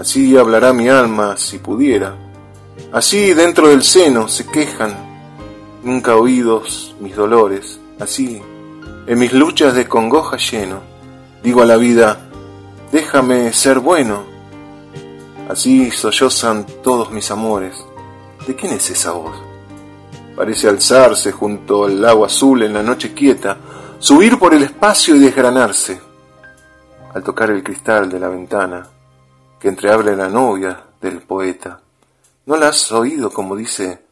Así 0.00 0.34
hablará 0.38 0.72
mi 0.72 0.88
alma 0.88 1.36
si 1.36 1.58
pudiera, 1.58 2.16
así 2.92 3.34
dentro 3.34 3.68
del 3.68 3.82
seno 3.82 4.26
se 4.26 4.46
quejan, 4.46 4.96
nunca 5.82 6.16
oídos 6.16 6.96
mis 6.98 7.14
dolores, 7.14 7.78
así 8.00 8.40
en 9.06 9.18
mis 9.18 9.34
luchas 9.34 9.74
de 9.74 9.86
congoja 9.86 10.38
lleno, 10.38 10.80
digo 11.42 11.60
a 11.60 11.66
la 11.66 11.76
vida, 11.76 12.30
déjame 12.90 13.52
ser 13.52 13.80
bueno, 13.80 14.22
así 15.50 15.90
sollozan 15.90 16.64
todos 16.82 17.12
mis 17.12 17.30
amores 17.30 17.84
¿De 18.46 18.56
quién 18.56 18.72
es 18.72 18.88
esa 18.88 19.10
voz? 19.10 19.36
Parece 20.34 20.70
alzarse 20.70 21.32
junto 21.32 21.84
al 21.84 22.00
lago 22.00 22.24
azul 22.24 22.62
en 22.62 22.72
la 22.72 22.82
noche 22.82 23.12
quieta, 23.12 23.58
subir 24.06 24.38
por 24.38 24.54
el 24.54 24.62
espacio 24.62 25.16
y 25.16 25.18
desgranarse. 25.18 26.00
Al 27.12 27.24
tocar 27.24 27.50
el 27.50 27.64
cristal 27.64 28.08
de 28.08 28.20
la 28.20 28.28
ventana, 28.28 28.86
que 29.58 29.66
entreabre 29.66 30.14
la 30.14 30.28
novia 30.28 30.80
del 31.00 31.22
poeta, 31.22 31.80
¿no 32.44 32.56
la 32.56 32.68
has 32.68 32.92
oído 32.92 33.30
como 33.30 33.56
dice, 33.56 34.04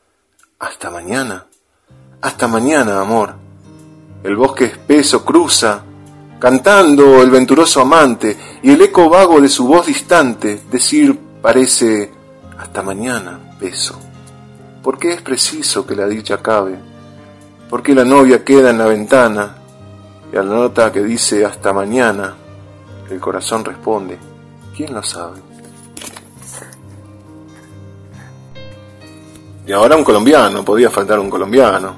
hasta 0.59 0.91
mañana? 0.91 1.47
Hasta 2.23 2.49
mañana, 2.49 3.01
amor. 3.01 3.37
El 4.25 4.35
bosque 4.35 4.65
espeso 4.65 5.25
cruza, 5.25 5.85
cantando 6.41 7.23
el 7.23 7.31
venturoso 7.31 7.81
amante, 7.81 8.37
y 8.65 8.73
el 8.73 8.83
eco 8.83 9.09
vago 9.09 9.41
de 9.41 9.49
su 9.49 9.69
voz 9.69 9.87
distante 9.87 10.61
decir 10.73 11.17
parece, 11.41 12.11
hasta 12.59 12.83
mañana, 12.83 13.39
beso. 13.61 13.97
¿Por 14.83 14.99
qué 14.99 15.13
es 15.13 15.23
preciso 15.23 15.87
que 15.87 15.95
la 15.95 16.09
dicha 16.09 16.35
acabe? 16.35 16.81
¿Por 17.71 17.81
qué 17.81 17.95
la 17.95 18.05
novia 18.05 18.43
queda 18.43 18.71
en 18.71 18.79
la 18.79 18.87
ventana 18.87 19.59
y 20.35 20.37
a 20.37 20.43
la 20.43 20.53
nota 20.53 20.91
que 20.91 21.01
dice 21.01 21.45
hasta 21.45 21.73
mañana, 21.73 22.35
el 23.09 23.21
corazón 23.21 23.65
responde, 23.65 24.19
¿quién 24.77 24.93
lo 24.93 25.01
sabe? 25.01 25.39
Y 29.65 29.71
ahora 29.71 29.95
un 29.95 30.03
colombiano, 30.03 30.65
podía 30.65 30.91
faltar 30.91 31.21
un 31.21 31.31
colombiano, 31.31 31.95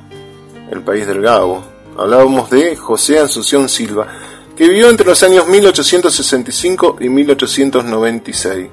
el 0.70 0.82
país 0.82 1.06
del 1.06 1.22
Gabo. 1.22 1.64
Hablábamos 1.96 2.50
de 2.50 2.76
José 2.76 3.20
Asunción 3.20 3.70
Silva, 3.70 4.06
que 4.54 4.68
vivió 4.68 4.90
entre 4.90 5.06
los 5.06 5.22
años 5.22 5.48
1865 5.48 6.98
y 7.00 7.08
1896. 7.08 8.68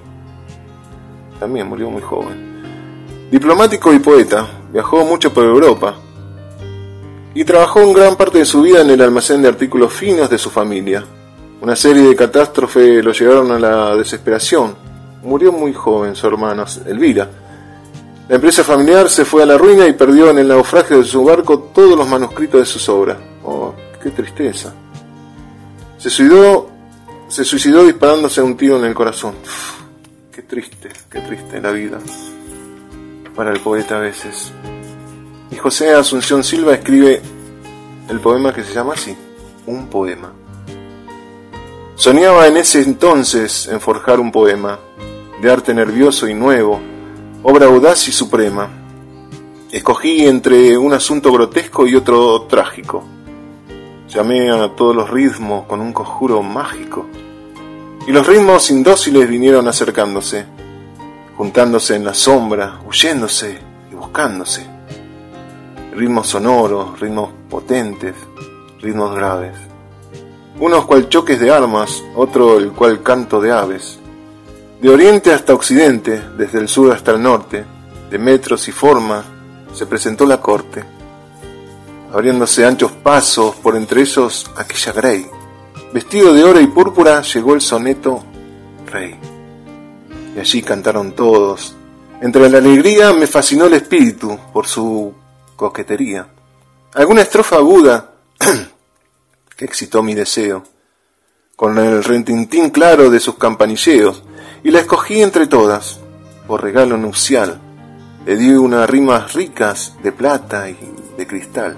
También 1.39 1.69
murió 1.69 1.89
muy 1.89 2.01
joven. 2.01 3.29
Diplomático 3.31 3.93
y 3.93 3.99
poeta, 3.99 4.45
viajó 4.73 5.05
mucho 5.05 5.33
por 5.33 5.45
Europa 5.45 5.95
y 7.35 7.43
trabajó 7.43 7.91
gran 7.93 8.15
parte 8.15 8.39
de 8.39 8.45
su 8.45 8.61
vida 8.61 8.81
en 8.81 8.89
el 8.89 9.01
almacén 9.01 9.41
de 9.41 9.47
artículos 9.47 9.93
finos 9.93 10.29
de 10.29 10.37
su 10.37 10.49
familia. 10.49 11.03
Una 11.61 11.75
serie 11.75 12.03
de 12.03 12.15
catástrofes 12.15 13.03
lo 13.03 13.11
llevaron 13.11 13.51
a 13.51 13.59
la 13.59 13.95
desesperación. 13.95 14.75
Murió 15.23 15.51
muy 15.51 15.73
joven 15.73 16.15
su 16.15 16.27
hermana, 16.27 16.65
Elvira. 16.85 17.29
La 18.27 18.35
empresa 18.35 18.63
familiar 18.63 19.09
se 19.09 19.25
fue 19.25 19.43
a 19.43 19.45
la 19.45 19.57
ruina 19.57 19.87
y 19.87 19.93
perdió 19.93 20.29
en 20.29 20.39
el 20.39 20.47
naufragio 20.47 20.99
de 20.99 21.05
su 21.05 21.23
barco 21.23 21.59
todos 21.73 21.97
los 21.97 22.07
manuscritos 22.07 22.59
de 22.59 22.65
sus 22.65 22.87
obras. 22.89 23.17
Oh, 23.43 23.73
qué 24.01 24.11
tristeza. 24.11 24.73
Se 25.97 26.09
suicidó, 26.09 26.69
se 27.29 27.45
suicidó 27.45 27.83
disparándose 27.85 28.41
un 28.41 28.57
tiro 28.57 28.77
en 28.77 28.85
el 28.85 28.93
corazón. 28.93 29.35
qué 30.31 30.41
triste, 30.41 30.89
qué 31.09 31.21
triste 31.21 31.61
la 31.61 31.71
vida 31.71 31.99
para 33.35 33.51
el 33.51 33.59
poeta 33.59 33.97
a 33.97 33.99
veces. 33.99 34.51
Y 35.53 35.55
José 35.55 35.93
Asunción 35.93 36.43
Silva 36.43 36.73
escribe 36.73 37.21
el 38.09 38.19
poema 38.19 38.51
que 38.51 38.63
se 38.63 38.73
llama 38.73 38.93
así, 38.93 39.15
un 39.67 39.85
poema. 39.85 40.33
Soñaba 41.93 42.47
en 42.47 42.57
ese 42.57 42.81
entonces 42.81 43.67
en 43.67 43.79
forjar 43.79 44.19
un 44.19 44.31
poema, 44.31 44.79
de 45.39 45.51
arte 45.51 45.71
nervioso 45.75 46.27
y 46.27 46.33
nuevo, 46.33 46.79
obra 47.43 47.67
audaz 47.67 48.07
y 48.07 48.11
suprema. 48.11 48.67
Escogí 49.71 50.25
entre 50.25 50.75
un 50.75 50.91
asunto 50.91 51.31
grotesco 51.31 51.85
y 51.85 51.95
otro 51.95 52.41
trágico. 52.49 53.03
Llamé 54.09 54.49
a 54.49 54.69
todos 54.75 54.95
los 54.95 55.07
ritmos 55.11 55.67
con 55.67 55.81
un 55.81 55.93
conjuro 55.93 56.41
mágico. 56.41 57.05
Y 58.07 58.11
los 58.11 58.25
ritmos 58.25 58.71
indóciles 58.71 59.29
vinieron 59.29 59.67
acercándose 59.67 60.47
juntándose 61.37 61.95
en 61.95 62.05
la 62.05 62.13
sombra, 62.15 62.79
huyéndose 62.87 63.59
y 63.91 63.95
buscándose. 63.95 64.72
Ritmos 65.95 66.27
sonoros, 66.27 66.99
ritmos 66.99 67.29
potentes, 67.49 68.15
ritmos 68.81 69.15
graves. 69.15 69.55
Unos 70.59 70.85
cual 70.85 71.07
choques 71.09 71.39
de 71.39 71.51
armas, 71.51 72.03
otro 72.15 72.57
el 72.57 72.71
cual 72.71 73.03
canto 73.03 73.39
de 73.39 73.51
aves. 73.51 73.99
De 74.81 74.89
oriente 74.89 75.31
hasta 75.33 75.53
occidente, 75.53 76.21
desde 76.37 76.59
el 76.59 76.67
sur 76.67 76.91
hasta 76.91 77.11
el 77.11 77.21
norte, 77.21 77.63
de 78.09 78.17
metros 78.17 78.67
y 78.67 78.71
formas, 78.71 79.23
se 79.73 79.85
presentó 79.85 80.25
la 80.25 80.41
corte, 80.41 80.83
abriéndose 82.11 82.65
anchos 82.65 82.91
pasos 82.91 83.55
por 83.55 83.75
entre 83.75 84.01
ellos 84.01 84.49
aquella 84.57 84.91
Grey. 84.93 85.27
Vestido 85.93 86.33
de 86.33 86.43
oro 86.43 86.59
y 86.59 86.67
púrpura 86.67 87.21
llegó 87.21 87.53
el 87.53 87.61
soneto 87.61 88.23
Rey 88.91 89.19
y 90.35 90.39
allí 90.39 90.61
cantaron 90.61 91.13
todos. 91.13 91.75
Entre 92.21 92.49
la 92.49 92.57
alegría 92.57 93.13
me 93.13 93.27
fascinó 93.27 93.65
el 93.65 93.73
espíritu 93.73 94.37
por 94.51 94.67
su 94.67 95.13
coquetería. 95.63 96.27
Alguna 96.93 97.21
estrofa 97.21 97.55
aguda 97.55 98.15
que 99.55 99.63
excitó 99.63 100.03
mi 100.03 100.13
deseo, 100.13 100.63
con 101.55 101.77
el 101.77 102.03
rentintín 102.03 102.69
claro 102.69 103.09
de 103.09 103.21
sus 103.21 103.35
campanilleos, 103.35 104.23
y 104.61 104.71
la 104.71 104.81
escogí 104.81 105.21
entre 105.21 105.47
todas, 105.47 105.99
por 106.47 106.61
regalo 106.61 106.97
nupcial. 106.97 107.61
Le 108.25 108.35
di 108.35 108.51
unas 108.51 108.89
rimas 108.89 109.33
ricas 109.33 109.93
de 110.03 110.11
plata 110.11 110.69
y 110.69 110.77
de 111.17 111.25
cristal. 111.25 111.77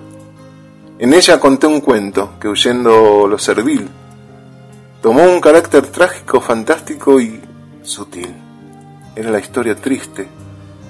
En 0.98 1.14
ella 1.14 1.40
conté 1.40 1.68
un 1.68 1.82
cuento 1.82 2.40
que 2.40 2.48
huyendo 2.48 3.28
lo 3.28 3.38
servil, 3.38 3.88
tomó 5.04 5.24
un 5.26 5.40
carácter 5.42 5.86
trágico, 5.88 6.42
fantástico 6.42 7.20
y 7.20 7.40
sutil. 7.84 8.34
Era 9.16 9.30
la 9.30 9.40
historia 9.40 9.76
triste, 9.76 10.28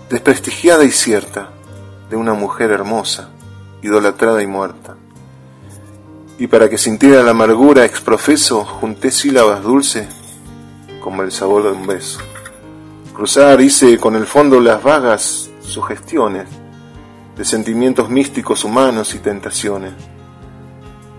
desprestigiada 0.09 0.85
y 0.85 0.91
cierta, 0.91 1.49
de 2.09 2.15
una 2.15 2.33
mujer 2.33 2.71
hermosa, 2.71 3.29
idolatrada 3.81 4.41
y 4.41 4.47
muerta. 4.47 4.95
Y 6.37 6.47
para 6.47 6.69
que 6.69 6.77
sintiera 6.77 7.23
la 7.23 7.31
amargura 7.31 7.85
exprofeso, 7.85 8.65
junté 8.65 9.11
sílabas 9.11 9.63
dulces 9.63 10.07
como 10.99 11.23
el 11.23 11.31
sabor 11.31 11.63
de 11.63 11.71
un 11.71 11.87
beso. 11.87 12.19
Cruzar 13.13 13.61
hice 13.61 13.97
con 13.97 14.15
el 14.15 14.25
fondo 14.25 14.59
las 14.59 14.83
vagas 14.83 15.49
sugestiones 15.61 16.47
de 17.37 17.45
sentimientos 17.45 18.09
místicos 18.09 18.63
humanos 18.63 19.15
y 19.15 19.19
tentaciones. 19.19 19.93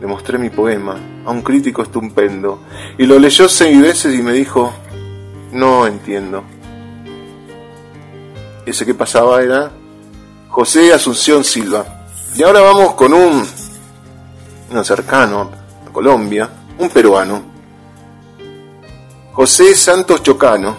Le 0.01 0.07
mostré 0.07 0.39
mi 0.39 0.51
poema 0.51 0.97
a 1.25 1.31
un 1.31 1.43
crítico 1.43 1.83
estupendo 1.83 2.61
y 2.99 3.07
lo 3.07 3.19
leyó 3.19 3.49
seis 3.49 3.81
veces 3.81 4.19
y 4.19 4.23
me 4.23 4.33
dijo, 4.33 4.73
no 5.53 5.87
entiendo 5.87 6.45
ese 8.67 8.85
que 8.85 8.95
pasaba 8.95 9.43
era 9.43 9.71
José 10.57 10.91
Asunción 10.91 11.45
Silva. 11.45 11.85
Y 12.35 12.43
ahora 12.43 12.63
vamos 12.63 12.95
con 12.95 13.13
un, 13.13 13.47
uno 14.71 14.85
cercano 14.85 15.51
a 15.87 15.93
Colombia, 15.93 16.49
un 16.79 16.89
peruano, 16.89 17.43
José 19.35 19.75
Santos 19.75 20.23
Chocano, 20.23 20.75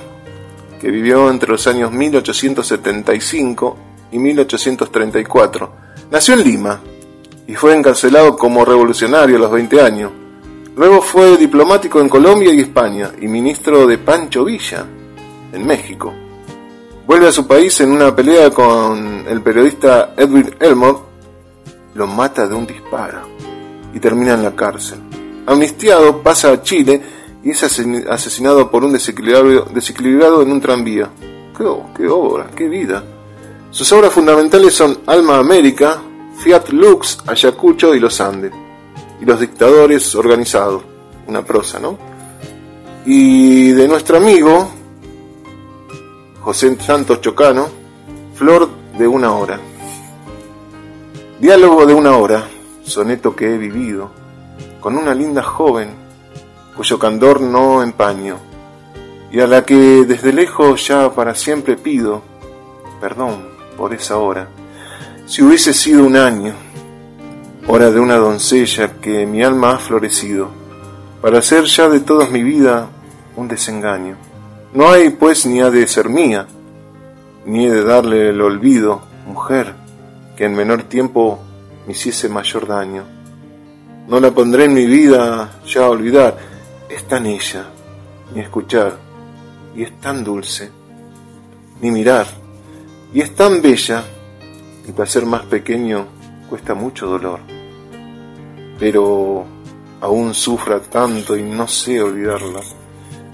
que 0.82 0.90
vivió 0.90 1.30
entre 1.30 1.52
los 1.52 1.68
años 1.68 1.92
1875 1.92 3.78
y 4.14 4.18
1834. 4.18 5.72
Nació 6.10 6.34
en 6.34 6.44
Lima 6.44 6.82
y 7.46 7.54
fue 7.54 7.76
encarcelado 7.76 8.36
como 8.36 8.66
revolucionario 8.66 9.36
a 9.36 9.42
los 9.42 9.52
20 9.52 9.80
años. 9.80 10.12
Luego 10.76 11.04
fue 11.04 11.38
diplomático 11.38 12.02
en 12.02 12.10
Colombia 12.10 12.52
y 12.52 12.62
España 12.62 13.12
y 13.22 13.28
ministro 13.28 13.86
de 13.86 14.00
Pancho 14.00 14.44
Villa 14.44 14.88
en 15.54 15.68
México. 15.68 16.16
Vuelve 17.08 17.30
a 17.30 17.32
su 17.32 17.48
país 17.48 17.80
en 17.80 17.92
una 17.92 18.14
pelea 18.14 18.50
con 18.52 19.26
el 19.30 19.42
periodista 19.42 20.14
Edwin 20.18 20.54
Elmore, 20.60 20.98
lo 21.96 22.06
mata 22.06 22.46
de 22.46 22.54
un 22.54 22.68
disparo 22.68 23.22
y 23.94 24.00
termina 24.02 24.34
en 24.34 24.44
la 24.44 24.54
cárcel. 24.54 25.00
Amnistiado 25.46 26.22
pasa 26.22 26.52
a 26.52 26.62
Chile 26.62 27.02
y 27.46 27.52
es 27.52 27.64
asesinado 27.64 28.70
por 28.70 28.84
un 28.84 28.92
desequilibrado, 28.92 30.42
en 30.42 30.52
un 30.52 30.60
tranvía. 30.60 31.10
¡Qué, 31.58 31.64
qué 31.96 32.10
obra! 32.10 32.52
¡Qué 32.54 32.68
vida! 32.68 33.02
Sus 33.72 33.90
obras 33.94 34.12
fundamentales 34.12 34.74
son 34.74 35.00
Alma 35.06 35.38
América, 35.38 36.02
Fiat 36.40 36.70
Lux, 36.72 37.20
Ayacucho 37.26 37.96
y 37.96 38.02
Los 38.02 38.20
Andes. 38.20 38.52
Y 39.22 39.26
Los 39.26 39.40
Dictadores 39.40 40.14
Organizados. 40.14 40.84
Una 41.26 41.42
prosa, 41.42 41.80
¿no? 41.80 41.98
Y 43.06 43.72
de 43.72 43.88
nuestro 43.88 44.18
amigo, 44.18 44.72
José 46.48 46.78
Santos 46.80 47.20
Chocano, 47.20 47.68
Flor 48.36 48.70
de 48.98 49.06
una 49.06 49.34
hora. 49.34 49.60
Diálogo 51.42 51.86
de 51.86 51.94
una 51.94 52.16
hora, 52.16 52.48
soneto 52.84 53.36
que 53.36 53.54
he 53.54 53.58
vivido, 53.58 54.12
con 54.80 54.96
una 54.96 55.14
linda 55.14 55.44
joven, 55.44 55.90
cuyo 56.74 56.98
candor 57.00 57.42
no 57.42 57.84
empaño, 57.84 58.38
y 59.30 59.42
a 59.42 59.48
la 59.48 59.66
que 59.66 60.06
desde 60.06 60.32
lejos 60.32 60.88
ya 60.88 61.12
para 61.14 61.36
siempre 61.36 61.76
pido 61.76 62.22
perdón 63.02 63.50
por 63.76 63.94
esa 63.94 64.16
hora. 64.16 64.48
Si 65.26 65.42
hubiese 65.42 65.74
sido 65.74 66.06
un 66.06 66.16
año, 66.16 66.54
hora 67.68 67.92
de 67.92 68.00
una 68.00 68.16
doncella 68.16 69.02
que 69.02 69.26
mi 69.26 69.44
alma 69.44 69.72
ha 69.72 69.80
florecido, 69.80 70.48
para 71.22 71.40
hacer 71.40 71.66
ya 71.66 71.90
de 71.90 72.00
toda 72.00 72.26
mi 72.28 72.42
vida 72.42 72.88
un 73.36 73.50
desengaño. 73.50 74.27
No 74.74 74.90
hay 74.90 75.10
pues 75.12 75.46
ni 75.46 75.62
ha 75.62 75.70
de 75.70 75.88
ser 75.88 76.10
mía, 76.10 76.46
ni 77.46 77.66
he 77.66 77.72
de 77.72 77.84
darle 77.84 78.30
el 78.30 78.42
olvido, 78.42 79.02
mujer, 79.26 79.74
que 80.36 80.46
en 80.46 80.56
menor 80.56 80.84
tiempo 80.84 81.40
me 81.86 81.94
hiciese 81.94 82.28
mayor 82.28 82.68
daño. 82.68 83.04
No 84.08 84.20
la 84.20 84.32
pondré 84.32 84.66
en 84.66 84.74
mi 84.74 84.86
vida 84.86 85.62
ya 85.66 85.86
a 85.86 85.90
olvidar, 85.90 86.38
es 86.90 87.08
tan 87.08 87.26
ella, 87.26 87.66
ni 88.34 88.42
escuchar, 88.42 88.98
y 89.74 89.84
es 89.84 90.00
tan 90.02 90.24
dulce, 90.24 90.70
ni 91.82 91.90
mirar, 91.90 92.28
y 93.14 93.22
es 93.22 93.34
tan 93.36 93.62
bella, 93.62 94.04
y 94.86 94.92
para 94.92 95.10
ser 95.10 95.26
más 95.26 95.44
pequeño 95.44 96.08
cuesta 96.50 96.74
mucho 96.74 97.08
dolor. 97.08 97.40
Pero 98.78 99.46
aún 100.02 100.34
sufra 100.34 100.80
tanto 100.82 101.38
y 101.38 101.44
no 101.44 101.68
sé 101.68 102.02
olvidarla. 102.02 102.62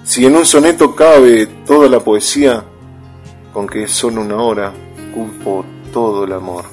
Si 0.04 0.26
en 0.26 0.36
un 0.36 0.46
soneto 0.46 0.94
cabe 0.94 1.48
toda 1.66 1.88
la 1.88 2.02
poesía, 2.02 2.64
con 3.54 3.68
que 3.68 3.84
es 3.84 3.92
solo 3.92 4.22
una 4.22 4.36
hora, 4.36 4.74
culpo 5.14 5.66
todo 5.94 6.26
el 6.26 6.34
amor. 6.34 6.66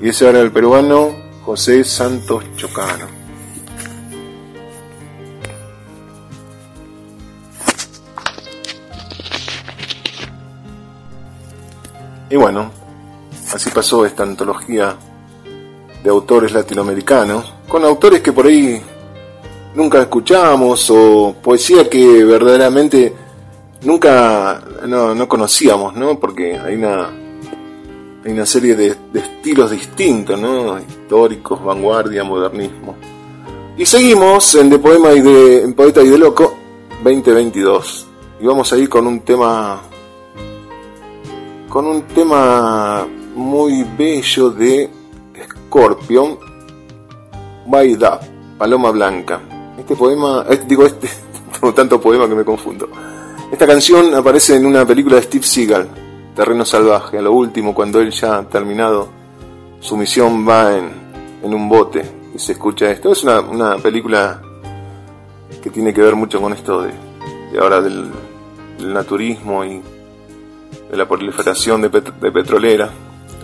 Y 0.00 0.08
ese 0.08 0.28
era 0.28 0.40
el 0.40 0.50
peruano 0.50 1.14
José 1.44 1.84
Santos 1.84 2.42
Chocano. 2.56 3.06
Y 12.30 12.36
bueno, 12.36 12.70
así 13.52 13.70
pasó 13.70 14.06
esta 14.06 14.22
antología 14.22 14.96
de 16.02 16.10
autores 16.10 16.52
latinoamericanos, 16.52 17.52
con 17.68 17.84
autores 17.84 18.22
que 18.22 18.32
por 18.32 18.46
ahí 18.46 18.82
nunca 19.74 20.00
escuchamos 20.02 20.88
o 20.90 21.34
poesía 21.42 21.88
que 21.88 22.24
verdaderamente 22.24 23.12
nunca 23.82 24.62
no, 24.86 25.28
conocíamos, 25.28 25.94
¿no? 25.94 26.18
Porque 26.18 26.58
hay 26.58 26.76
una 26.76 27.10
hay 28.24 28.32
una 28.32 28.46
serie 28.46 28.74
de, 28.74 28.96
estilos 29.12 29.70
distintos, 29.70 30.40
¿no? 30.40 30.78
Históricos, 30.78 31.62
vanguardia, 31.62 32.24
modernismo. 32.24 32.96
Y 33.76 33.84
seguimos 33.84 34.54
en 34.54 34.70
de 34.70 34.78
poema 34.78 35.12
y 35.12 35.20
de 35.20 35.74
poeta 35.76 36.02
y 36.02 36.08
de 36.08 36.18
loco 36.18 36.54
2022 37.02 38.06
y 38.40 38.46
vamos 38.46 38.72
a 38.72 38.78
ir 38.78 38.88
con 38.88 39.06
un 39.06 39.20
tema 39.20 39.80
con 41.68 41.86
un 41.86 42.02
tema 42.02 43.06
muy 43.34 43.84
bello 43.98 44.50
de 44.50 44.88
Scorpion, 45.66 46.38
By 47.66 47.98
Paloma 48.56 48.90
Blanca. 48.92 49.53
Este 49.78 49.96
poema, 49.96 50.44
eh, 50.48 50.60
digo 50.66 50.86
este, 50.86 51.08
tanto 51.74 52.00
poema 52.00 52.28
que 52.28 52.34
me 52.34 52.44
confundo. 52.44 52.88
Esta 53.50 53.66
canción 53.66 54.14
aparece 54.14 54.56
en 54.56 54.66
una 54.66 54.86
película 54.86 55.16
de 55.16 55.22
Steve 55.22 55.44
Seagal, 55.44 55.88
Terreno 56.34 56.64
Salvaje, 56.64 57.18
a 57.18 57.22
lo 57.22 57.32
último, 57.32 57.74
cuando 57.74 58.00
él 58.00 58.10
ya 58.10 58.38
ha 58.38 58.48
terminado 58.48 59.08
su 59.80 59.96
misión, 59.96 60.48
va 60.48 60.76
en, 60.76 60.90
en 61.42 61.54
un 61.54 61.68
bote 61.68 62.02
y 62.34 62.38
se 62.38 62.52
escucha 62.52 62.90
esto. 62.90 63.12
Es 63.12 63.22
una, 63.22 63.40
una, 63.40 63.76
película 63.76 64.40
que 65.62 65.70
tiene 65.70 65.92
que 65.92 66.00
ver 66.00 66.16
mucho 66.16 66.40
con 66.40 66.52
esto 66.52 66.82
de, 66.82 66.92
de 67.52 67.58
ahora 67.58 67.80
del, 67.80 68.10
del 68.78 68.92
naturismo 68.92 69.64
y 69.64 69.80
de 70.90 70.96
la 70.96 71.06
proliferación 71.06 71.82
de, 71.82 71.88
de 71.88 72.32
petrolera. 72.32 72.90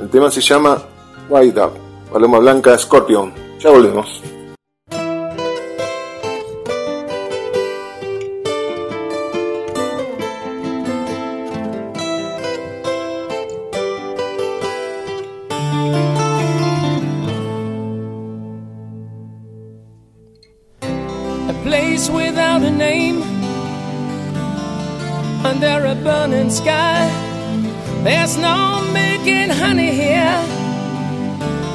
El 0.01 0.09
tema 0.09 0.31
se 0.31 0.41
llama 0.41 0.83
White 1.29 1.61
Up, 1.61 1.73
Paloma 2.13 2.39
Blanca 2.39 2.77
Scorpion. 2.79 3.33
Ya 3.59 3.71
volvemos. 3.71 4.23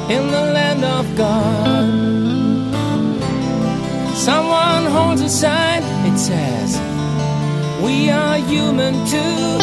In 0.08 0.30
the 0.30 0.44
land 0.56 0.84
of 0.84 1.04
God. 1.16 1.84
Someone 4.14 4.84
holds 4.86 5.20
a 5.20 5.28
sign, 5.28 5.82
it 6.06 6.16
says, 6.16 6.78
We 7.82 8.10
are 8.10 8.38
human 8.38 8.94
too. 9.06 9.58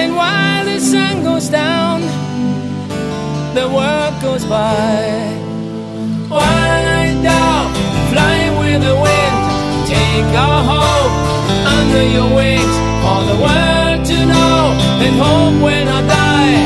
And 0.00 0.14
while 0.14 0.64
the 0.66 0.78
sun 0.80 1.24
goes 1.24 1.48
down, 1.48 2.02
the 3.54 3.66
world 3.76 4.14
goes 4.20 4.44
by. 4.44 5.32
Wind 6.28 7.26
up, 7.26 7.68
fly 8.12 8.38
with 8.60 8.82
the 8.82 8.96
wind, 9.06 9.36
take 9.88 10.32
our 10.44 10.62
hope 10.72 11.14
under 11.76 12.04
your 12.16 12.30
wings 12.36 12.76
for 13.02 13.20
the 13.30 13.36
world 13.44 14.00
to 14.10 14.18
know 14.26 14.76
and 15.04 15.14
hope 15.24 15.62
when 15.64 15.88
I 15.88 16.00
die 16.06 16.60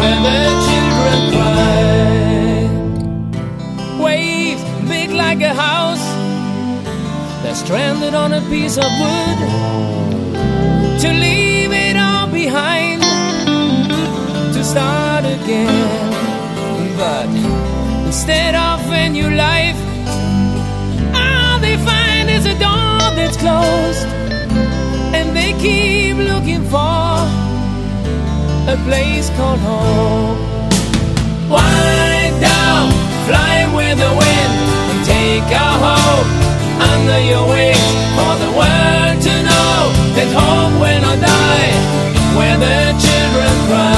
when 0.00 0.16
the 0.26 0.38
children 0.66 1.32
cry. 1.32 1.45
Like 5.38 5.50
a 5.50 5.54
house, 5.54 6.04
they're 7.42 7.54
stranded 7.54 8.14
on 8.14 8.32
a 8.32 8.40
piece 8.48 8.78
of 8.78 8.84
wood 8.84 9.38
to 11.00 11.08
leave 11.12 11.72
it 11.72 11.96
all 11.96 12.26
behind 12.26 13.02
to 14.54 14.64
start 14.64 15.24
again. 15.24 16.12
But 16.96 17.28
instead 18.06 18.54
of 18.54 18.80
a 18.90 19.08
new 19.10 19.30
life, 19.30 19.76
all 21.14 21.58
they 21.58 21.76
find 21.84 22.30
is 22.30 22.46
a 22.46 22.54
door 22.58 22.98
that's 23.16 23.36
closed 23.36 24.06
and 25.16 25.36
they 25.36 25.52
keep 25.60 26.16
looking 26.16 26.64
for 26.64 27.18
a 28.72 28.76
place 28.86 29.28
called 29.36 29.60
home. 29.60 30.38
Wind 31.50 32.40
down, 32.40 32.90
fly 33.26 33.70
with 33.76 33.98
the 33.98 34.10
wind, 34.20 34.75
take 35.16 35.50
our 35.64 35.76
hope 35.86 36.30
under 36.92 37.20
your 37.30 37.44
wings 37.48 37.88
for 38.16 38.32
the 38.44 38.50
world 38.58 39.16
to 39.26 39.34
know 39.48 39.78
that 40.16 40.30
home 40.38 40.74
when 40.82 41.00
I 41.12 41.14
die, 41.32 41.72
where 42.36 42.58
the 42.64 42.78
children 43.04 43.54
cry. 43.68 43.95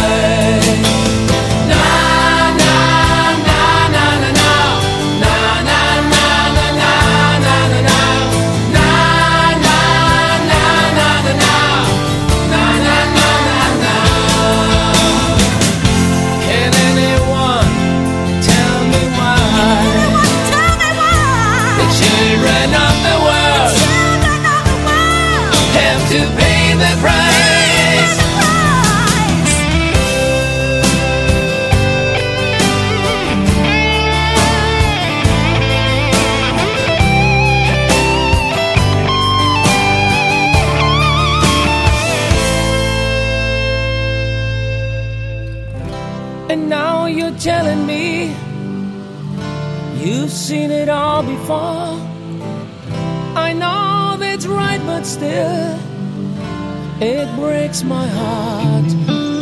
It 57.00 57.34
breaks 57.36 57.82
my 57.84 58.06
heart. 58.06 58.86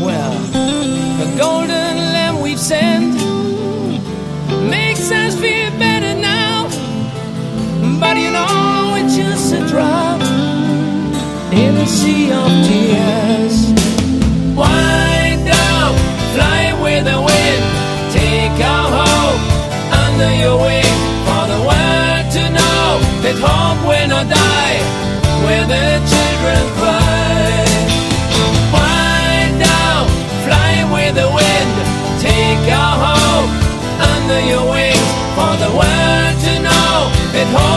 Well, 0.05 0.39
the 1.19 1.37
golden 1.39 1.97
lamb 2.13 2.41
we've 2.41 2.61
sent 2.61 3.15
makes 4.71 5.11
us 5.11 5.35
feel 5.35 5.71
better 5.79 6.15
now. 6.21 6.69
But 7.99 8.17
you 8.19 8.31
know, 8.31 8.97
it's 8.99 9.17
just 9.17 9.55
a 9.55 9.67
drop 9.67 10.21
in 11.53 11.77
a 11.77 11.87
sea 11.87 12.31
of 12.31 12.49
tears. 12.69 13.73
Wind 14.55 15.47
down, 15.47 15.95
fly 16.35 16.77
with 16.83 17.05
the 17.05 17.19
wind, 17.29 17.65
take 18.13 18.57
our 18.65 18.89
hope 19.01 19.43
under 20.05 20.31
your 20.43 20.59
wing. 20.61 20.97
For 21.25 21.45
the 21.53 21.61
world 21.69 22.27
to 22.37 22.45
know 22.59 23.01
that 23.25 23.37
hope 23.41 23.81
will 23.89 24.09
not 24.09 24.29
die, 24.29 24.79
where 25.45 25.67
the 25.67 25.85
children 26.11 26.77
cry. 26.79 27.06
Under 34.27 34.41
your 34.41 34.71
wings. 34.71 35.09
For 35.37 35.55
the 35.63 35.71
world 35.71 36.35
to 36.47 36.53
know 36.67 36.95
that 37.33 37.47
hope 37.55 37.76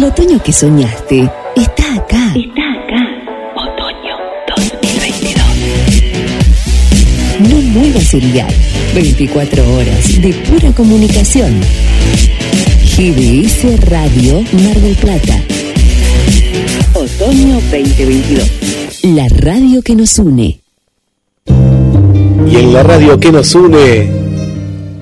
el 0.00 0.06
otoño 0.06 0.42
que 0.42 0.50
soñaste 0.50 1.30
está 1.54 1.94
acá. 1.94 2.32
Está 2.34 2.62
acá. 2.72 3.02
Otoño 3.54 4.16
2022. 4.56 5.44
No 7.50 7.56
muevas 7.78 8.14
el 8.14 8.32
dial. 8.32 8.54
24 8.94 9.74
horas 9.74 10.22
de 10.22 10.32
pura 10.32 10.72
comunicación. 10.72 11.60
GDS 12.96 13.90
Radio 13.90 14.40
Mar 14.64 14.80
del 14.80 14.94
Plata. 14.94 15.38
Otoño 16.94 17.60
2022. 17.70 19.02
La 19.02 19.28
radio 19.28 19.82
que 19.82 19.94
nos 19.94 20.18
une. 20.18 20.60
Y 22.50 22.56
en 22.56 22.72
la 22.72 22.82
radio 22.82 23.20
que 23.20 23.32
nos 23.32 23.54
une, 23.54 24.10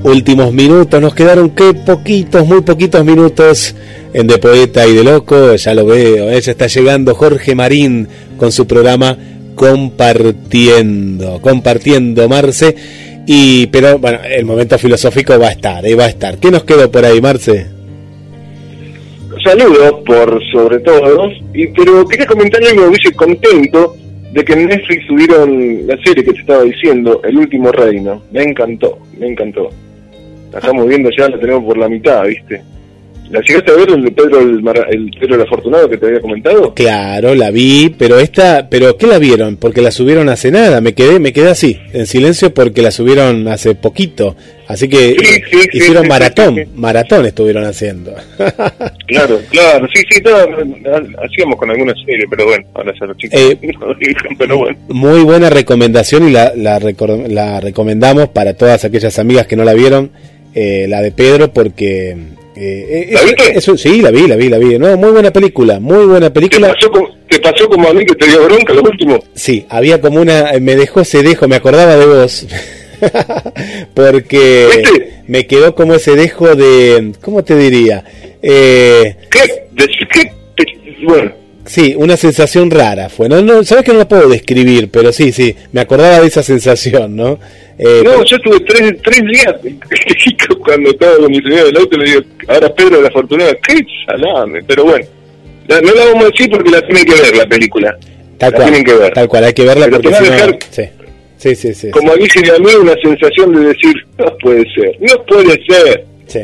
últimos 0.03 0.53
minutos, 0.53 1.01
nos 1.01 1.15
quedaron 1.15 1.51
que 1.51 1.73
poquitos, 1.73 2.45
muy 2.49 2.63
poquitos 2.63 3.05
minutos 3.05 3.77
en 4.19 4.27
De 4.27 4.39
Poeta 4.39 4.85
y 4.85 4.97
de 4.97 5.05
Loco, 5.05 5.55
ya 5.55 5.75
lo 5.75 5.87
veo, 5.87 6.29
¿eh? 6.29 6.41
ya 6.41 6.51
está 6.51 6.67
llegando 6.67 7.15
Jorge 7.15 7.55
Marín 7.55 8.09
con 8.37 8.51
su 8.51 8.67
programa 8.67 9.17
Compartiendo, 9.55 11.41
Compartiendo 11.41 12.29
Marce, 12.29 12.75
y 13.29 13.69
pero 13.69 14.01
bueno, 14.01 14.19
el 14.29 14.45
momento 14.45 14.77
filosófico 14.77 15.39
va 15.39 15.47
a 15.47 15.53
estar, 15.53 15.87
¿eh? 15.87 15.95
va 15.95 16.07
a 16.07 16.09
estar. 16.09 16.37
¿Qué 16.39 16.51
nos 16.51 16.65
quedó 16.65 16.91
por 16.91 17.05
ahí, 17.05 17.21
Marce? 17.21 17.69
Saludos 19.45 20.01
por 20.05 20.43
sobre 20.51 20.81
todo, 20.81 21.31
y, 21.55 21.69
pero 21.69 22.05
quería 22.09 22.27
comentar 22.27 22.61
algo, 22.65 22.89
dice 22.89 23.15
contento 23.15 23.95
de 24.33 24.45
que 24.45 24.53
en 24.53 24.67
Netflix 24.67 25.07
subieron 25.07 25.87
la 25.87 25.97
serie 26.03 26.25
que 26.25 26.33
te 26.33 26.41
estaba 26.41 26.65
diciendo, 26.65 27.21
El 27.23 27.39
Último 27.39 27.71
Reino. 27.71 28.21
Me 28.33 28.43
encantó, 28.43 28.99
me 29.17 29.29
encantó. 29.29 29.71
La 30.53 30.59
estamos 30.59 30.89
viendo 30.89 31.09
ya, 31.17 31.29
la 31.29 31.39
tenemos 31.39 31.63
por 31.63 31.79
la 31.79 31.89
mitad, 31.89 32.27
¿viste? 32.27 32.78
¿La 33.31 33.41
llegaste 33.43 33.73
a 33.73 33.77
ver 33.77 33.91
el 33.91 34.13
Pedro 34.13 34.41
el, 34.41 35.11
Pedro 35.21 35.35
el 35.35 35.43
Afortunado 35.43 35.89
que 35.89 35.99
te 35.99 36.07
había 36.07 36.21
comentado? 36.21 36.73
Claro, 36.75 37.35
la 37.35 37.51
vi, 37.51 37.95
pero 37.97 38.19
esta, 38.19 38.69
pero 38.71 38.97
¿qué 38.97 39.07
la 39.07 39.19
vieron? 39.19 39.57
Porque 39.57 39.83
la 39.83 39.91
subieron 39.91 40.31
hace 40.31 40.51
nada, 40.51 40.81
me 40.81 40.95
quedé, 40.95 41.21
me 41.21 41.33
quedé 41.33 41.51
así, 41.51 41.79
en 41.93 42.07
silencio 42.07 42.55
porque 42.55 42.81
la 42.81 42.91
subieron 42.91 43.47
hace 43.49 43.75
poquito, 43.75 44.35
así 44.67 44.89
que 44.89 45.15
hicieron 45.73 46.05
sí, 46.05 46.09
maratón, 46.09 46.55
sí, 46.55 46.63
maratón 46.75 47.27
estuvieron 47.27 47.65
haciendo. 47.65 48.15
Claro, 49.09 49.41
claro, 49.51 49.89
sí, 49.95 50.03
sí, 50.11 50.21
todo, 50.21 50.37
hacíamos 50.37 51.57
con 51.57 51.71
alguna 51.71 51.95
serie, 51.95 52.27
pero 52.29 52.45
bueno, 52.45 52.67
ahora 52.75 52.93
ya 53.01 53.07
los 53.07 53.17
chicos 53.17 53.41
Eh, 53.41 53.59
no 53.81 53.97
pero 54.39 54.59
bueno. 54.59 54.79
Muy 54.89 55.23
buena 55.23 55.49
recomendación 55.49 56.29
y 56.29 56.33
la, 56.33 56.53
la, 56.55 56.79
la 56.79 57.61
recomendamos 57.61 58.29
para 58.29 58.53
todas 58.53 58.85
aquellas 58.85 59.19
amigas 59.19 59.47
que 59.47 59.57
no 59.57 59.65
la 59.65 59.73
vieron, 59.73 60.11
eh, 60.55 60.87
la 60.89 61.01
de 61.01 61.11
Pedro, 61.11 61.53
porque... 61.55 62.17
eh, 62.61 63.09
¿La 63.13 63.23
viste? 63.23 63.59
es 63.59 63.69
un- 63.69 63.79
sí, 63.79 64.01
la 64.01 64.11
vi, 64.11 64.27
la 64.27 64.37
vi, 64.37 64.49
la 64.49 64.59
vi. 64.59 64.79
No, 64.79 64.97
muy 64.97 65.11
buena 65.11 65.33
película, 65.33 65.79
muy 65.81 66.07
buena 66.07 66.33
película. 66.33 66.69
¿Te 66.69 66.75
pasó, 66.75 66.91
como, 66.91 67.09
¿Te 67.29 67.39
pasó 67.41 67.69
como 67.69 67.89
a 67.89 67.95
mí 67.95 68.05
que 68.05 68.15
te 68.15 68.27
dio 68.27 68.45
bronca 68.45 68.73
lo 68.75 68.83
último? 68.83 69.19
Sí, 69.35 69.65
había 69.69 70.01
como 70.01 70.21
una, 70.21 70.53
me 70.61 70.75
dejó 70.77 71.01
ese 71.01 71.23
dejo, 71.23 71.47
me 71.49 71.57
acordaba 71.57 71.97
de 71.97 72.07
vos, 72.07 72.47
porque 73.95 74.69
me 75.27 75.47
quedó 75.47 75.75
como 75.75 75.95
ese 75.95 76.17
dejo 76.17 76.55
de, 76.55 77.13
¿cómo 77.21 77.45
te 77.45 77.57
diría? 77.57 78.05
Eh, 78.43 79.17
Bueno. 81.07 81.33
Sí, 81.69 81.95
una 81.97 82.17
sensación 82.17 82.71
rara 82.71 83.09
fue. 83.09 83.29
No, 83.29 83.43
no, 83.43 83.63
sabes 83.63 83.85
que 83.85 83.93
no 83.93 83.99
la 83.99 84.09
puedo 84.09 84.29
describir, 84.29 84.89
pero 84.91 85.13
sí, 85.13 85.33
sí, 85.33 85.55
me 85.73 85.83
acordaba 85.83 86.19
de 86.21 86.27
esa 86.27 86.43
sensación, 86.43 87.15
¿no? 87.15 87.39
Eh, 87.79 88.03
No, 88.05 88.25
yo 88.25 88.39
tuve 88.41 88.59
tres, 88.61 88.95
tres 89.05 89.21
días 89.23 89.55
cuando 90.65 90.91
estaba 90.91 91.17
con 91.19 91.31
mi 91.31 91.37
señora 91.37 91.65
del 91.65 91.77
auto 91.77 91.97
le 91.99 92.05
digo, 92.11 92.21
ahora 92.49 92.75
Pedro 92.75 92.97
de 92.97 93.03
la 93.03 93.11
Fortunada, 93.11 93.53
qué 93.67 93.81
salame, 94.07 94.63
pero 94.67 94.85
bueno, 94.85 95.05
no 95.69 95.81
la 95.93 96.05
vamos 96.07 96.25
a 96.25 96.29
decir 96.31 96.51
porque 96.51 96.71
la 96.71 96.81
tienen 96.83 97.05
que 97.05 97.15
ver 97.21 97.37
la 97.37 97.47
película. 97.47 97.97
tal 98.39 98.51
la 98.53 98.57
cual, 98.57 98.69
tienen 98.71 98.85
que 98.85 98.95
ver. 98.95 99.13
tal 99.13 99.29
cual, 99.29 99.45
hay 99.45 99.53
que 99.53 99.65
verla 99.65 99.85
Pero 99.85 100.01
porque 100.01 100.17
si 100.17 100.23
no- 100.25 100.31
dejar- 100.31 100.59
sí, 100.71 100.83
sí, 101.37 101.55
sí, 101.55 101.75
sí, 101.75 101.91
Como 101.91 102.17
dije 102.17 102.41
a 102.51 102.59
mí, 102.59 102.71
una 102.81 102.95
sensación 103.03 103.53
de 103.55 103.61
decir, 103.69 103.95
no 104.19 104.37
puede 104.39 104.65
ser, 104.75 104.97
no 105.01 105.23
puede 105.27 105.65
ser. 105.67 106.05
sí, 106.27 106.41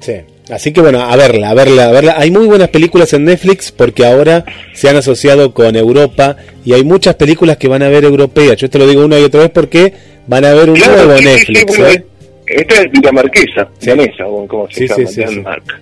sí. 0.00 0.12
Así 0.50 0.72
que 0.72 0.80
bueno, 0.80 1.00
a 1.00 1.16
verla, 1.16 1.50
a 1.50 1.54
verla, 1.54 1.88
a 1.88 1.92
verla. 1.92 2.14
Hay 2.18 2.30
muy 2.30 2.46
buenas 2.46 2.68
películas 2.68 3.12
en 3.12 3.24
Netflix 3.24 3.72
porque 3.72 4.06
ahora 4.06 4.44
se 4.74 4.88
han 4.88 4.96
asociado 4.96 5.52
con 5.52 5.74
Europa 5.74 6.36
y 6.64 6.72
hay 6.72 6.84
muchas 6.84 7.16
películas 7.16 7.56
que 7.56 7.66
van 7.66 7.82
a 7.82 7.88
ver 7.88 8.04
europeas. 8.04 8.56
Yo 8.56 8.70
te 8.70 8.78
lo 8.78 8.86
digo 8.86 9.04
una 9.04 9.18
y 9.18 9.24
otra 9.24 9.40
vez 9.40 9.50
porque 9.50 9.92
van 10.28 10.44
a 10.44 10.54
ver 10.54 10.70
un 10.70 10.76
Claro, 10.76 10.94
nuevo 11.04 11.18
sí, 11.18 11.24
Netflix. 11.24 11.74
sí, 11.74 11.82
¿eh? 11.82 12.04
Esta 12.46 12.80
es 12.82 12.92
dinamarquesa, 12.92 13.68
danesa, 13.80 14.24
como 14.46 14.68
se 14.70 14.86
llama. 14.86 15.10
Danmark. 15.16 15.80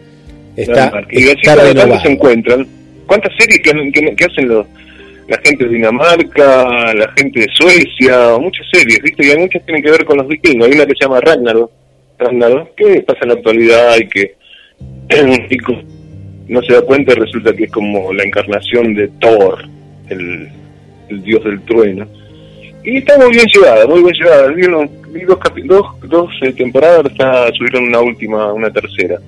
Está. 0.56 1.02
Y 1.10 1.22
así 1.24 1.30
está 1.42 1.56
renovado. 1.56 2.00
se 2.00 2.08
encuentran. 2.08 2.66
¿Cuántas 3.06 3.32
series 3.38 3.60
que, 3.60 3.92
que- 3.92 4.16
que 4.16 4.24
hacen 4.24 4.48
los, 4.48 4.66
la 5.28 5.38
gente 5.44 5.64
de 5.64 5.70
Dinamarca, 5.74 6.94
la 6.94 7.12
gente 7.18 7.40
de 7.40 7.48
Suecia, 7.54 8.38
muchas 8.40 8.66
series, 8.72 8.98
¿viste? 9.02 9.26
Y 9.26 9.30
hay 9.30 9.36
muchas 9.38 9.60
que 9.60 9.66
tienen 9.66 9.82
que 9.82 9.90
ver 9.90 10.04
con 10.06 10.16
los 10.16 10.26
vikingos. 10.26 10.68
Hay 10.68 10.74
una 10.74 10.86
que 10.86 10.94
se 10.98 11.04
llama 11.04 11.20
Ragnarok, 11.20 11.70
Ragnarok 12.18 12.74
que 12.76 13.02
pasa 13.02 13.18
en 13.22 13.28
la 13.28 13.34
actualidad 13.34 13.96
y 13.98 14.08
que 14.08 14.34
chico 15.48 15.72
no 16.48 16.62
se 16.62 16.74
da 16.74 16.82
cuenta 16.82 17.12
y 17.12 17.16
resulta 17.16 17.52
que 17.54 17.64
es 17.64 17.70
como 17.72 18.12
la 18.12 18.24
encarnación 18.24 18.94
de 18.94 19.08
Thor, 19.20 19.64
el, 20.08 20.48
el 21.08 21.22
dios 21.22 21.42
del 21.44 21.60
trueno. 21.62 22.06
Y 22.84 22.98
está 22.98 23.16
muy 23.18 23.30
bien 23.30 23.46
llevada, 23.54 23.86
muy 23.86 24.02
bien 24.02 24.12
llevada. 24.14 24.48
Vi, 24.48 24.62
unos- 24.66 24.90
vi 25.10 25.20
dos, 25.22 25.38
dos, 25.64 25.86
dos 26.08 26.30
eh, 26.42 26.52
temporadas, 26.52 27.06
está, 27.10 27.50
subieron 27.54 27.84
una 27.84 28.00
última, 28.00 28.52
una 28.52 28.70
tercera. 28.70 29.18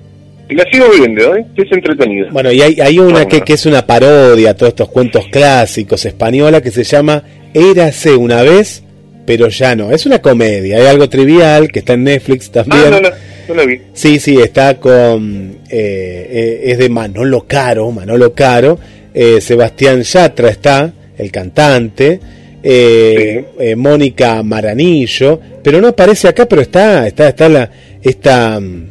Y 0.49 0.55
la 0.55 0.63
sigo 0.71 0.85
viendo, 0.95 1.35
¿eh? 1.35 1.45
Es 1.55 1.71
entretenida. 1.71 2.27
Bueno, 2.31 2.51
y 2.51 2.61
hay, 2.61 2.79
hay 2.79 2.99
una 2.99 3.27
que, 3.27 3.41
que 3.41 3.53
es 3.53 3.65
una 3.65 3.85
parodia 3.85 4.51
a 4.51 4.53
todos 4.53 4.69
estos 4.69 4.89
cuentos 4.89 5.25
clásicos 5.29 6.05
española 6.05 6.61
que 6.61 6.71
se 6.71 6.83
llama 6.83 7.23
Érase 7.53 8.15
una 8.15 8.43
vez, 8.43 8.83
pero 9.25 9.49
ya 9.49 9.75
no. 9.75 9.91
Es 9.91 10.05
una 10.05 10.19
comedia, 10.19 10.77
hay 10.77 10.85
algo 10.85 11.09
trivial 11.09 11.69
que 11.69 11.79
está 11.79 11.93
en 11.93 12.03
Netflix 12.05 12.49
también. 12.51 12.93
Ah, 12.93 12.99
no, 13.01 13.09
no, 13.47 13.53
no 13.53 13.61
la 13.61 13.65
vi. 13.65 13.81
Sí, 13.93 14.19
sí, 14.19 14.37
está 14.39 14.79
con. 14.79 15.57
eh, 15.69 16.27
eh, 16.31 16.61
es 16.65 16.77
de 16.77 16.89
Manolo 16.89 17.45
Caro, 17.47 17.91
Manolo 17.91 18.33
Caro. 18.33 18.79
eh, 19.13 19.39
Sebastián 19.41 20.01
Yatra 20.03 20.49
está, 20.49 20.91
el 21.17 21.31
cantante. 21.31 22.19
eh, 22.63 23.45
eh, 23.59 23.75
Mónica 23.75 24.41
Maranillo. 24.43 25.39
Pero 25.63 25.79
no 25.81 25.89
aparece 25.89 26.27
acá, 26.27 26.45
pero 26.47 26.61
está, 26.61 27.07
está, 27.07 27.29
está 27.29 27.49
la. 27.49 27.69
Esta. 28.01 28.59
mm, 28.59 28.85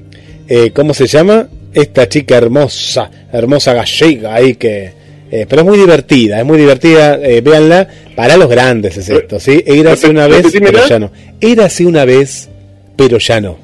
eh, 0.48 0.70
¿Cómo 0.72 0.94
se 0.94 1.06
llama? 1.06 1.48
Esta 1.74 2.08
chica 2.08 2.36
hermosa, 2.38 3.10
hermosa 3.32 3.74
gallega 3.74 4.34
ahí 4.34 4.54
que. 4.54 4.90
pero 5.30 5.60
es 5.62 5.64
muy 5.66 5.76
divertida, 5.78 6.38
es 6.40 6.46
muy 6.46 6.56
divertida. 6.58 7.18
véanla, 7.18 7.86
para 8.14 8.36
los 8.38 8.48
grandes 8.48 8.96
es 8.96 9.08
esto, 9.10 9.38
¿sí? 9.38 9.62
Érase 9.66 10.08
una 10.08 10.26
vez, 10.26 10.46
pero 10.58 10.86
ya 10.88 10.98
no. 10.98 11.10
Érase 11.40 11.84
una 11.84 12.04
vez, 12.06 12.48
pero 12.96 13.18
ya 13.18 13.40
no. 13.42 13.58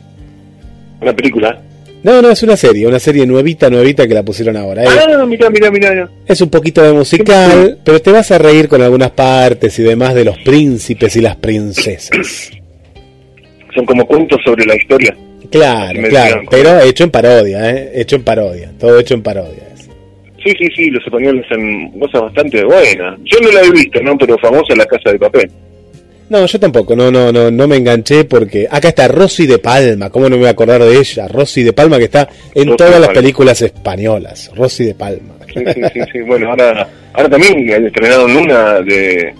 Una 1.03 1.15
película. 1.15 1.61
No, 2.03 2.21
no, 2.21 2.31
es 2.31 2.43
una 2.43 2.57
serie, 2.57 2.87
una 2.87 2.99
serie 2.99 3.27
nuevita, 3.27 3.71
nuevita 3.71 4.09
que 4.09 4.15
la 4.15 4.25
pusieron 4.25 4.57
ahora. 4.57 4.83
Ah, 4.87 5.25
mira, 5.25 5.51
mira, 5.51 5.71
mira. 5.71 6.11
Es 6.27 6.41
un 6.41 6.51
poquito 6.51 6.83
de 6.83 6.93
musical, 6.93 7.79
pero 7.85 8.01
te 8.03 8.11
vas 8.11 8.31
a 8.33 8.39
reír 8.39 8.69
con 8.69 8.83
algunas 8.83 9.13
partes 9.13 9.79
y 9.79 9.83
demás 9.85 10.15
de 10.15 10.25
los 10.25 10.39
príncipes 10.39 11.15
y 11.15 11.21
las 11.21 11.37
princesas. 11.37 12.51
Son 13.75 13.87
como 13.87 14.05
cuentos 14.05 14.41
sobre 14.45 14.65
la 14.65 14.75
historia. 14.75 15.17
Claro, 15.51 16.03
claro, 16.09 16.43
pero 16.51 16.81
hecho 16.81 17.05
en 17.05 17.11
parodia, 17.11 17.71
¿eh? 17.71 17.93
Hecho 17.95 18.17
en 18.17 18.25
parodia, 18.25 18.73
todo 18.79 18.99
hecho 18.99 19.15
en 19.15 19.23
parodia. 19.23 19.69
Sí, 20.45 20.53
sí, 20.59 20.67
sí, 20.75 20.91
los 20.91 21.05
españoles 21.05 21.45
hacen 21.49 21.91
cosas 22.01 22.23
bastante 22.23 22.65
buenas. 22.65 23.19
Yo 23.25 23.39
no 23.41 23.53
la 23.53 23.61
he 23.63 23.71
visto, 23.71 24.01
¿no? 24.03 24.19
Pero 24.19 24.37
famosa 24.39 24.75
La 24.75 24.87
Casa 24.87 25.13
de 25.13 25.19
Papel. 25.19 25.51
No, 26.29 26.47
yo 26.47 26.61
tampoco, 26.61 26.97
no, 26.97 27.11
no, 27.11 27.31
no, 27.31 27.51
no 27.51 27.69
me 27.69 27.77
enganché 27.77 28.25
porque 28.25 28.67
acá 28.71 28.89
está 28.89 29.09
Rosy 29.09 29.47
de 29.47 29.59
Palma, 29.59 30.09
¿cómo 30.11 30.29
no 30.29 30.37
me 30.37 30.39
voy 30.39 30.47
a 30.47 30.53
acordar 30.53 30.83
de 30.83 30.97
ella? 30.97 31.29
Rosy 31.29 31.63
de 31.63 31.73
Palma 31.73 31.99
que 31.99 32.05
está 32.05 32.29
en 32.55 32.69
Rosy 32.69 32.77
todas 32.77 33.01
las 33.01 33.11
películas 33.11 33.61
españolas, 33.61 34.51
Rosy 34.55 34.87
de 34.87 34.95
Palma. 34.95 35.35
Sí, 35.53 35.61
sí, 35.75 35.83
sí, 35.93 36.01
sí. 36.13 36.21
Bueno, 36.23 36.51
ahora, 36.51 36.89
ahora 37.13 37.29
también 37.29 37.69
estrenaron 37.85 38.35
una 38.35 38.81
de 38.81 39.35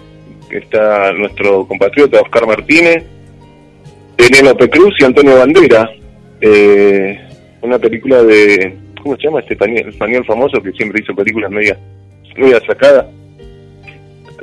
que 0.49 0.57
está 0.57 1.11
nuestro 1.13 1.65
compatriota 1.67 2.21
Oscar 2.21 2.45
Martínez, 2.45 3.03
Penélope 4.15 4.69
Cruz 4.69 4.93
y 4.99 5.05
Antonio 5.05 5.37
Bandera. 5.37 5.89
Eh, 6.39 7.19
una 7.61 7.79
película 7.79 8.21
de, 8.21 8.77
¿cómo 9.01 9.15
se 9.15 9.23
llama 9.23 9.39
este 9.39 9.53
español, 9.53 9.89
español 9.89 10.25
famoso 10.25 10.61
que 10.61 10.71
siempre 10.73 11.01
hizo 11.01 11.15
películas 11.15 11.49
media, 11.49 11.77
media 12.37 12.59
sacadas? 12.67 13.07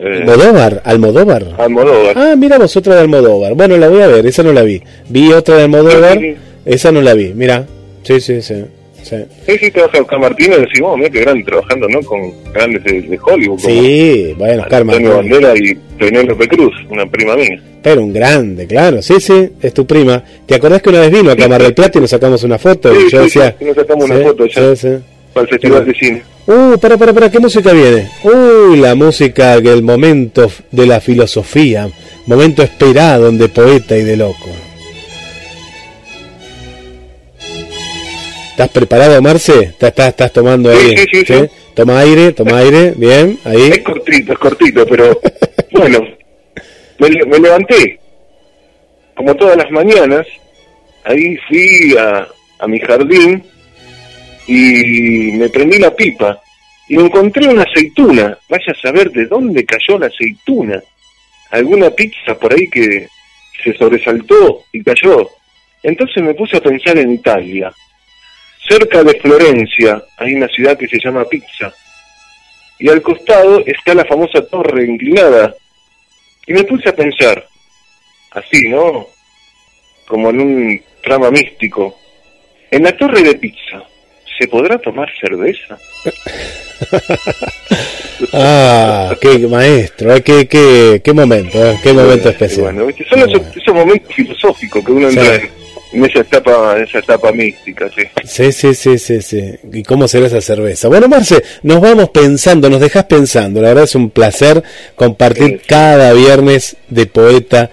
Eh, 0.02 0.20
Almodóvar, 0.22 0.80
Almodóvar. 0.84 1.46
Almodóvar. 1.58 2.16
Ah, 2.16 2.34
mira 2.36 2.58
vos 2.58 2.74
otra 2.76 2.94
de 2.94 3.00
Almodóvar. 3.02 3.54
Bueno, 3.54 3.76
la 3.76 3.88
voy 3.88 4.00
a 4.00 4.06
ver, 4.08 4.26
esa 4.26 4.42
no 4.42 4.52
la 4.52 4.62
vi. 4.62 4.82
Vi 5.08 5.30
otra 5.32 5.56
de 5.56 5.64
Almodóvar, 5.64 6.18
Sí, 6.18 6.30
sí, 6.32 6.36
esa 6.64 6.90
no 6.92 7.02
la 7.02 7.12
vi. 7.14 7.32
Mira, 7.34 7.66
sí, 8.02 8.18
sí, 8.20 8.40
sí. 8.40 8.64
sí. 9.02 9.16
Sí, 9.46 9.58
sí, 9.58 9.70
trabaja 9.70 10.00
Oscar 10.00 10.18
Martínez 10.20 10.58
y 10.58 10.60
decís, 10.62 10.80
oh, 10.82 10.96
mira 10.96 11.10
qué 11.10 11.20
grande 11.20 11.44
trabajando, 11.44 11.86
¿no? 11.88 12.00
Con 12.00 12.32
grandes 12.52 12.82
de, 12.84 13.02
de 13.02 13.18
Hollywood. 13.22 13.58
Sí, 13.58 14.34
bueno, 14.38 14.62
Oscar 14.62 14.82
Antonio 14.82 15.14
Martínez. 15.16 15.40
Bandera 15.42 15.54
y 15.58 15.74
Penélope 15.98 16.48
Cruz, 16.48 16.74
una 16.88 17.04
prima 17.06 17.36
mía. 17.36 17.60
Pero 17.82 18.02
un 18.02 18.12
grande, 18.12 18.66
claro. 18.66 19.02
Sí, 19.02 19.20
sí, 19.20 19.50
es 19.60 19.74
tu 19.74 19.86
prima. 19.86 20.22
¿Te 20.46 20.54
acordás 20.54 20.80
que 20.82 20.90
una 20.90 21.00
vez 21.00 21.10
vino 21.10 21.30
a 21.30 21.36
Cámara 21.36 21.64
del 21.64 21.74
Plata 21.74 21.98
y 21.98 22.00
nos 22.02 22.10
sacamos 22.10 22.42
una 22.42 22.58
foto? 22.58 22.90
Sí, 22.94 23.00
y 23.06 23.10
yo 23.10 23.18
sí, 23.18 23.24
decía, 23.24 23.54
sí, 23.58 23.64
nos 23.66 23.76
sacamos 23.76 24.04
una 24.04 24.20
foto 24.20 24.46
ya. 24.46 24.74
sí, 24.76 24.88
sí. 24.88 24.88
Para 25.32 25.44
el 25.44 25.48
Festival 25.50 25.84
de 25.86 25.94
Cine. 25.94 26.22
Uh, 26.46 26.76
para, 26.78 26.96
para, 26.96 27.12
para, 27.12 27.30
¿qué 27.30 27.38
música 27.38 27.72
viene? 27.72 28.08
Uy, 28.24 28.78
la 28.78 28.94
música 28.94 29.60
del 29.60 29.82
momento 29.82 30.50
de 30.72 30.86
la 30.86 31.00
filosofía, 31.00 31.88
momento 32.26 32.62
esperado 32.62 33.30
de 33.30 33.48
poeta 33.48 33.96
y 33.96 34.02
de 34.02 34.16
loco. 34.16 34.48
¿Estás 38.50 38.68
preparado, 38.70 39.22
Marce? 39.22 39.52
¿Estás, 39.62 39.90
estás, 39.90 40.08
estás 40.08 40.32
tomando 40.32 40.70
Sí, 40.72 40.78
aire? 40.78 41.06
sí, 41.10 41.24
sí, 41.24 41.26
sí. 41.26 41.46
Toma 41.74 42.00
aire, 42.00 42.32
toma 42.32 42.58
aire, 42.58 42.92
bien, 42.96 43.38
ahí. 43.44 43.70
Es 43.70 43.78
cortito, 43.80 44.32
es 44.32 44.38
cortito, 44.38 44.84
pero 44.86 45.18
bueno, 45.72 46.00
me, 46.98 47.08
me 47.26 47.38
levanté, 47.38 47.98
como 49.14 49.34
todas 49.36 49.56
las 49.56 49.70
mañanas, 49.70 50.26
ahí 51.04 51.36
fui 51.48 51.96
a, 51.96 52.26
a 52.58 52.66
mi 52.66 52.80
jardín 52.80 53.42
y 54.50 55.30
me 55.32 55.48
prendí 55.48 55.78
la 55.78 55.94
pipa 55.94 56.40
y 56.88 56.96
encontré 56.96 57.46
una 57.46 57.62
aceituna. 57.62 58.36
Vaya 58.48 58.72
a 58.72 58.80
saber 58.80 59.12
de 59.12 59.26
dónde 59.26 59.64
cayó 59.64 59.96
la 59.96 60.08
aceituna. 60.08 60.82
Alguna 61.52 61.90
pizza 61.90 62.34
por 62.34 62.52
ahí 62.52 62.68
que 62.68 63.08
se 63.62 63.72
sobresaltó 63.74 64.64
y 64.72 64.82
cayó. 64.82 65.30
Entonces 65.84 66.22
me 66.22 66.34
puse 66.34 66.56
a 66.56 66.60
pensar 66.60 66.98
en 66.98 67.12
Italia. 67.12 67.72
Cerca 68.68 69.04
de 69.04 69.20
Florencia 69.20 70.02
hay 70.16 70.34
una 70.34 70.48
ciudad 70.48 70.76
que 70.76 70.88
se 70.88 70.98
llama 70.98 71.24
Pizza 71.24 71.72
y 72.80 72.88
al 72.88 73.02
costado 73.02 73.64
está 73.66 73.94
la 73.94 74.04
famosa 74.04 74.44
torre 74.46 74.84
inclinada. 74.84 75.54
Y 76.46 76.54
me 76.54 76.64
puse 76.64 76.88
a 76.88 76.96
pensar, 76.96 77.46
así, 78.32 78.68
¿no? 78.68 79.06
Como 80.08 80.30
en 80.30 80.40
un 80.40 80.82
trama 81.02 81.30
místico. 81.30 81.96
En 82.70 82.82
la 82.82 82.96
torre 82.96 83.22
de 83.22 83.34
pizza, 83.34 83.84
¿se 84.40 84.48
podrá 84.48 84.78
tomar 84.78 85.08
cerveza? 85.20 85.78
Ah, 88.34 89.16
qué 89.18 89.38
maestro, 89.48 90.14
eh, 90.14 90.22
qué, 90.22 90.46
qué, 90.46 91.00
qué 91.02 91.12
momento, 91.14 91.58
eh, 91.64 91.78
qué 91.82 91.94
momento 91.94 92.28
especial. 92.28 92.76
Son 93.08 93.18
esos, 93.18 93.56
esos 93.56 93.74
momentos 93.74 94.14
filosóficos 94.14 94.84
que 94.84 94.92
uno 94.92 95.08
entra 95.08 95.36
en, 95.36 95.50
en 95.94 96.04
esa 96.04 96.20
etapa, 96.20 96.76
en 96.76 96.82
esa 96.82 96.98
etapa 96.98 97.32
mística, 97.32 97.88
sí. 97.88 98.02
Sí, 98.24 98.52
sí, 98.52 98.74
sí, 98.74 98.98
sí, 98.98 99.22
sí. 99.22 99.54
¿Y 99.72 99.82
cómo 99.82 100.06
será 100.06 100.26
esa 100.26 100.42
cerveza? 100.42 100.88
Bueno, 100.88 101.08
Marce, 101.08 101.42
nos 101.62 101.80
vamos 101.80 102.10
pensando, 102.10 102.68
nos 102.68 102.80
dejas 102.80 103.04
pensando. 103.04 103.62
La 103.62 103.68
verdad 103.68 103.84
es 103.84 103.94
un 103.94 104.10
placer 104.10 104.62
compartir 104.96 105.62
cada 105.66 106.12
viernes 106.12 106.76
de 106.88 107.06
poeta 107.06 107.70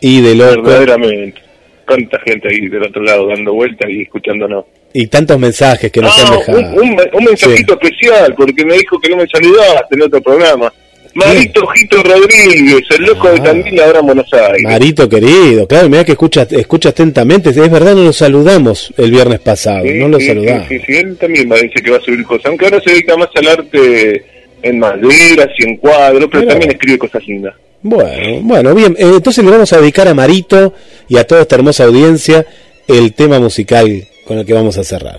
y 0.00 0.22
de 0.22 0.34
loco. 0.34 0.62
Verdaderamente. 0.62 1.42
Tanta 1.86 2.18
gente 2.20 2.48
ahí 2.48 2.68
del 2.68 2.84
otro 2.84 3.02
lado 3.02 3.28
dando 3.28 3.52
vueltas 3.52 3.90
y 3.90 4.02
escuchándonos. 4.02 4.64
Y 4.92 5.06
tantos 5.06 5.38
mensajes 5.38 5.90
que 5.92 6.00
nos 6.00 6.12
Ah, 6.18 6.26
han 6.26 6.38
dejado. 6.38 6.58
un, 6.58 6.66
un, 6.90 7.00
un 7.12 7.24
mensajito 7.24 7.74
especial, 7.74 8.34
porque 8.36 8.64
me 8.64 8.74
dijo 8.74 8.98
que 9.00 9.08
no 9.10 9.16
me 9.18 9.26
saludaste 9.28 9.94
en 9.94 10.02
otro 10.02 10.20
programa. 10.20 10.72
Marito 11.14 11.66
Jito 11.66 12.02
Rodríguez, 12.04 12.82
el 12.96 13.04
loco 13.04 13.28
Ah. 13.28 13.32
de 13.32 13.40
Tandil 13.40 13.80
ahora 13.80 13.98
en 14.00 14.06
Buenos 14.06 14.32
Aires. 14.32 14.62
Marito 14.62 15.08
querido, 15.08 15.66
claro, 15.66 15.88
mira 15.88 16.04
que 16.04 16.12
escucha, 16.12 16.46
escucha 16.50 16.90
atentamente. 16.90 17.50
Es 17.50 17.56
verdad, 17.70 17.94
no 17.96 18.04
lo 18.04 18.12
saludamos 18.12 18.92
el 18.96 19.10
viernes 19.10 19.40
pasado, 19.40 19.82
Sí, 19.84 19.94
no 19.94 20.08
lo 20.08 20.18
sí, 20.20 20.26
saludamos. 20.26 20.68
Sí, 20.68 20.78
sí, 20.86 20.92
él 20.96 21.16
también 21.18 21.48
me 21.48 21.60
dice 21.62 21.82
que 21.82 21.90
va 21.90 21.96
a 21.96 22.00
subir 22.00 22.22
cosas, 22.24 22.46
aunque 22.46 22.64
ahora 22.66 22.80
se 22.80 22.90
dedica 22.90 23.16
más 23.16 23.28
al 23.34 23.48
arte 23.48 24.24
en 24.62 24.78
maderas 24.78 25.48
y 25.58 25.64
en 25.68 25.76
cuadros, 25.78 26.28
pero 26.30 26.40
Mira. 26.42 26.52
también 26.52 26.70
escribe 26.72 26.98
cosas 26.98 27.26
lindas. 27.26 27.54
Bueno, 27.82 28.40
bueno, 28.42 28.74
bien. 28.74 28.92
eh, 28.98 29.10
entonces 29.16 29.42
le 29.44 29.50
vamos 29.50 29.72
a 29.72 29.80
dedicar 29.80 30.06
a 30.06 30.14
Marito 30.14 30.74
y 31.08 31.16
a 31.16 31.24
toda 31.26 31.40
esta 31.42 31.56
hermosa 31.56 31.84
audiencia 31.84 32.44
el 32.86 33.14
tema 33.14 33.40
musical 33.40 34.04
con 34.30 34.38
el 34.38 34.46
que 34.46 34.52
vamos 34.52 34.78
a 34.78 34.84
cerrar. 34.84 35.18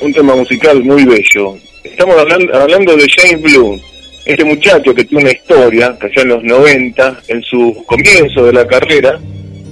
Un 0.00 0.12
tema 0.12 0.36
musical 0.36 0.80
muy 0.84 1.04
bello. 1.04 1.56
Estamos 1.82 2.16
hablando, 2.16 2.54
hablando 2.54 2.96
de 2.96 3.04
James 3.16 3.42
Bloom, 3.42 3.80
este 4.24 4.44
muchacho 4.44 4.94
que 4.94 5.02
tiene 5.02 5.24
una 5.24 5.32
historia, 5.32 5.96
que 6.00 6.06
allá 6.06 6.22
en 6.22 6.28
los 6.28 6.44
90, 6.44 7.22
en 7.26 7.42
su 7.42 7.82
comienzo 7.84 8.44
de 8.44 8.52
la 8.52 8.64
carrera, 8.64 9.18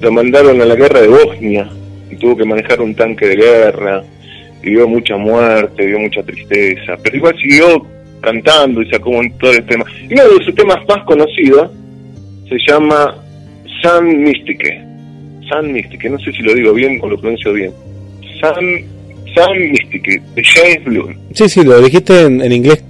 lo 0.00 0.10
mandaron 0.10 0.60
a 0.60 0.64
la 0.64 0.74
guerra 0.74 1.00
de 1.00 1.06
Bosnia 1.06 1.70
y 2.10 2.16
tuvo 2.16 2.36
que 2.36 2.44
manejar 2.44 2.80
un 2.80 2.92
tanque 2.96 3.28
de 3.28 3.36
guerra 3.36 4.02
y 4.64 4.70
vio 4.70 4.88
mucha 4.88 5.16
muerte, 5.16 5.86
vio 5.86 6.00
mucha 6.00 6.24
tristeza, 6.24 6.96
pero 7.00 7.18
igual 7.18 7.36
siguió 7.40 7.86
cantando 8.20 8.82
y 8.82 8.90
sacó 8.90 9.10
un 9.10 9.30
todo 9.38 9.52
el 9.52 9.64
tema. 9.64 9.84
Y 10.10 10.12
uno 10.12 10.24
de 10.24 10.44
sus 10.44 10.56
temas 10.56 10.78
más 10.88 11.04
conocidos 11.04 11.70
se 12.48 12.56
llama 12.66 13.14
San 13.80 14.24
Mystique. 14.24 14.82
San 15.48 15.72
Mystique, 15.72 16.10
no 16.10 16.18
sé 16.18 16.32
si 16.32 16.42
lo 16.42 16.52
digo 16.52 16.72
bien 16.72 16.98
o 17.00 17.08
lo 17.08 17.16
pronuncio 17.16 17.52
bien. 17.52 17.85
San, 18.40 18.54
San 19.34 19.70
Mystique, 19.70 20.20
de 20.34 20.42
James 20.44 20.84
Bloom. 20.84 21.14
Sí, 21.34 21.48
sí, 21.48 21.62
lo 21.64 21.80
dijiste 21.80 22.22
en, 22.22 22.40
en 22.40 22.52
inglés 22.52 22.82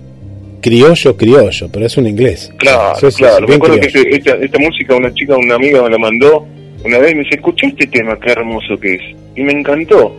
criollo, 0.60 1.16
criollo, 1.16 1.68
pero 1.72 1.86
es 1.86 1.96
un 1.96 2.08
inglés. 2.08 2.52
Claro, 2.58 2.94
claro. 3.16 3.46
me 3.46 3.54
acuerdo 3.54 3.76
que 3.80 3.88
criollo. 3.88 4.10
este- 4.10 4.30
esta, 4.32 4.44
esta 4.44 4.58
música 4.58 4.96
una 4.96 5.14
chica, 5.14 5.36
una 5.36 5.54
amiga 5.54 5.82
me 5.82 5.90
la 5.90 5.98
mandó 5.98 6.46
una 6.84 6.98
vez 6.98 7.12
y 7.12 7.14
me 7.16 7.22
dice, 7.22 7.36
escuché 7.36 7.66
este 7.68 7.86
tema, 7.86 8.18
qué 8.20 8.32
hermoso 8.32 8.78
que 8.78 8.94
es. 8.94 9.00
Y 9.36 9.42
me 9.42 9.52
encantó. 9.52 10.14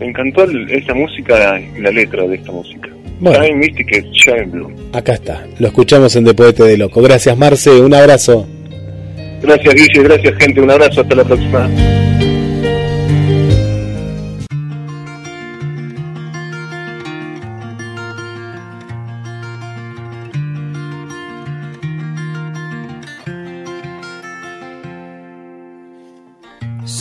Me 0.00 0.06
encantó 0.08 0.44
esta 0.70 0.94
música 0.94 1.60
y 1.60 1.80
la 1.80 1.90
letra 1.90 2.26
de 2.26 2.36
esta 2.36 2.50
música. 2.52 2.88
Bueno. 3.20 3.38
Time 3.40 3.54
Mystic 3.56 4.04
Shine 4.12 4.46
Blue. 4.46 4.72
Acá 4.92 5.12
está, 5.14 5.46
lo 5.58 5.68
escuchamos 5.68 6.16
en 6.16 6.24
De 6.24 6.34
Poete 6.34 6.64
de 6.64 6.76
Loco. 6.76 7.00
Gracias 7.02 7.36
Marce, 7.36 7.70
un 7.70 7.94
abrazo. 7.94 8.46
Gracias 9.42 9.74
Guille, 9.74 10.02
gracias 10.02 10.34
gente, 10.38 10.60
un 10.60 10.70
abrazo, 10.70 11.02
hasta 11.02 11.14
la 11.14 11.24
próxima. 11.24 11.70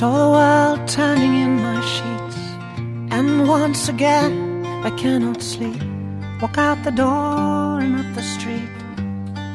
Saw 0.01 0.17
the 0.17 0.31
world 0.31 0.87
turning 0.87 1.35
in 1.45 1.61
my 1.61 1.79
sheets, 1.93 2.39
and 3.15 3.47
once 3.47 3.87
again 3.87 4.65
I 4.83 4.89
cannot 4.97 5.43
sleep. 5.43 5.83
Walk 6.41 6.57
out 6.57 6.83
the 6.83 6.89
door 6.89 7.79
and 7.79 7.99
up 7.99 8.09
the 8.15 8.23
street. 8.23 8.73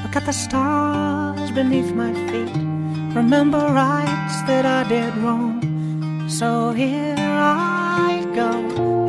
Look 0.05 0.15
at 0.15 0.25
the 0.25 0.33
stars 0.33 1.51
beneath 1.51 1.93
my 1.95 2.13
feet. 2.29 2.55
Remember 3.17 3.59
rights 3.59 4.37
that 4.43 4.65
I 4.65 4.89
did 4.89 5.17
wrong. 5.17 5.59
So 6.29 6.71
here 6.71 7.17
I 7.19 8.25
go. 8.33 8.53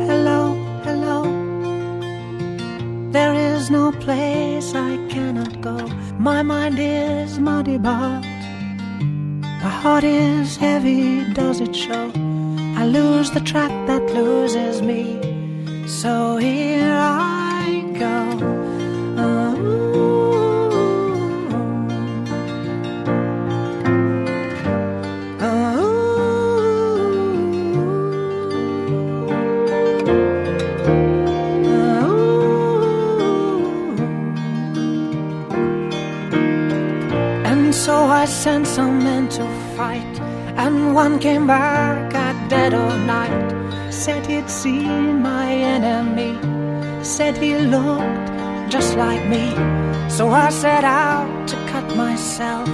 Hello, 0.08 0.40
hello. 0.82 1.22
There 3.12 3.34
is 3.34 3.70
no 3.70 3.92
place 3.92 4.74
I 4.74 4.96
cannot 5.08 5.60
go. 5.60 5.76
My 6.18 6.42
mind 6.42 6.80
is 6.80 7.38
muddy, 7.38 7.78
but 7.78 8.37
my 9.62 9.68
heart 9.68 10.04
is 10.04 10.56
heavy, 10.56 11.24
does 11.34 11.60
it 11.60 11.74
show? 11.74 12.12
I 12.76 12.84
lose 12.86 13.30
the 13.32 13.40
track 13.40 13.72
that 13.88 14.02
loses 14.14 14.82
me. 14.82 15.18
So 15.88 16.36
here 16.36 16.96
I 16.96 17.82
go. 17.98 18.16
And 19.18 20.17
I 38.18 38.24
sent 38.24 38.66
some 38.66 39.04
men 39.04 39.28
to 39.28 39.44
fight, 39.76 40.20
and 40.56 40.92
one 40.92 41.20
came 41.20 41.46
back 41.46 42.12
at 42.16 42.48
dead 42.48 42.74
of 42.74 43.06
night. 43.06 43.92
Said 43.92 44.26
he'd 44.26 44.50
seen 44.50 45.22
my 45.22 45.48
enemy, 45.52 46.34
said 47.04 47.36
he 47.36 47.56
looked 47.58 48.28
just 48.68 48.96
like 48.96 49.24
me. 49.28 49.54
So 50.08 50.30
I 50.30 50.50
set 50.50 50.82
out 50.82 51.46
to 51.46 51.56
cut 51.68 51.94
myself, 51.94 52.68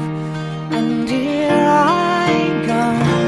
and 0.76 1.06
here 1.06 1.52
I 1.52 2.64
go. 2.66 3.23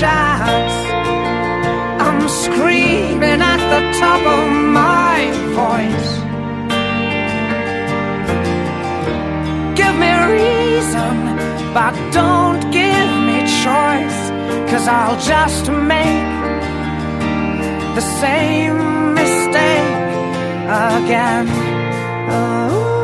Chance. 0.00 0.76
I'm 2.04 2.28
screaming 2.28 3.40
at 3.52 3.60
the 3.72 3.82
top 3.98 4.22
of 4.36 4.44
my 4.82 5.16
voice. 5.60 6.10
Give 9.78 9.94
me 10.04 10.12
reason, 10.36 11.14
but 11.72 11.94
don't 12.12 12.60
give 12.80 13.10
me 13.28 13.38
choice. 13.64 14.20
Cause 14.70 14.86
I'll 14.86 15.20
just 15.32 15.64
make 15.70 16.28
the 17.98 18.04
same 18.20 19.14
mistake 19.14 19.96
again. 20.68 21.46
Oh. 22.28 22.95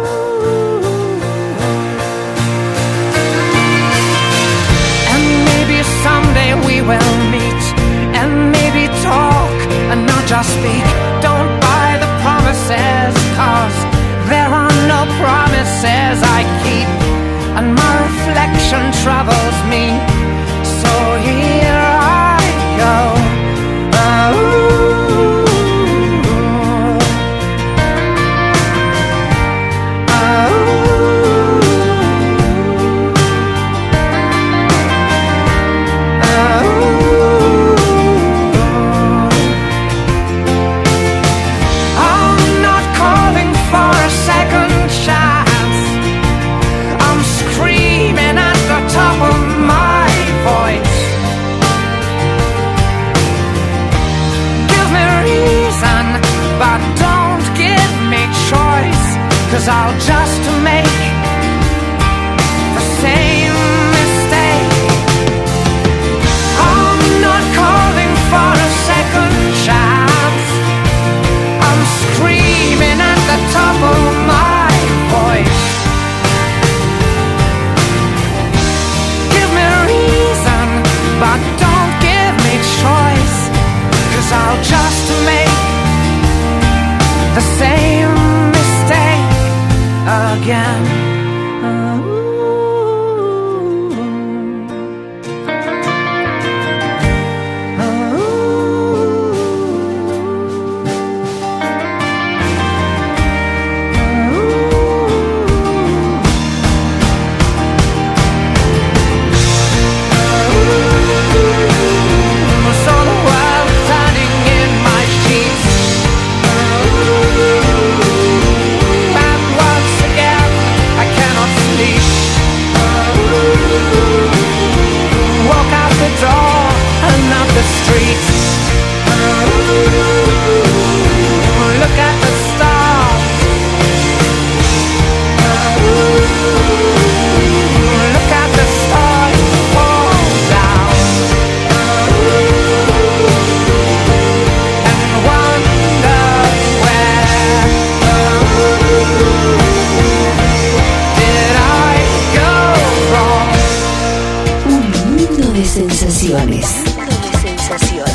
Will 6.89 7.17
meet 7.31 7.65
and 8.21 8.53
maybe 8.53 8.87
talk 9.03 9.57
and 9.91 10.07
not 10.07 10.25
just 10.27 10.51
speak. 10.59 10.85
Don't 11.27 11.51
buy 11.61 11.91
the 12.03 12.11
promises, 12.23 13.02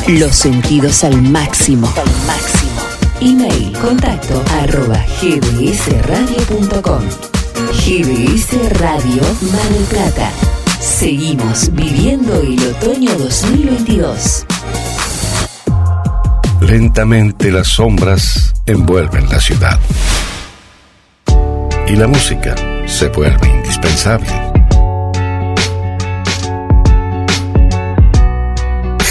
Los 0.08 0.36
sentidos 0.36 1.04
al 1.04 1.20
máximo. 1.20 1.86
Al 1.94 2.26
máximo. 2.26 2.80
Email 3.20 3.76
contacto 3.78 4.42
arroba 4.62 5.04
gbsradio.com. 5.20 7.02
GBS 7.74 8.78
Radio 8.78 9.20
Mar 9.52 9.68
del 9.68 9.84
Plata. 9.84 10.32
Seguimos 10.80 11.70
viviendo 11.74 12.40
el 12.40 12.58
otoño 12.68 13.12
2022. 13.18 14.46
Lentamente 16.62 17.50
las 17.50 17.68
sombras 17.68 18.54
envuelven 18.64 19.28
la 19.28 19.40
ciudad. 19.40 19.78
Y 21.86 21.96
la 21.96 22.06
música 22.06 22.54
se 22.86 23.08
vuelve 23.08 23.46
indispensable. 23.46 24.47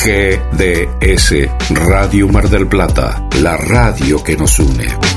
GDS 0.07 1.49
Radio 1.69 2.29
Mar 2.29 2.47
del 2.47 2.65
Plata, 2.65 3.21
la 3.41 3.57
radio 3.57 4.23
que 4.23 4.37
nos 4.37 4.57
une. 4.57 5.16